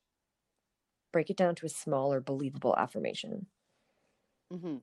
break 1.11 1.29
it 1.29 1.37
down 1.37 1.55
to 1.55 1.65
a 1.65 1.69
smaller, 1.69 2.19
believable 2.19 2.75
affirmation. 2.77 3.47
Mm-hmm. 4.51 4.77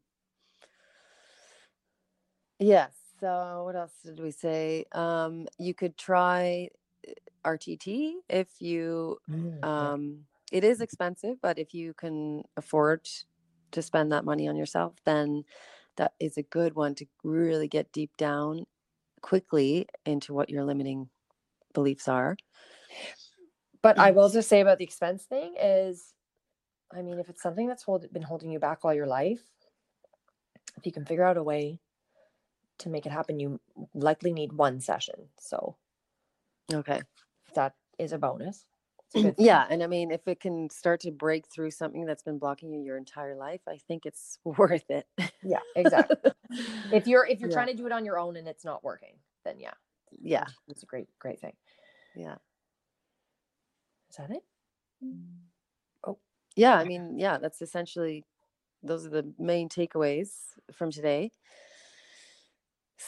Yes. 2.59 3.02
So 3.23 3.62
what 3.66 3.77
else 3.77 3.93
did 4.05 4.19
we 4.19 4.32
say? 4.32 4.85
Um, 4.90 5.47
you 5.57 5.74
could 5.74 5.97
try 5.97 6.70
uh, 7.07 7.12
RTT 7.51 8.15
if 8.28 8.49
you. 8.59 9.19
Um, 9.62 10.24
it 10.51 10.65
is 10.65 10.81
expensive, 10.81 11.36
but 11.40 11.57
if 11.57 11.73
you 11.73 11.94
can 11.94 12.43
afford 12.57 13.09
to 13.70 13.81
spend 13.81 14.11
that 14.11 14.24
money 14.24 14.49
on 14.49 14.57
yourself, 14.57 14.94
then 15.05 15.44
that 15.99 16.15
is 16.19 16.36
a 16.36 16.43
good 16.43 16.74
one 16.74 16.97
to 16.97 17.07
really 17.23 17.69
get 17.69 17.93
deep 17.93 18.11
down 18.16 18.66
quickly 19.20 19.86
into 20.05 20.35
what 20.35 20.51
your 20.51 20.65
limiting 20.65 21.09
beliefs 21.74 22.09
are. 22.09 22.36
but 23.82 24.01
I 24.01 24.11
will 24.11 24.31
just 24.31 24.49
say 24.49 24.61
about 24.61 24.78
the 24.78 24.85
expense 24.85 25.23
thing 25.23 25.55
is, 25.62 26.12
I 26.93 27.03
mean, 27.03 27.20
if 27.20 27.28
it's 27.28 27.40
something 27.40 27.69
that's 27.69 27.85
hold, 27.85 28.12
been 28.12 28.23
holding 28.23 28.51
you 28.51 28.59
back 28.59 28.81
all 28.82 28.93
your 28.93 29.07
life, 29.07 29.43
if 30.77 30.85
you 30.85 30.90
can 30.90 31.05
figure 31.05 31.24
out 31.24 31.36
a 31.36 31.43
way 31.43 31.78
to 32.83 32.91
make 32.91 33.07
it 33.07 33.13
happen, 33.13 33.41
you 33.41 33.61
likely 33.95 34.33
need 34.33 34.53
one 34.53 34.81
session. 34.81 35.29
So 35.39 35.77
Okay. 36.73 37.03
that 37.55 37.75
is 37.99 38.13
a 38.13 38.19
bonus. 38.19 38.65
A. 39.15 39.19
Mm, 39.19 39.35
yeah, 39.39 39.67
and 39.69 39.83
I 39.83 39.87
mean, 39.87 40.11
if 40.11 40.27
it 40.27 40.41
can 40.41 40.71
start 40.71 41.01
to 41.01 41.11
break 41.11 41.47
through 41.47 41.71
something 41.73 42.07
that's 42.07 42.23
been 42.23 42.39
blocking 42.39 42.73
you 42.73 42.81
your 42.81 42.97
entire 42.97 43.35
life, 43.37 43.61
I 43.69 43.77
think 43.77 44.07
it's 44.07 44.39
worth 44.45 44.91
it. 44.91 45.07
Yeah, 45.43 45.61
exactly. 45.75 46.17
if 46.91 47.07
you're 47.07 47.27
if 47.27 47.41
you're 47.41 47.51
Yeah. 47.51 47.51
trying 47.51 47.69
to 47.69 47.75
do 47.75 47.87
it 47.87 47.93
on 47.93 48.05
your 48.05 48.19
own 48.19 48.37
and 48.37 48.49
it's 48.49 48.65
not 48.65 48.83
working, 48.85 49.17
then 49.45 49.61
yeah, 49.61 49.75
yeah, 50.21 50.47
it's 50.69 50.83
a 50.83 50.87
great 50.87 51.09
great 51.19 51.41
thing. 51.41 51.55
yeah, 52.15 52.37
Is 54.11 54.17
that 54.17 54.31
it? 54.31 54.45
Oh, 56.05 56.19
yeah. 56.57 56.75
I 56.75 56.85
mean, 56.85 57.19
yeah, 57.19 57.39
that's 57.39 57.63
essentially 57.63 58.25
those 58.83 59.07
are 59.07 59.11
the 59.11 59.33
main 59.39 59.69
takeaways 59.69 60.31
from 60.73 60.91
today. 60.91 61.33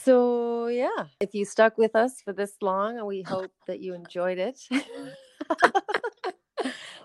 So 0.02 0.66
yeah, 0.68 1.06
if 1.20 1.34
you 1.34 1.44
stuck 1.44 1.78
with 1.78 1.94
us 1.94 2.20
for 2.22 2.32
this 2.32 2.54
long, 2.60 3.04
we 3.06 3.22
hope 3.22 3.52
that 3.66 3.80
you 3.80 3.94
enjoyed 3.94 4.38
it. 4.38 4.58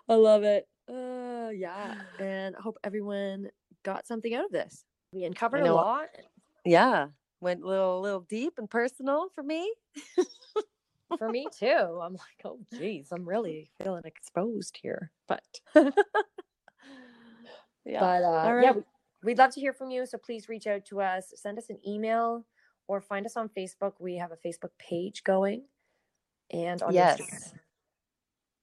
I 0.09 0.15
love 0.15 0.43
it. 0.43 0.67
Uh, 0.89 1.49
yeah, 1.53 1.95
and 2.19 2.55
I 2.55 2.61
hope 2.61 2.77
everyone 2.83 3.49
got 3.83 4.07
something 4.07 4.33
out 4.33 4.45
of 4.45 4.51
this. 4.51 4.83
We 5.13 5.23
uncovered 5.23 5.65
a 5.65 5.73
lot. 5.73 6.07
yeah, 6.65 7.07
went 7.41 7.63
a 7.63 7.67
little 7.67 8.01
little 8.01 8.21
deep 8.21 8.53
and 8.57 8.69
personal 8.69 9.29
for 9.35 9.43
me. 9.43 9.71
for 11.17 11.29
me 11.29 11.47
too. 11.57 11.99
I'm 12.01 12.13
like, 12.13 12.41
oh 12.45 12.59
geez, 12.77 13.09
I'm 13.11 13.27
really 13.27 13.69
feeling 13.81 14.03
exposed 14.05 14.79
here. 14.81 15.11
But 15.27 15.43
Yeah. 17.85 17.99
but 18.01 18.23
uh, 18.23 18.27
All 18.27 18.61
yeah, 18.61 18.73
we'd 19.23 19.37
love 19.37 19.53
to 19.53 19.59
hear 19.59 19.73
from 19.73 19.89
you. 19.91 20.05
So 20.05 20.17
please 20.17 20.49
reach 20.49 20.67
out 20.67 20.85
to 20.85 21.01
us, 21.01 21.33
send 21.35 21.57
us 21.57 21.69
an 21.69 21.79
email, 21.87 22.45
or 22.89 23.01
find 23.01 23.25
us 23.27 23.37
on 23.37 23.49
Facebook. 23.49 23.93
We 24.01 24.17
have 24.17 24.33
a 24.33 24.37
Facebook 24.37 24.71
page 24.79 25.23
going, 25.23 25.65
and 26.51 26.83
on 26.83 26.95
Yes. 26.95 26.97
Instagram. 26.97 27.59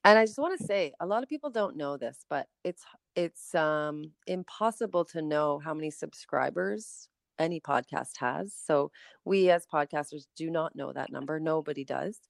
And 0.05 0.19
I 0.19 0.27
just 0.27 0.39
want 0.39 0.59
to 0.59 0.65
say, 0.65 0.93
a 1.01 1.07
lot 1.07 1.23
of 1.23 1.28
people 1.28 1.51
don't 1.51 1.77
know 1.77 1.97
this, 1.97 2.24
but 2.31 2.48
it's 2.65 2.85
it's 3.16 3.55
um 3.55 4.12
impossible 4.27 5.05
to 5.07 5.23
know 5.23 5.59
how 5.59 5.74
many 5.74 5.90
subscribers 5.90 7.09
any 7.39 7.61
podcast 7.61 8.19
has. 8.19 8.55
So 8.55 8.93
we 9.24 9.51
as 9.51 9.66
podcasters 9.66 10.27
do 10.36 10.51
not 10.51 10.77
know 10.77 10.93
that 10.93 11.11
number. 11.12 11.40
Nobody 11.40 11.85
does. 11.85 12.20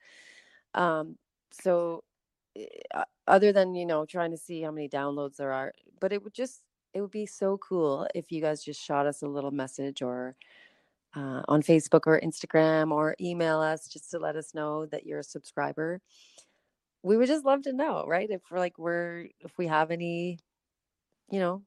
Um 0.75 1.19
so 1.53 2.05
eh, 2.57 2.67
other 3.29 3.53
than, 3.53 3.75
you 3.77 3.87
know, 3.87 4.07
trying 4.07 4.33
to 4.33 4.39
see 4.39 4.63
how 4.63 4.73
many 4.73 4.89
downloads 4.89 5.37
there 5.39 5.53
are, 5.53 5.75
but 6.01 6.13
it 6.13 6.25
would 6.25 6.35
just 6.35 6.63
it 6.95 7.03
would 7.03 7.13
be 7.13 7.27
so 7.27 7.59
cool 7.59 8.09
if 8.15 8.33
you 8.33 8.41
guys 8.43 8.65
just 8.65 8.83
shot 8.83 9.07
us 9.07 9.23
a 9.23 9.29
little 9.29 9.53
message 9.53 10.03
or 10.03 10.37
uh, 11.17 11.43
on 11.49 11.63
Facebook 11.63 12.03
or 12.07 12.21
Instagram 12.21 12.93
or 12.93 13.17
email 13.21 13.59
us 13.61 13.89
just 13.89 14.11
to 14.13 14.19
let 14.19 14.37
us 14.37 14.55
know 14.55 14.87
that 14.87 15.07
you're 15.07 15.21
a 15.21 15.25
subscriber 15.25 16.01
we 17.03 17.17
would 17.17 17.29
just 17.29 17.45
love 17.45 17.63
to 17.63 17.73
know, 17.73 18.05
right? 18.09 18.29
If 18.29 18.43
we're 18.51 18.59
like 18.59 18.79
we're 18.79 19.29
if 19.41 19.57
we 19.59 19.69
have 19.69 19.93
any, 19.93 20.41
you 21.31 21.39
know, 21.39 21.63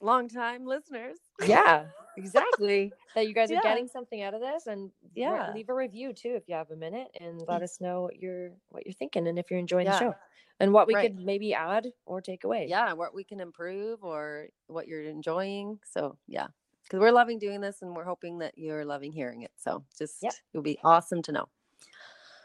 long 0.00 0.28
time 0.28 0.66
listeners. 0.66 1.16
Yeah, 1.46 1.86
exactly. 2.18 2.92
that 3.14 3.26
you 3.26 3.32
guys 3.32 3.50
are 3.50 3.54
Yeah. 3.54 3.60
getting 3.62 3.88
something 3.88 4.20
out 4.22 4.34
of 4.34 4.42
this, 4.42 4.66
and 4.66 4.90
re- 5.16 5.22
Yeah. 5.22 5.52
leave 5.54 5.70
a 5.70 5.74
review 5.74 6.12
too 6.12 6.34
if 6.34 6.48
you 6.48 6.54
have 6.54 6.70
a 6.70 6.76
minute, 6.76 7.08
and 7.18 7.40
let 7.48 7.62
us 7.62 7.80
know 7.80 8.02
what 8.02 8.16
you're 8.18 8.50
what 8.68 8.84
you're 8.84 8.92
thinking, 8.92 9.26
and 9.26 9.38
if 9.38 9.50
you're 9.50 9.60
enjoying 9.60 9.86
Yeah. 9.86 9.92
the 9.92 9.98
show, 10.00 10.14
and 10.60 10.70
what 10.74 10.86
we 10.86 10.94
Right. 10.94 11.10
could 11.10 11.24
maybe 11.24 11.54
add 11.54 11.90
or 12.04 12.20
take 12.20 12.44
away. 12.44 12.66
Yeah, 12.68 12.92
what 12.92 13.14
we 13.14 13.24
can 13.24 13.40
improve 13.40 14.04
or 14.04 14.48
what 14.66 14.86
you're 14.86 15.02
enjoying. 15.02 15.78
So 15.86 16.18
yeah. 16.26 16.48
Because 16.92 17.00
we're 17.00 17.10
loving 17.12 17.38
doing 17.38 17.62
this 17.62 17.80
and 17.80 17.96
we're 17.96 18.04
hoping 18.04 18.40
that 18.40 18.52
you're 18.58 18.84
loving 18.84 19.12
hearing 19.12 19.40
it. 19.40 19.50
So 19.56 19.82
just 19.98 20.22
Yep. 20.22 20.34
it 20.52 20.58
would 20.58 20.64
be 20.64 20.78
awesome 20.84 21.22
to 21.22 21.32
know. 21.32 21.48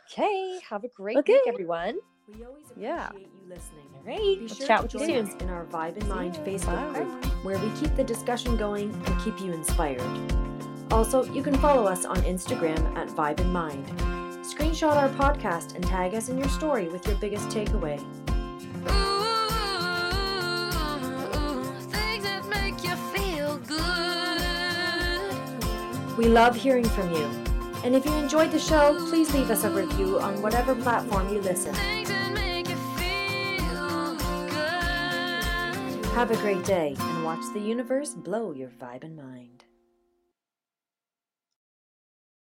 Okay. 0.09 0.61
Have 0.69 0.85
a 0.85 0.87
great 0.87 1.17
Okay. 1.17 1.33
week, 1.33 1.41
everyone. 1.47 1.99
We 2.29 2.45
always 2.45 2.63
appreciate 2.71 2.81
Yeah. 2.95 3.09
you 3.13 3.27
listening. 3.45 3.89
All 3.93 4.03
right. 4.05 4.17
Be 4.19 4.37
We'll 4.39 4.47
sure 4.47 4.67
chat 4.67 4.77
to 4.77 4.83
with 4.83 4.93
you 4.93 4.99
join 5.15 5.25
soon. 5.27 5.35
us 5.35 5.41
in 5.43 5.49
our 5.49 5.65
Vibe 5.65 5.97
and 5.97 6.07
Mind. 6.07 6.35
Facebook 6.45 6.93
Bye. 6.93 6.99
group, 7.03 7.25
where 7.43 7.59
we 7.59 7.69
keep 7.71 7.93
the 7.97 8.05
discussion 8.05 8.55
going 8.55 8.89
and 9.05 9.19
keep 9.21 9.37
you 9.41 9.51
inspired. 9.51 9.99
Also, 10.91 11.25
you 11.25 11.43
can 11.43 11.55
follow 11.55 11.83
us 11.83 12.05
on 12.05 12.15
Instagram 12.21 12.95
at 12.95 13.09
Vibe 13.09 13.41
and 13.41 13.51
Mind. 13.51 13.85
Screenshot 14.45 14.95
our 14.95 15.09
podcast 15.09 15.75
and 15.75 15.85
tag 15.85 16.15
us 16.15 16.29
in 16.29 16.37
your 16.37 16.47
story 16.47 16.87
with 16.87 17.05
your 17.05 17.17
biggest 17.17 17.49
takeaway. 17.49 18.01
We 26.17 26.25
love 26.25 26.55
hearing 26.55 26.83
from 26.89 27.11
you. 27.13 27.25
And 27.83 27.95
if 27.95 28.03
you 28.03 28.13
enjoyed 28.15 28.51
the 28.51 28.59
show, 28.59 28.97
please 29.09 29.31
leave 29.35 29.51
us 29.51 29.63
a 29.63 29.69
review 29.69 30.19
on 30.19 30.41
whatever 30.41 30.73
platform 30.73 31.29
you 31.29 31.41
listen. 31.41 31.75
Have 36.15 36.31
a 36.31 36.37
great 36.37 36.63
day 36.65 36.95
and 36.97 37.23
watch 37.23 37.43
the 37.53 37.59
universe 37.59 38.15
blow 38.15 38.51
your 38.51 38.69
vibe 38.81 39.03
and 39.03 39.15
mind. 39.15 39.56